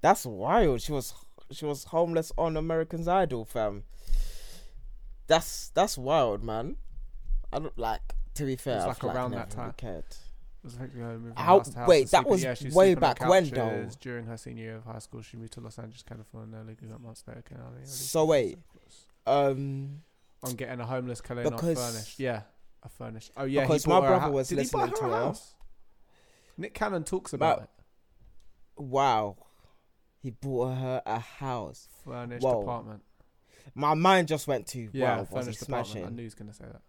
[0.01, 0.83] That's wild.
[0.83, 1.15] She was
[1.51, 3.85] she was homeless on American's Idol, fam.
[5.27, 6.77] That's that's wild, man.
[7.53, 8.03] I don't like.
[8.35, 9.75] To be fair, I've, like, like, around never that time.
[9.79, 10.05] cared.
[10.67, 12.97] It was like, you know, moving How- house to house wait, that was yeah, way
[12.97, 13.89] back when, though?
[14.01, 16.59] During her senior year of high school, she moved to Los Angeles, California.
[16.59, 17.43] Early grew up months later.
[17.49, 18.59] California, early So wait.
[19.29, 20.03] Um,
[20.43, 22.19] on getting a homeless Kelly not furnished.
[22.19, 22.43] Yeah,
[22.83, 23.31] a furnished.
[23.37, 25.25] Oh yeah, Because my brother was Did he buy listening her to her.
[25.27, 25.55] house?
[26.59, 27.69] Nick Cannon talks about it.
[28.77, 29.37] wow.
[30.23, 31.87] He bought her a house.
[32.05, 32.63] Furnished Whoa.
[32.63, 33.03] apartment.
[33.77, 35.25] My mind just went to Yeah, wow.
[35.27, 36.07] Furnished apartment.
[36.07, 36.83] I knew he was gonna say that.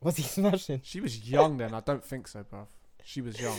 [0.00, 0.80] Was he smashing?
[0.84, 1.74] She was young then.
[1.74, 2.66] I don't think so, bruv.
[3.04, 3.56] She was young.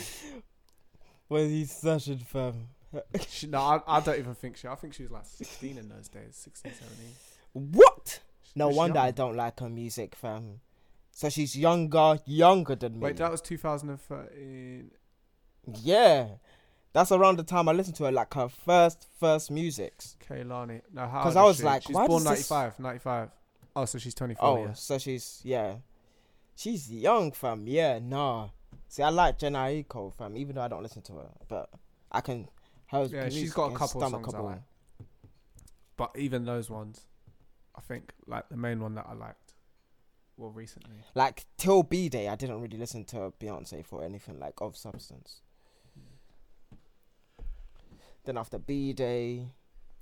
[1.29, 2.69] Was he smashing, fam?
[3.27, 4.67] She, no, I, I don't even think she.
[4.67, 7.05] I think she was like 16 in those days, 16, 17.
[7.53, 8.19] What?
[8.43, 10.59] She No wonder I don't like her music, fam.
[11.11, 12.99] So she's younger, younger than me.
[13.05, 14.89] Wait, that was 2013.
[15.83, 16.27] yeah,
[16.93, 20.15] that's around the time I listened to her, like her first, first musics.
[20.27, 20.81] Kehlani.
[20.91, 21.63] No, how Because I was she?
[21.63, 23.29] like, she's born does this- 95, 95.
[23.75, 24.47] Oh, so she's 24.
[24.47, 24.73] Oh, yeah.
[24.73, 25.75] so she's yeah,
[26.59, 27.65] she's young, fam.
[27.67, 28.49] Yeah, nah.
[28.87, 30.35] See, I like Jenna Aiko, fam.
[30.35, 31.69] Even though I don't listen to her, but
[32.11, 32.47] I can.
[32.87, 34.61] Her Yeah, she's got a couple songs I like.
[35.95, 37.05] But even those ones,
[37.75, 39.53] I think like the main one that I liked,
[40.37, 40.95] well, recently.
[41.13, 45.41] Like till B Day, I didn't really listen to Beyonce for anything like of substance.
[48.25, 49.51] Then after B Day,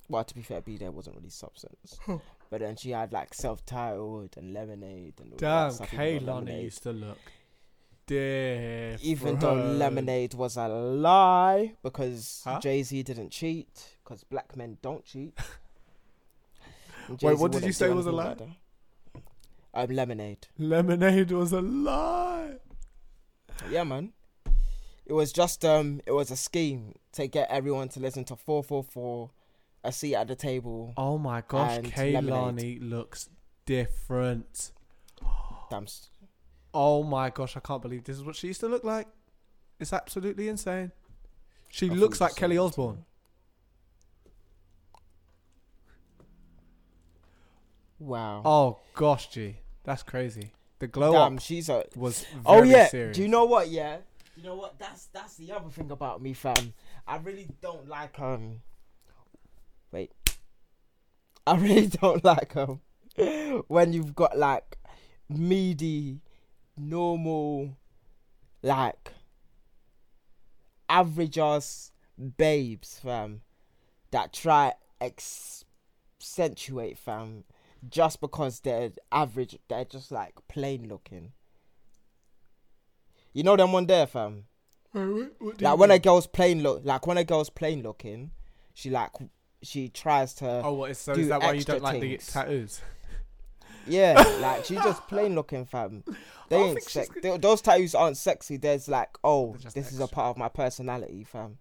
[0.08, 2.00] well, to be fair, B Day wasn't really substance.
[2.50, 6.46] but then she had like self-titled and Lemonade and all that stuff, even though Kehlani
[6.46, 7.18] Lemonade- used to look
[8.06, 9.04] different.
[9.04, 12.60] Even though Lemonade was a lie because Huh?
[12.60, 15.38] Jay Z didn't cheat because black men don't cheat.
[17.22, 18.30] Wait, what did you say was a lie?
[18.34, 18.42] like.
[19.74, 20.48] Um, Lemonade.
[20.58, 22.56] Lemonade was a lie.
[23.70, 24.14] Yeah, man.
[25.06, 28.62] It was just um, it was a scheme to get everyone to listen to four
[28.64, 29.30] four four,
[29.88, 30.94] a seat at the table.
[30.98, 33.30] Oh my gosh, Kehlani looks
[33.66, 34.72] different.
[35.70, 35.86] Damn.
[36.74, 39.08] Oh my gosh, I can't believe this is what she used to look like.
[39.80, 40.92] It's absolutely insane.
[41.70, 43.06] She I looks like Kelly said that to Osbourne.
[48.00, 48.42] Wow.
[48.46, 50.52] Oh gosh, G, that's crazy.
[50.80, 51.86] The glow Damn, up she's a.
[51.96, 52.88] was very Oh yeah.
[52.88, 53.16] serious.
[53.16, 53.70] Do you know what?
[53.70, 53.98] Yeah.
[54.36, 54.78] You know what?
[54.78, 56.74] That's that's the other thing about me, fam.
[57.08, 58.62] I really don't like um.
[61.48, 61.54] Wait.
[61.54, 62.82] I really don't like them
[63.68, 64.78] when you've got like
[65.30, 66.22] meaty,
[66.78, 67.76] normal,
[68.62, 69.14] like
[70.90, 71.92] average ass
[72.38, 73.42] babes, fam,
[74.12, 77.44] that try accentuate, fam,
[77.90, 79.58] just because they're average.
[79.70, 81.32] They're just like plain looking.
[83.34, 84.46] You know them one there, fam.
[85.60, 88.32] Like when a girl's plain look, like when a girl's plain looking,
[88.74, 89.12] she like
[89.62, 90.62] she tries to.
[90.64, 91.14] Oh, what is so?
[91.14, 92.82] Is that why you don't like the tattoos?
[93.90, 96.04] Yeah, like she's just plain looking, fam.
[96.50, 97.10] They ain't sex.
[97.22, 98.58] they- those tattoos aren't sexy.
[98.58, 101.58] There's like, oh, this is a part of my personality, fam.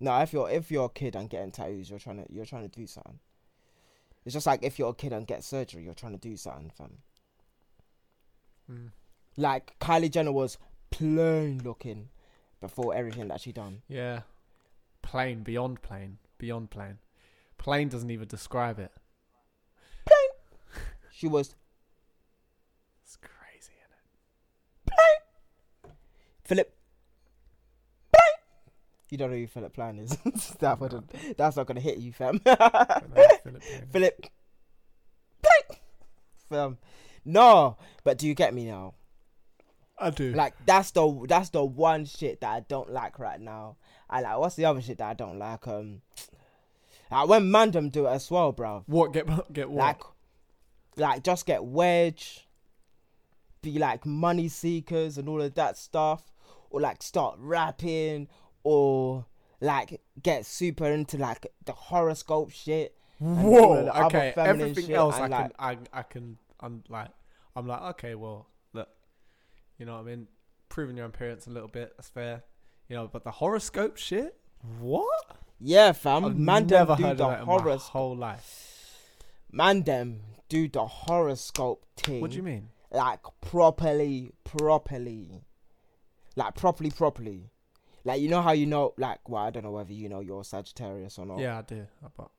[0.00, 2.68] No, if you're if you're a kid and getting tattoos, you're trying to you're trying
[2.68, 3.20] to do something.
[4.24, 6.70] It's just like if you're a kid and get surgery, you're trying to do something,
[6.76, 6.98] fam.
[8.70, 8.90] Mm.
[9.36, 10.58] Like Kylie Jenner was
[10.90, 12.08] plain looking
[12.60, 13.82] before everything that she done.
[13.88, 14.20] Yeah,
[15.10, 16.98] plain, beyond plain, beyond plain.
[17.58, 18.92] Plain doesn't even describe it.
[21.12, 21.56] She was
[23.02, 24.86] It's crazy, isn't it?
[24.86, 25.94] Plain.
[26.44, 26.72] Philip.
[28.12, 28.36] Plain.
[29.10, 30.16] You don't know who Philipp Plein is.
[30.60, 31.36] that wouldn't.
[31.36, 32.38] That's not gonna hit you, fam.
[33.90, 34.30] Philipp Plein.
[35.42, 35.76] Philip.
[36.48, 36.78] Fam.
[37.24, 38.94] No, but do you get me now?
[40.00, 40.32] I do.
[40.32, 43.76] Like that's the that's the one shit that I don't like right now.
[44.08, 45.66] I like what's the other shit that I don't like?
[45.68, 46.00] Um,
[47.10, 48.84] like when Mandem do it as well, bro.
[48.86, 49.78] what get get what?
[49.78, 50.02] Like,
[50.96, 52.46] like just get wedge,
[53.62, 56.32] be like money seekers and all of that stuff,
[56.70, 58.28] or like start rapping,
[58.64, 59.26] or
[59.60, 62.96] like get super into like the horoscope shit.
[63.18, 63.74] Whoa.
[63.74, 64.32] of the other Okay.
[64.36, 67.08] Everything shit else, I and, can, like- I, I can, I'm like,
[67.54, 68.46] I'm like, okay, well,
[69.80, 70.28] you know what I mean?
[70.68, 72.44] Proving your appearance a little bit, that's fair.
[72.88, 74.36] You know, but the horoscope shit,
[74.78, 75.36] what?
[75.58, 76.24] Yeah, fam.
[76.24, 77.90] I've man, never heard the of that in my horoscope.
[77.92, 78.96] whole life.
[79.50, 82.20] Man, them do the horoscope thing.
[82.20, 82.68] What do you mean?
[82.92, 85.42] Like properly, properly,
[86.36, 87.50] like properly, properly.
[88.04, 90.44] Like you know how you know, like well, I don't know whether you know you're
[90.44, 91.38] Sagittarius or not.
[91.38, 91.86] Yeah, I do.
[92.16, 92.30] But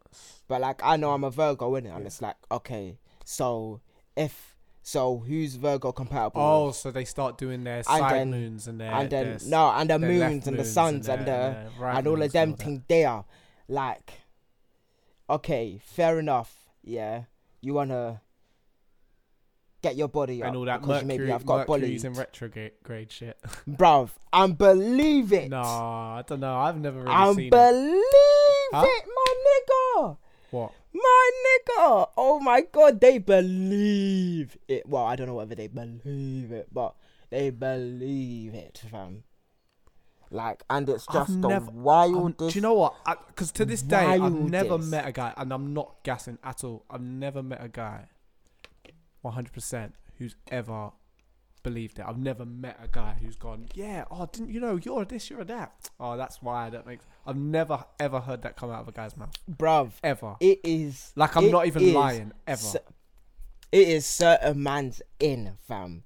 [0.47, 2.07] But like I know I'm a Virgo in it, and Yeah.
[2.07, 3.81] it's like okay, so
[4.17, 4.50] if
[4.83, 6.41] so, who's Virgo compatible?
[6.41, 6.75] oh, with?
[6.75, 9.89] so they start doing their side then- moons and their and then their no, and
[9.89, 12.53] the left moons and the suns and, their- the their right and all of them
[12.55, 13.23] things there.
[13.67, 14.13] Like,
[15.29, 16.55] okay, fair enough.
[16.83, 17.23] Yeah,
[17.61, 18.21] you wanna
[19.83, 22.13] get your body up and all that because Mercury, maybe I've got Mercury's bullied, in
[22.19, 23.39] retrograde shit.
[23.69, 24.09] bruv.
[24.33, 25.49] And believe it.
[25.49, 26.55] no, I don't know.
[26.55, 27.51] I've never really and seen it.
[27.51, 28.03] believe
[28.73, 28.85] Huh?
[28.87, 29.33] it, my
[30.05, 30.17] nigga.
[30.51, 30.71] What?
[30.93, 32.09] My nigga.
[32.17, 34.87] Oh my god, they believe it.
[34.87, 36.95] Well, I don't know whether they believe it, but
[37.29, 39.23] they believe it, fam.
[40.29, 42.53] Like, and it's I've just the never- Um, wildest.
[42.53, 42.95] do you know what?
[43.27, 46.85] Because to this day, I've never met a guy, and I'm not gassing at all.
[46.89, 48.07] I've never met a guy,
[49.23, 50.91] 100%, who's ever
[51.63, 52.05] believed it.
[52.07, 55.29] I've never met a guy who's gone, yeah, oh, didn't you know you're a this,
[55.29, 55.89] you're a that.
[55.99, 57.05] Oh, that's why that makes.
[57.25, 59.91] I've never ever heard that come out of a guy's mouth bruv?
[60.03, 60.35] ever.
[60.39, 62.61] It is Like I'm not even lying ever.
[62.61, 62.79] cer-
[63.71, 66.03] it is certain man's in, fam.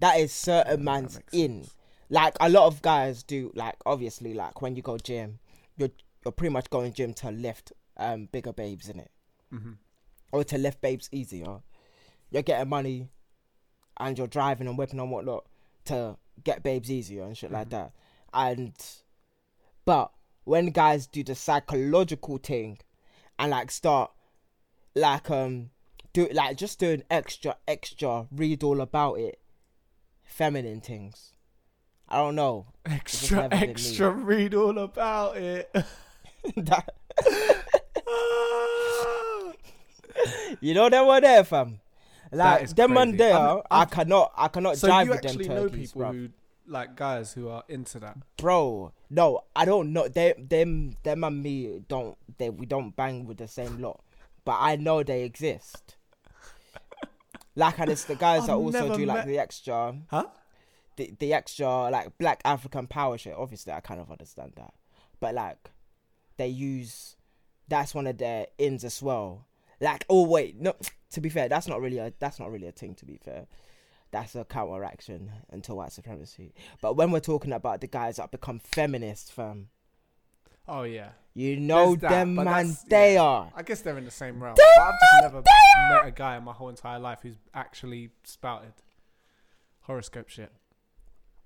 [0.00, 1.62] That is certain that man's in.
[1.64, 1.74] sense.
[2.10, 3.50] Like a lot of guys do.
[3.54, 5.38] Like obviously, like when you go gym,
[5.76, 5.90] you're
[6.24, 9.10] you're pretty much going gym to lift um bigger babes in it,
[9.52, 9.72] mm-hmm.
[10.32, 11.60] or to lift babes easier.
[12.30, 13.08] You're getting money,
[13.98, 15.44] and you're driving and whipping and whatnot
[15.86, 17.70] to get babes easier and shit like Mhm.
[17.70, 17.92] that.
[18.32, 18.72] And
[19.84, 20.10] but
[20.44, 22.78] when guys do the psychological thing
[23.38, 24.10] and like start
[24.94, 25.70] like um
[26.12, 29.40] do like just doing extra extra read all about it
[30.24, 31.32] feminine things
[32.08, 33.66] i don't know Extra, never been me.
[33.70, 34.10] extra.
[34.10, 35.70] Read all about it.
[36.56, 36.94] that
[40.60, 41.80] you know that one there fam
[42.36, 43.16] Like is them man crazy.
[43.18, 46.00] there, I'm- I I'm- cannot, I cannot So jive you with them actually know people
[46.02, 46.12] bro.
[46.12, 46.28] who
[46.66, 48.16] like guys who are into that?
[48.38, 50.08] Bro, no, I don't know.
[50.08, 52.16] They, them, them and me don't.
[52.38, 54.00] They we don't bang with the same lot,
[54.44, 55.96] but I know they exist.
[57.56, 60.24] Like, and it's the guys I've that also never do like met- the extra, Huh?
[60.96, 63.34] the the extra like Black African power shit.
[63.36, 64.74] Obviously, I kind of understand that,
[65.20, 65.70] but like,
[66.36, 67.14] they use
[67.68, 69.46] that's one of their ins as well.
[69.84, 70.74] Like, oh wait, no.
[71.12, 72.94] To be fair, that's not really a that's not really a thing.
[72.96, 73.46] To be fair,
[74.10, 76.54] that's a counteraction until white supremacy.
[76.80, 79.68] But when we're talking about the guys that become feminists, fam,
[80.66, 81.10] Oh yeah.
[81.34, 83.22] you know that, them man, they yeah.
[83.22, 83.52] are.
[83.54, 84.56] I guess they're in the same realm.
[84.56, 85.42] But I've just never
[85.90, 88.72] met a guy in my whole entire life who's actually spouted
[89.82, 90.50] horoscope shit.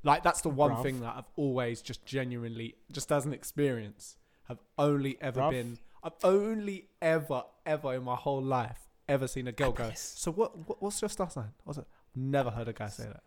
[0.05, 0.83] Like that's the one Bruv.
[0.83, 4.17] thing that I've always just genuinely, just as an experience,
[4.47, 5.51] have only ever Bruv.
[5.51, 5.79] been.
[6.03, 9.91] I've only ever, ever in my whole life ever seen a girl go.
[9.95, 10.57] So what?
[10.69, 11.53] what what's your star sign?
[11.65, 11.87] What's it?
[12.15, 13.23] Never heard a guy say that.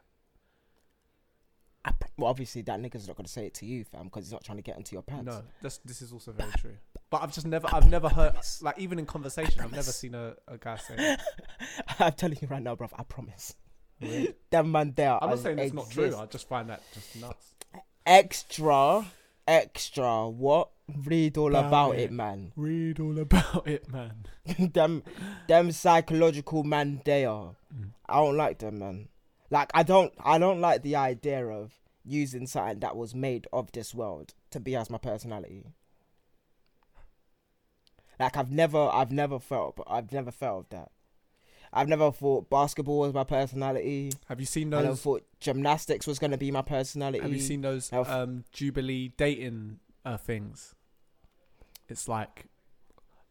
[1.83, 4.43] I well, obviously that nigga's not gonna say it to you, fam, because he's not
[4.43, 5.25] trying to get into your pants.
[5.25, 6.77] No, this this is also very true.
[7.09, 10.35] But I've just never, I've never heard, like even in conversation, I've never seen a,
[10.47, 10.95] a guy say.
[10.97, 11.21] That.
[11.99, 12.87] I'm telling you right now, bro.
[12.97, 13.55] I promise.
[13.99, 14.35] Weird.
[14.49, 15.21] Them man, there.
[15.21, 16.15] I'm not saying it's not true.
[16.15, 17.53] I just find that just nuts.
[18.05, 19.05] Extra,
[19.47, 20.29] extra.
[20.29, 20.69] What?
[21.05, 21.99] Read all About about, it.
[22.01, 22.51] it, man.
[22.55, 24.25] Read all about it, man.
[24.73, 25.03] them,
[25.47, 27.55] them psychological man, they are.
[27.73, 27.89] Mm.
[28.07, 29.07] I don't like them, man.
[29.49, 31.73] Like I don't, I don't like the idea of
[32.03, 35.65] using something that was made of this world to be as my personality.
[38.19, 40.91] Like I've never, I've never felt, but I've never felt that.
[41.73, 44.11] I've never thought basketball was my personality.
[44.27, 44.79] Have you seen those?
[44.79, 47.19] I never thought gymnastics was gonna be my personality.
[47.19, 50.75] Have you seen those um, Jubilee dating uh, things?
[51.91, 52.45] It's like,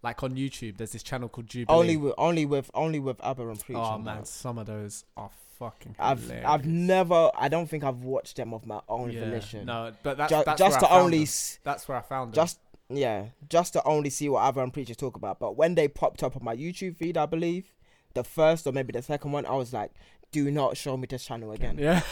[0.02, 0.76] like on YouTube.
[0.76, 1.76] There's this channel called Jubilee.
[1.78, 5.96] only with, only with, only with Abba and oh man, some of those are fucking.
[5.98, 6.46] I've, hilarious.
[6.48, 7.30] I've never.
[7.34, 9.66] I don't think I've watched them of my own Yeah, volition.
[9.66, 12.36] No, but that's, Ju- that's just to only, s- That's where I found them.
[12.36, 12.58] just
[12.88, 15.38] yeah, just to only see what other preachers talk about.
[15.38, 17.72] But when they popped up on my YouTube feed, I believe
[18.14, 19.92] the first or maybe the second one, I was like,
[20.32, 22.02] "Do not show me this channel again." Yeah.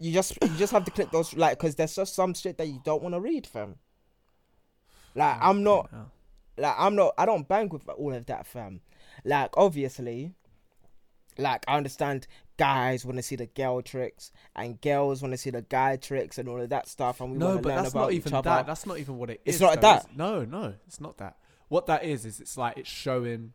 [0.00, 2.66] You just you just have to click those like because there's just some shit that
[2.66, 3.76] you don't want to read, fam.
[5.14, 5.98] Like oh, I'm not Yeah.
[6.00, 6.62] Oh.
[6.62, 8.80] like I'm not I don't bang with all of that fam.
[9.24, 10.32] Like obviously
[11.38, 12.26] like I understand
[12.56, 16.38] guys want to see the girl tricks and girls want to see the guy tricks
[16.38, 18.16] and all of that stuff and we no, want to learn that's about not each
[18.26, 18.50] even other.
[18.50, 18.66] that.
[18.66, 19.56] That's not even what it is.
[19.56, 20.02] It's not though, that?
[20.04, 21.36] is- No, no, it's not that.
[21.68, 23.52] What that is is it's like it's showing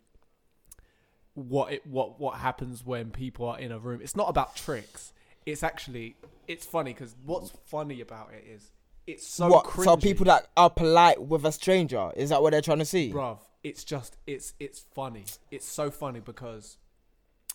[1.35, 4.01] what it what what happens when people are in a room.
[4.01, 5.13] It's not about tricks.
[5.45, 6.15] It's actually
[6.47, 8.71] it's funny because what's funny about it is
[9.09, 9.65] it's so what?
[9.65, 9.83] cringy.
[9.85, 13.11] So people that are polite with a stranger is that what they're trying to see?
[13.11, 15.25] bruv, it's just it's it's funny.
[15.51, 16.77] It's so funny because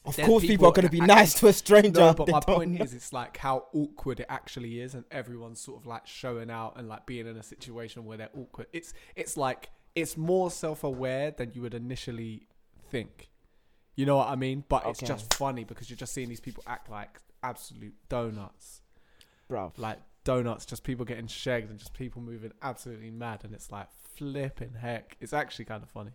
[0.07, 2.01] of course, people, people are going to be actually- nice to a stranger.
[2.01, 2.85] No, but They my point know.
[2.85, 6.75] is, it's like how awkward it actually is, and everyone's sort of like showing out
[6.77, 8.67] and like being in a situation where they're awkward.
[8.73, 12.49] It's it's like it's more self-aware than you would initially
[12.91, 13.31] think.
[13.97, 14.65] You know what I mean?
[14.69, 18.83] But it's just funny because you're just seeing these people act like absolute donuts,
[19.49, 19.73] bruv.
[19.79, 20.67] like donuts.
[20.67, 25.17] Just people getting shagged and just people moving absolutely mad, and it's like flipping heck.
[25.21, 26.11] It's actually kind of funny.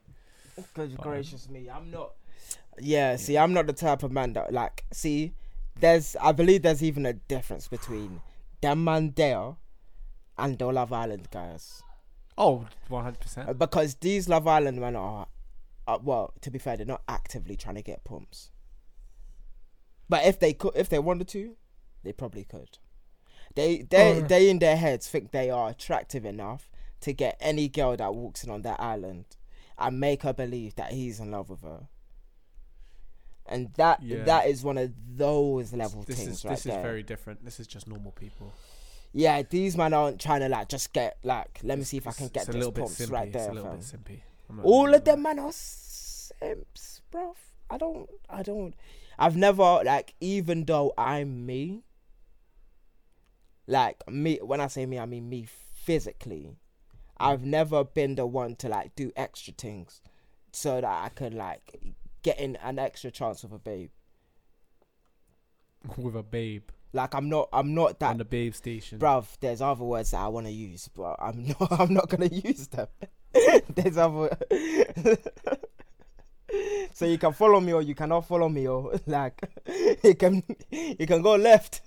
[0.55, 2.13] Good But, um, gracious me, I'm not.
[2.79, 4.85] Yeah, see, I'm not the type of man that like.
[4.91, 5.33] See,
[5.79, 6.15] there's.
[6.21, 8.21] I believe there's even a difference between
[8.61, 9.55] them man there
[10.37, 11.83] and the Love Island guys,
[12.37, 13.49] Oh, 100 percent.
[13.49, 15.27] Uh, because these Love Island men are,
[15.87, 18.49] uh, well, to be fair, they're not actively trying to get pumps.
[20.07, 21.55] But if they could, if they wanted to,
[22.03, 22.77] they probably could.
[23.55, 24.27] They they Uh.
[24.27, 26.69] they in their heads think they are attractive enough
[27.01, 29.25] to get any girl that walks in on that island
[29.77, 31.87] and make her believe that he's in love with her.
[33.45, 34.23] And that Yeah.
[34.25, 36.77] that is one of those level This things is right this there.
[36.79, 37.43] is very different.
[37.43, 38.53] This is just normal people.
[39.11, 42.11] yeah, these men aren't trying to like just get like let me see if I
[42.11, 43.11] It's- can get it's a this little bit pumps simpy.
[43.11, 43.49] right It's there.
[43.49, 43.79] a little fam.
[43.79, 44.63] bit simpy.
[44.63, 47.35] All of them man are simps, bro.
[47.71, 48.73] I don't, I don't,
[49.19, 51.83] I've never like, even though I'm me,
[53.69, 54.39] like me.
[54.41, 56.49] When I say me, I mean me physically.
[57.17, 60.01] I've never been the one to like do extra things,
[60.51, 61.79] so that I could like
[62.23, 63.91] get in an extra chance with a babe.
[65.97, 68.99] with a babe Like I'm not, I'm not that on the babe station.
[68.99, 71.79] Bruv, there's other words that I want to use, but I'm not.
[71.79, 72.87] I'm not gonna use them.
[73.75, 74.35] there's other.
[76.93, 79.39] so you can follow me or you cannot follow me, or like
[80.03, 80.43] you can.
[80.71, 81.81] You can go left.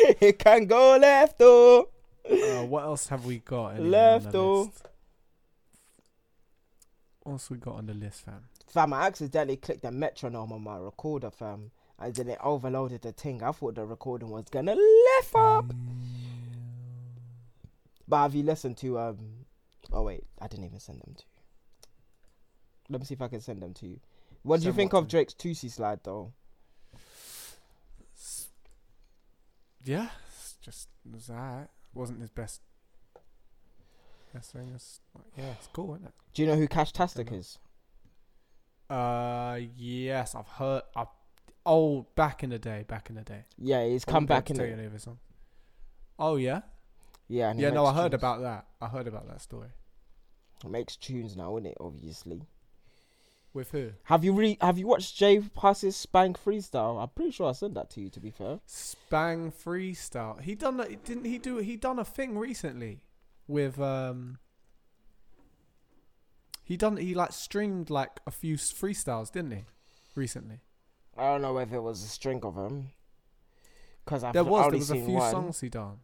[0.20, 1.88] It can go left, oh.
[2.28, 3.74] Uh, what else have we got?
[3.74, 4.62] Anyway Left, oh.
[4.62, 4.88] list?
[7.26, 8.44] else we got on the list, fam?
[8.66, 11.70] Fam, I accidentally clicked the metronome on my recorder, fam.
[11.98, 13.42] And then it overloaded the thing.
[13.42, 15.72] I thought the recording was gonna lift up.
[18.06, 19.18] But have you listened to um?
[19.92, 21.42] Oh wait, I didn't even send them to you.
[22.90, 24.00] Let me see if I can send them to you.
[24.42, 26.32] What do you think of Drake's Toosie slide though?
[29.88, 31.68] Yeah, it's just it was alright.
[31.94, 32.60] Wasn't his best.
[34.34, 34.70] Best thing.
[34.70, 36.12] Like, yeah, it's cool, isn't it?
[36.34, 37.58] Do you know who Cash Tastic is?
[38.90, 40.82] Uh, yes, I've heard.
[40.94, 41.06] I've
[41.64, 43.44] oh, back in the day, back in the day.
[43.56, 44.68] Yeah, he's I come wouldn't be able back in tell it.
[44.68, 45.20] you any of his songs.
[46.18, 46.60] Oh yeah,
[47.28, 47.70] Yeah, yeah.
[47.70, 48.20] No, I heard tunes.
[48.20, 48.66] about that.
[48.82, 49.68] I heard about that story.
[50.62, 51.76] He makes tunes now, isn't it?
[51.80, 52.42] Obviously.
[53.58, 53.90] With who?
[54.04, 57.02] Have you re- Have you watched Jay Pass's Spank freestyle?
[57.02, 58.08] I'm pretty sure I sent that to you.
[58.08, 58.60] To be fair.
[58.66, 60.40] Spang freestyle.
[60.40, 61.02] He done that.
[61.04, 61.56] Didn't he do?
[61.56, 63.00] He done a thing recently
[63.48, 64.38] with um.
[66.62, 66.98] He done.
[66.98, 69.64] He like streamed like a few freestyles, didn't he?
[70.14, 70.60] Recently,
[71.16, 72.90] I don't know if it was a string of them.
[74.06, 74.70] Cause I've there was.
[74.70, 75.30] There was a few one.
[75.32, 75.98] songs he done.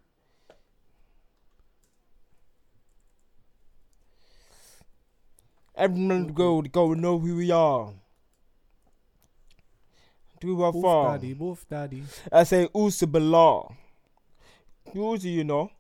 [5.77, 7.93] Everyone go go know who we are.
[10.41, 11.09] Do Wolf for?
[11.09, 12.03] daddy, wolf daddy.
[12.31, 13.75] I say Usabala.
[14.93, 15.71] Who's you know?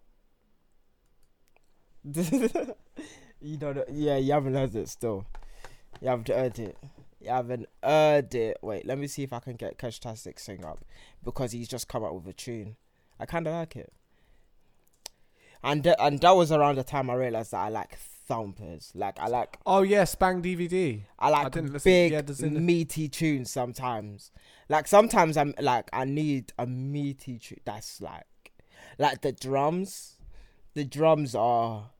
[2.04, 5.26] you know the, yeah, you haven't heard it still.
[6.00, 6.76] You haven't heard it.
[7.20, 8.58] You haven't heard it.
[8.62, 10.84] Wait, let me see if I can get Cash Tastic sing up
[11.22, 12.76] because he's just come out with a tune.
[13.20, 13.92] I kind of like it.
[15.62, 17.96] And th- and that was around the time I realized that I like
[18.26, 18.92] thumpers.
[18.94, 21.02] Like I like Oh yeah, Spang DVD.
[21.18, 24.30] I like didn't listen- big yeah, meaty tunes sometimes.
[24.68, 28.52] Like sometimes I'm like I need a meaty tune that's like
[28.98, 30.16] like the drums.
[30.74, 31.90] The drums are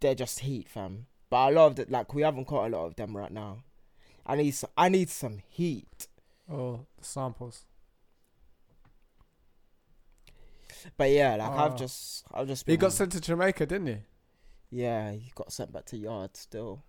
[0.00, 1.06] they're just heat, fam.
[1.28, 3.64] But I love that like we haven't caught a lot of them right now.
[4.26, 6.06] I need some, I need some heat.
[6.50, 7.64] Oh, the samples.
[10.96, 11.54] But yeah, like Oh.
[11.64, 11.76] I've ah.
[11.76, 13.96] just I've just He been, got sent to Jamaica, didn't he?
[14.70, 16.82] Yeah, he got sent back to yard still.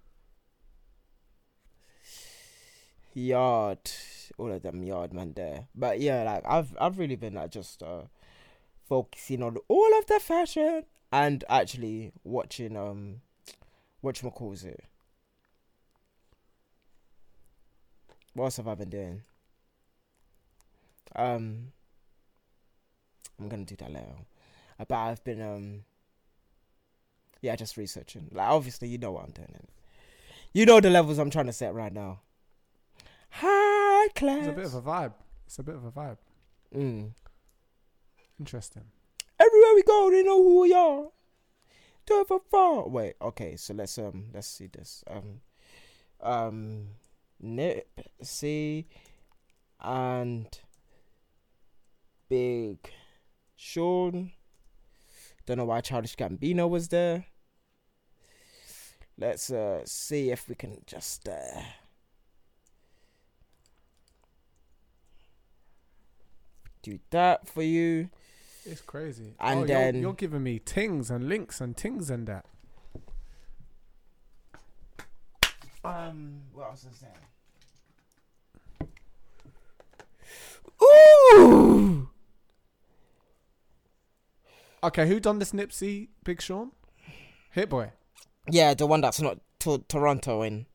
[3.13, 3.91] Yard,
[4.37, 5.67] all of them yard man there.
[5.75, 8.03] But yeah, like I've I've really been like just uh
[8.87, 13.21] focusing on all of the fashion and actually watching um
[14.03, 14.83] whatchamacalls it.
[18.33, 19.23] What else have I been doing?
[21.15, 21.71] Um
[23.39, 24.15] I'm gonna do that later.
[24.87, 25.83] But I've been um
[27.41, 28.29] yeah, just researching.
[28.31, 29.67] Like obviously you know what I'm doing.
[30.53, 32.21] You know the levels I'm trying to set right now.
[33.29, 34.39] High class.
[34.39, 35.13] It's a bit of a vibe.
[35.45, 36.17] It's a bit of a vibe.
[36.75, 37.11] mm.
[38.39, 38.83] Interesting.
[39.39, 41.05] Everywhere we go, they know who we are.
[42.05, 42.91] Do it for fun.
[42.91, 45.03] Wait, okay, so let's um let's see this.
[45.07, 45.41] Um
[46.21, 46.87] um
[47.39, 47.87] Nip
[48.21, 48.87] C
[49.79, 50.47] and
[52.29, 52.77] Big
[53.55, 54.31] Sean.
[55.45, 57.25] Don't know why Childish Gambino was there.
[59.21, 61.61] Let's uh see if we can just uh
[66.81, 68.09] do that for you.
[68.65, 69.35] It's crazy.
[69.39, 72.45] And oh, then- you're, you're giving me tings and links and tings and that.
[75.83, 78.87] Um, what else is there?
[80.83, 82.09] Ooh!
[84.83, 86.71] Okay, who done this Nipsey Big Sean?
[87.51, 87.91] Hit Boy.
[88.49, 90.67] Yeah, the one that's not to- Toronto in.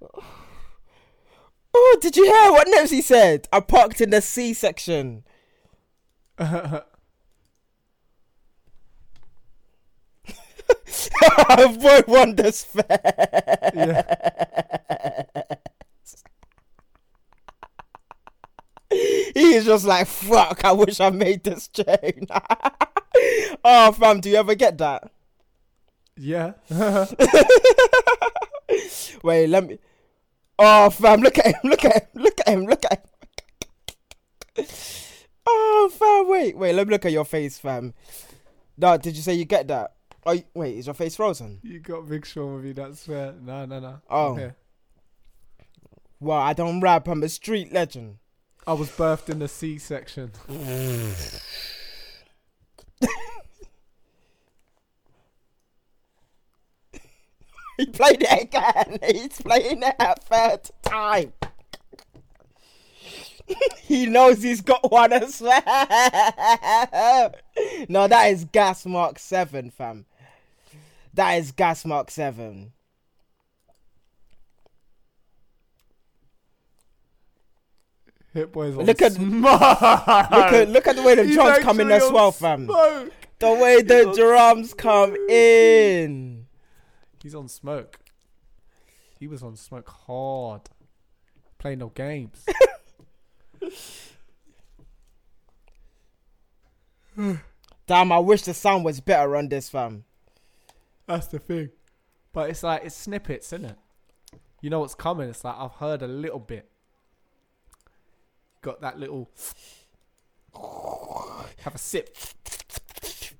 [1.74, 3.48] Oh, did you hear what Nipsey said?
[3.50, 5.24] I parked in the C section.
[6.38, 6.82] Boy
[12.06, 14.04] wonders fair.
[19.34, 22.26] He's just like, fuck, I wish I made this chain.
[23.64, 25.10] oh, fam, do you ever get that?
[26.16, 26.52] yeah.
[29.22, 29.78] Wait, let me.
[30.58, 33.06] Oh, fam, look at him, look at him, look at him, look at
[34.56, 34.66] him.
[35.44, 37.94] Oh, fam, wait, wait, let me look at your face, fam.
[38.76, 39.96] No, did you say you get that?
[40.24, 41.58] Oh, wait, is your face frozen?
[41.64, 43.34] you got Big Sean with you, that's fair.
[43.42, 44.00] No, no, no.
[44.08, 44.34] Oh.
[44.34, 44.52] Okay.
[46.20, 48.18] Well, I don't rap, I'm a street legend.
[48.66, 50.32] I was birthed in the C section.
[57.78, 58.98] He played it again.
[59.02, 61.32] He's playing it a third time.
[63.82, 65.62] he knows he's got one as well.
[67.88, 70.04] no, that is Gas Mark Seven, fam.
[71.14, 72.72] That is Gas Mark Seven.
[78.34, 79.60] Hit boys on Look at- smoke.
[79.60, 82.64] Look at look at the way the He's drums come in as well, fam.
[82.66, 83.12] Smoke.
[83.38, 86.46] The way the on drums come in.
[87.22, 87.98] He's on smoke.
[89.20, 90.62] He was on smoke hard.
[91.58, 92.44] Playing no games.
[97.86, 100.04] Damn, I wish the sound was better on this, fam.
[101.06, 101.70] That's the thing.
[102.32, 103.76] But it's like it's snippets, isn't it?
[104.62, 105.28] You know what's coming.
[105.28, 106.68] It's like I've heard a little bit.
[108.62, 109.28] Got that little.
[110.54, 112.16] Have a sip.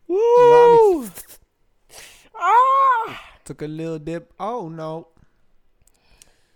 [0.08, 1.08] Woo!
[1.08, 1.10] know
[2.34, 3.22] Ah!
[3.44, 4.32] Took a little dip.
[4.40, 5.08] Oh no.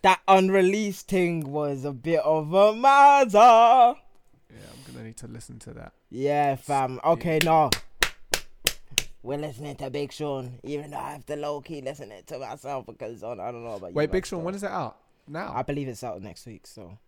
[0.03, 3.39] That unreleased thing was a bit of a matter.
[4.49, 5.93] Yeah, I'm gonna need to listen to that.
[6.11, 7.01] Yeah, fam.
[7.05, 7.71] Okay, no.
[9.23, 12.39] We're listening to Big Sean, even though I have to low key listen it to
[12.39, 13.95] myself because I don't know about you.
[13.95, 14.99] Wait, Big Sean, so- when is it out?
[15.29, 15.53] Now.
[15.55, 16.99] I believe it's out next week, so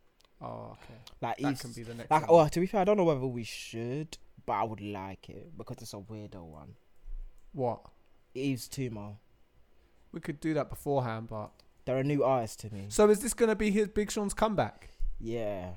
[0.43, 0.95] oh, okay.
[1.21, 2.11] like That can be the next.
[2.11, 2.47] like one.
[2.47, 4.17] oh to be fair, I don't know whether we should,
[4.47, 6.75] but I would like it because it's a weirdo one.
[7.53, 7.81] What?
[8.35, 9.17] Yves Tumor.
[10.13, 11.51] We could do that beforehand, but
[11.85, 12.87] They're a new artist to me.
[12.89, 14.91] so is this gonna be his Big Sean's comeback?
[15.21, 15.71] Yeah.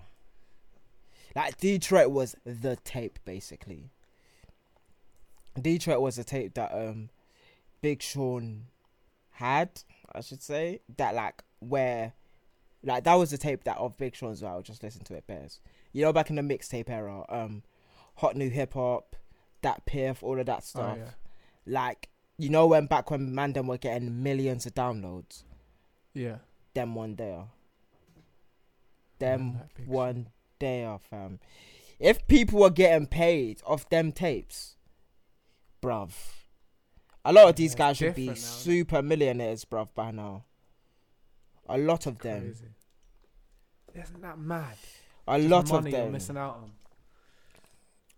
[1.35, 3.89] Like Detroit was the tape basically.
[5.59, 7.09] Detroit was the tape that um
[7.81, 8.65] Big Sean
[9.31, 9.81] had,
[10.13, 10.81] I should say.
[10.97, 12.13] That like where
[12.83, 15.15] like that was the tape that of Big Sean's where I would just listen to
[15.15, 15.59] it bears.
[15.93, 17.63] You know back in the mixtape era, um
[18.15, 19.15] Hot New Hip Hop,
[19.63, 20.97] DatPiff, all of that stuff.
[20.97, 21.11] Oh yeah.
[21.65, 25.43] Like you know when back when Mandem were getting millions of downloads,
[26.13, 26.37] Yeah.
[26.73, 27.39] them one day.
[29.19, 30.27] Them Big one
[30.59, 31.39] day, fam.
[31.99, 34.75] If people were getting paid off them tapes,
[35.83, 36.11] bruv,
[37.23, 40.45] a lot of these Yeah, guys should be now, super millionaires, bruv, by now.
[41.71, 42.41] A lot of them.
[42.41, 42.65] Crazy.
[43.93, 44.75] Isn't that mad?
[45.27, 46.11] A Just lot of them.
[46.11, 46.71] missing out on.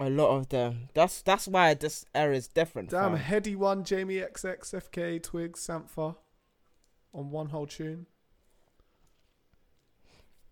[0.07, 0.89] A lot of them.
[0.93, 2.89] That's that's why this era is different.
[2.89, 3.19] Damn, fam.
[3.19, 6.15] Headie One, Jamie XX, FKA Twigs, Sampha,
[7.13, 8.07] on one whole tune.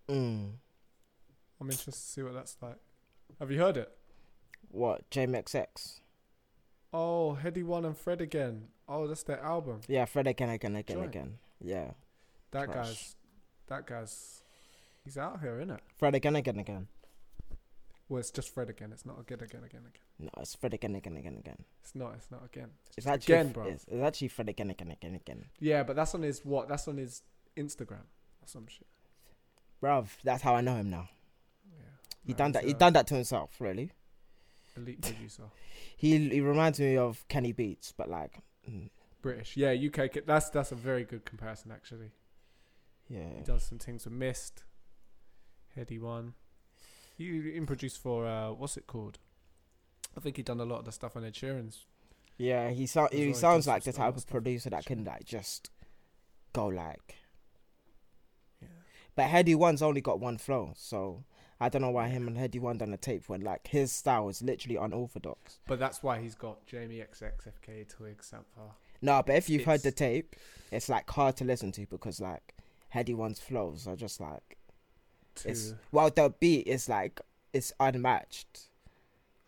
[0.08, 0.52] Mm.
[1.60, 2.76] I'm interested to see what that's like.
[3.40, 3.90] Have you heard it?
[4.70, 5.08] What?
[5.10, 6.00] Jamie XX?
[6.92, 8.68] Oh, Headie One and Fred again.
[8.88, 9.80] Oh, that's their album.
[9.88, 11.38] Yeah, Fred again, again, again, again.
[11.60, 11.92] Yeah.
[12.52, 12.86] That Trash.
[12.86, 13.16] guy's,
[13.68, 14.42] that guy's,
[15.04, 15.80] he's out here, isn't it?
[15.98, 16.88] Fred again, again, again.
[18.08, 18.90] Well, it's just Fred again.
[18.92, 20.02] It's not again, again, again, again.
[20.18, 21.64] No, it's Fred again, again, again, again.
[21.82, 22.12] It's not.
[22.16, 22.68] It's not again.
[22.88, 23.64] It's, It's actually again, bro.
[23.64, 25.44] It's, it's actually Fred again, again, again, again.
[25.58, 26.68] Yeah, but that's on his what?
[26.68, 27.22] That's on his
[27.56, 28.04] Instagram
[28.40, 28.86] or some shit.
[29.82, 31.08] Bruv, that's how I know him now.
[31.72, 31.84] Yeah.
[32.26, 32.64] He No, done that.
[32.64, 33.92] He done that to himself, really.
[34.76, 35.44] Elite producer.
[35.96, 38.90] He he reminds me of Kenny Beats, but like, mm,
[39.22, 39.56] British.
[39.56, 40.24] Yeah, UK.
[40.26, 42.10] That's that's a very good comparison actually.
[43.12, 44.64] Yeah, He does some things with Mist.
[45.76, 46.32] Headie One.
[47.18, 49.18] He produced for uh, what's it called?
[50.16, 51.84] I think he done a lot of the stuff on Ed Sheeran's.
[52.38, 52.70] yeah.
[52.70, 55.70] He As he he sounds like the type of producer that can like just
[56.52, 57.16] go like.
[58.60, 58.68] Yeah.
[59.14, 61.24] But Headie One's only got one flow, so
[61.60, 64.28] I don't know why him and Headie One done a tape when like his style
[64.30, 65.60] is literally unorthodox.
[65.66, 68.72] But that's why he's got Jamie XX, FKA Twig, Sampha.
[69.02, 70.36] No, but if you've heard the tape,
[70.70, 72.54] it's like hard to listen to because like
[72.94, 74.58] Headie One's flows are just like
[75.44, 77.20] it's well the beat is like
[77.52, 78.68] it's unmatched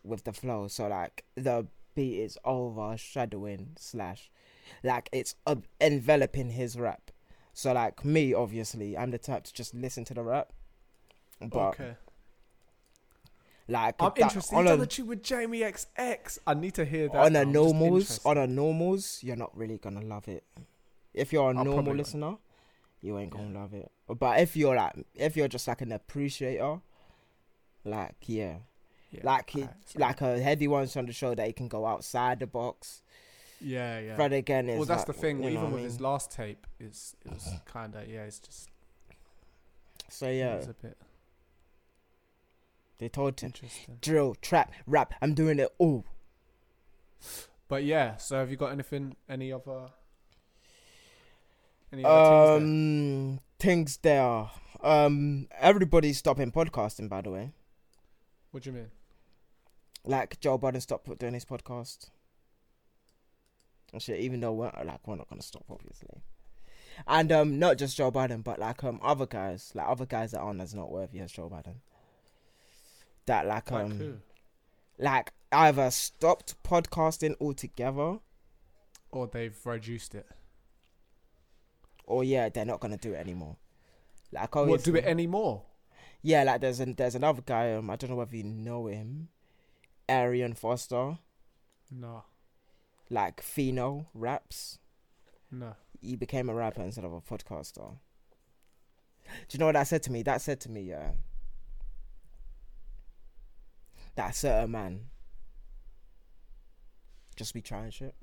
[0.03, 4.29] with the flow so like the beat is overshadowing slash
[4.83, 7.11] like it's uh, enveloping his rap
[7.53, 10.51] so like me obviously i'm the type to just listen to the rap
[11.39, 11.95] but okay.
[13.67, 14.55] like I'm that- interested.
[14.55, 16.39] on a, tune with Jamie XX.
[16.47, 17.17] I need to hear that.
[17.17, 17.41] on now.
[17.41, 20.43] a normals on a normals you're not really gonna love it
[21.13, 22.37] if you're a I probably normal listener
[23.05, 23.59] you ain't gonna Yeah.
[23.61, 26.79] love it but if you're like if you're just like an appreciator
[27.83, 28.57] like yeah
[29.11, 32.39] Yeah, like he, like a Headie One's trying to show that he can go outside
[32.39, 33.03] the box.
[33.61, 34.15] yeah, yeah.
[34.15, 35.43] Fred again is well, that's like, the thing.
[35.43, 38.23] Even what I with his last tape, is it was kind of yeah.
[38.23, 38.69] It's just
[40.09, 40.97] So yeah, was a bit
[42.97, 43.53] they told him
[44.01, 45.13] drill, trap, rap.
[45.21, 46.05] I'm doing it all.
[47.67, 49.15] But yeah, so have you got anything?
[49.29, 49.89] Any other?
[51.95, 54.49] Any other things Um, things there.
[54.81, 57.07] Um, everybody's stopping podcasting.
[57.09, 57.51] By the way.
[58.51, 58.91] What do you mean?
[60.07, 62.11] like Joe Budden stopped doing his podcast.
[63.91, 66.21] And shit, even though we're like we're not gonna stop, obviously.
[67.07, 70.39] And um, not just Joe Budden, but like um, other guys, like other guys that
[70.41, 71.81] aren't as not worthy as Joe Budden.
[73.25, 73.97] That like Like um.
[73.97, 74.13] who?
[74.99, 78.19] like either stopped podcasting altogether,
[79.11, 80.27] Or they've reduced it.
[82.07, 83.57] Or yeah, they're not gonna do it anymore.
[84.31, 85.63] Like, What do it anymore?
[86.21, 87.73] Yeah, like there's an, there's another guy.
[87.73, 89.29] Um, I don't know whether you know him,
[90.09, 91.19] Arian Foster.
[91.91, 92.23] No,
[93.09, 94.79] Like Feeno raps.
[95.51, 95.75] no.
[96.01, 97.97] He became a rapper instead of a podcaster.
[99.47, 100.21] Do you know what that said to me?
[100.21, 101.11] That said to me, yeah.
[104.15, 105.05] That certain man
[107.35, 108.13] just be trying shit.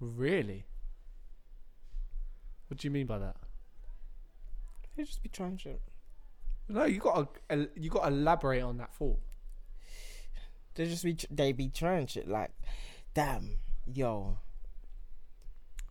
[0.00, 0.64] Really?
[2.68, 3.36] What do you mean by that?
[4.96, 5.80] He just be trying shit.
[6.68, 9.20] No, you got to you got to elaborate on that thought.
[10.74, 12.50] They just be they be trying shit like,
[13.14, 14.38] damn, yo,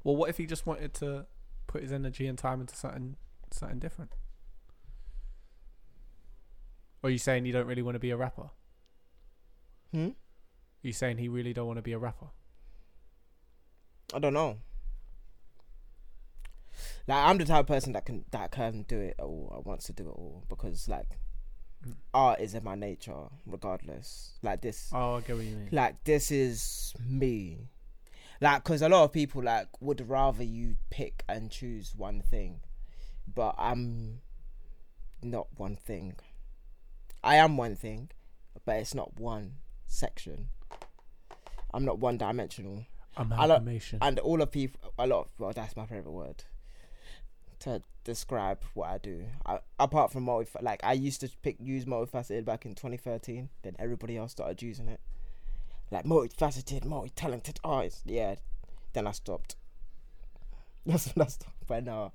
[0.04, 1.26] Well, what if he just wanted to
[1.66, 3.18] put his energy and time into something
[3.52, 4.12] something different?
[7.04, 8.50] Or are you saying you don't really want to be a rapper?
[9.92, 10.08] hmm.
[10.08, 10.14] Are
[10.88, 12.28] you saying he really don't want to be a rapper?
[14.14, 14.58] I don't know.
[17.08, 19.52] Like I'm the type of person that can that can do it all.
[19.56, 21.20] I want to do it all because like
[21.86, 21.94] Mm.
[22.12, 24.32] art is in my nature, regardless.
[24.42, 25.70] Like this, Oh, I get what you mean.
[25.72, 27.68] like this is me.
[28.42, 32.62] Like, cause a lot of people like would rather you pick and choose one thing,
[33.34, 34.22] but I'm
[35.22, 36.16] not one thing.
[37.24, 38.10] I am one thing,
[38.66, 40.50] but it's not one section.
[41.74, 42.86] I'm not one dimensional
[43.16, 44.00] Amalgamation.
[44.02, 46.44] and all of people a lot of, well that's my favorite word
[47.60, 49.26] to describe what i do.
[49.46, 53.76] I, apart from multi like i used to pick use multifaceted back in 2013 then
[53.80, 55.00] everybody else started using it.
[55.92, 58.36] Like multifaceted multi-talented artist yeah.
[58.94, 59.56] Then i stopped.
[60.86, 62.12] That's when i stopped but no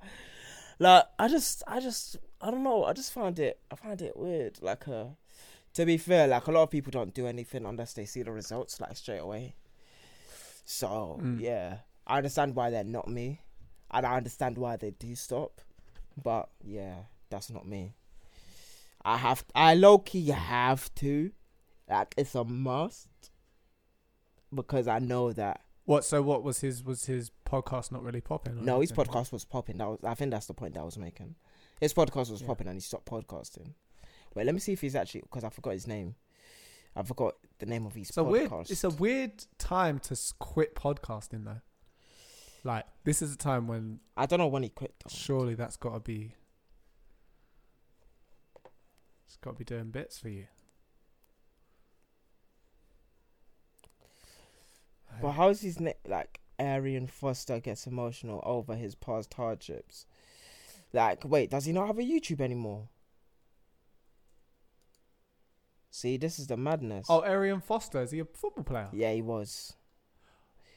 [0.78, 2.85] like i just i just i don't know.
[2.85, 4.59] I just find it i find it weird.
[4.62, 5.05] Like uh
[5.74, 8.32] to be fair like a lot of people don't do anything unless they see the
[8.32, 9.55] results like straight away.
[10.64, 11.40] So Mm.
[11.40, 13.40] yeah, I understand why they're not me,
[13.93, 15.60] and I understand why they do stop.
[16.23, 16.94] But yeah,
[17.31, 17.94] that's not me.
[19.05, 21.32] I have, I low key have to,
[21.89, 23.09] like it's a must,
[24.55, 26.05] because I know that what?
[26.05, 28.64] So what was his was his podcast not really popping?
[28.64, 29.78] no, his podcast was popping.
[29.78, 31.35] That was, I think that's the point that I was making.
[31.81, 32.47] His podcast was Yeah.
[32.47, 33.73] popping, and he stopped podcasting.
[34.35, 36.14] Wait, let me see if he's actually because I forgot his name.
[36.94, 38.31] I forgot the name of his a podcast.
[38.31, 38.70] weird.
[38.70, 41.60] It's a weird time to quit podcasting though.
[42.64, 44.94] Like this is a time when I don't know when he quit.
[45.02, 45.14] Though.
[45.14, 46.34] surely that's got to be.
[49.26, 50.47] It's got to be doing bits for you.
[55.20, 60.06] But how is his name like Arian Foster gets emotional over his past hardships?
[60.93, 62.89] Like, wait, does he not have a YouTube anymore?
[65.90, 67.06] See, this is the madness.
[67.09, 68.89] Oh, Arian Foster is he a football player?
[68.93, 69.74] yeah, he was.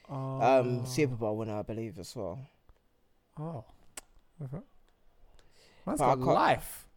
[0.09, 0.41] Oh.
[0.59, 2.39] Um, Super Bowl winner, I believe, as well.
[3.39, 3.63] Oh.
[4.43, 4.63] Okay.
[5.85, 6.87] Man's But got life.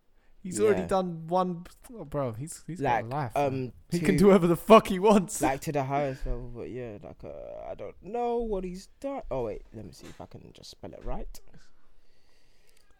[0.42, 1.66] He's already done one.
[1.92, 3.32] Oh, bro, he's he's Like, got life.
[3.36, 5.42] Um, he to- can do whatever the fuck he wants.
[5.42, 9.22] like to the highest level, but yeah, like uh, I don't know what he's done.
[9.30, 11.40] Oh wait, let me see if I can just spell it right.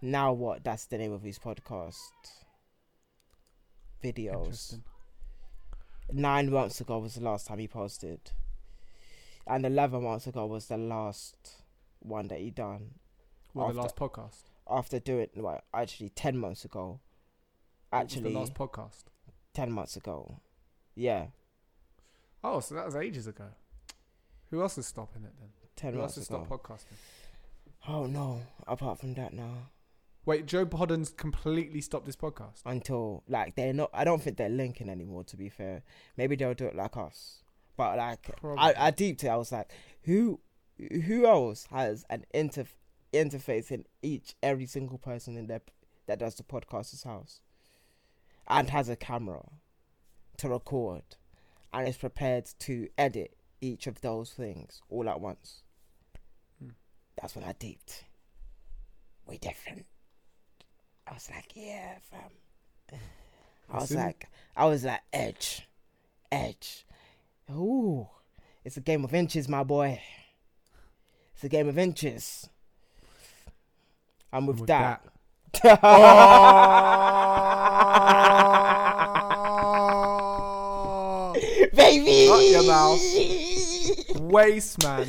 [0.02, 0.64] Now what?
[0.64, 1.96] That's the name of his podcast.
[4.02, 4.80] Videos.
[6.12, 8.20] Nine months ago was the last time he posted,
[9.48, 11.62] and eleven months ago was the last
[12.00, 12.94] one that he done
[13.54, 14.42] Well, the last podcast.
[14.68, 17.00] after doing well actually ten months ago.
[17.92, 19.04] Actually, the last podcast.
[19.54, 20.40] ten months ago.
[20.94, 21.26] Yeah,
[22.44, 23.46] Oh, so that was ages ago.
[24.50, 25.48] Who else is stopping it then?
[25.76, 26.44] ten Who else months has ago.
[26.46, 27.88] stopped podcasting?
[27.88, 28.42] Oh no!
[28.66, 29.70] Apart from that, now
[30.26, 32.60] Wait, Joe Budden's completely stopped this podcast.
[32.66, 33.88] until like they're not.
[33.94, 35.24] I don't think they're linking anymore.
[35.24, 35.82] To be fair,
[36.18, 37.42] maybe they'll do it like us.
[37.78, 38.58] But like Probably.
[38.58, 39.28] I, I deeped it.
[39.28, 39.70] I was like,
[40.02, 40.40] who,
[40.76, 42.66] who else has an inter
[43.14, 45.62] interface in each every single person in their
[46.06, 47.40] that does the podcast's house,
[48.48, 49.44] and has a camera
[50.38, 51.02] to record,
[51.72, 55.62] and is prepared to edit each of those things all at once.
[56.60, 56.70] Hmm.
[57.20, 58.04] That's when I deeped.
[59.26, 59.86] We different.
[61.06, 62.98] I was like, yeah, fam.
[63.70, 64.26] I was like,
[64.56, 65.68] I was like, edge,
[66.32, 66.86] edge.
[67.50, 68.08] Ooh,
[68.64, 70.00] it's a game of inches, my boy.
[71.34, 72.48] It's a game of inches.
[74.32, 75.02] And with, with that,
[80.40, 81.34] Oh!
[81.74, 84.20] baby, Shut your mouth.
[84.20, 85.06] Waste man.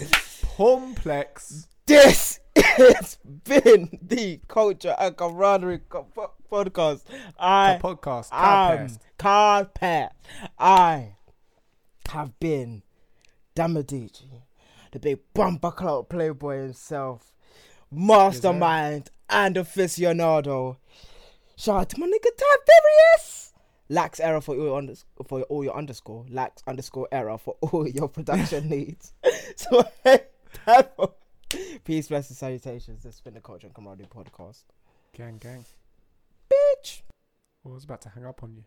[0.57, 1.67] Complex.
[1.85, 5.79] this has been the culture and camaraderie.
[6.51, 7.01] podcast.
[7.37, 8.29] I The podcast.
[8.31, 8.99] am Carpest.
[9.17, 10.09] carpet.
[10.57, 11.15] I
[12.09, 12.83] have been
[13.55, 14.41] Damadici,
[14.91, 17.33] the big bumper clout playboy himself,
[17.91, 20.77] mastermind and aficionado.
[21.57, 23.53] Shout out to my nigga Tiberius.
[23.89, 26.25] Lacks error for all, unders- for all your underscore.
[26.29, 29.13] Lacks underscore error for all your production needs.
[29.55, 30.21] So hey,
[30.65, 31.13] Tabo.
[31.83, 33.03] peace, blessings, salutations.
[33.03, 34.63] This has been the Culture and Camaraderie podcast.
[35.13, 35.65] Gang, gang.
[36.49, 37.01] Bitch.
[37.63, 38.63] Well, I was about to hang up on you.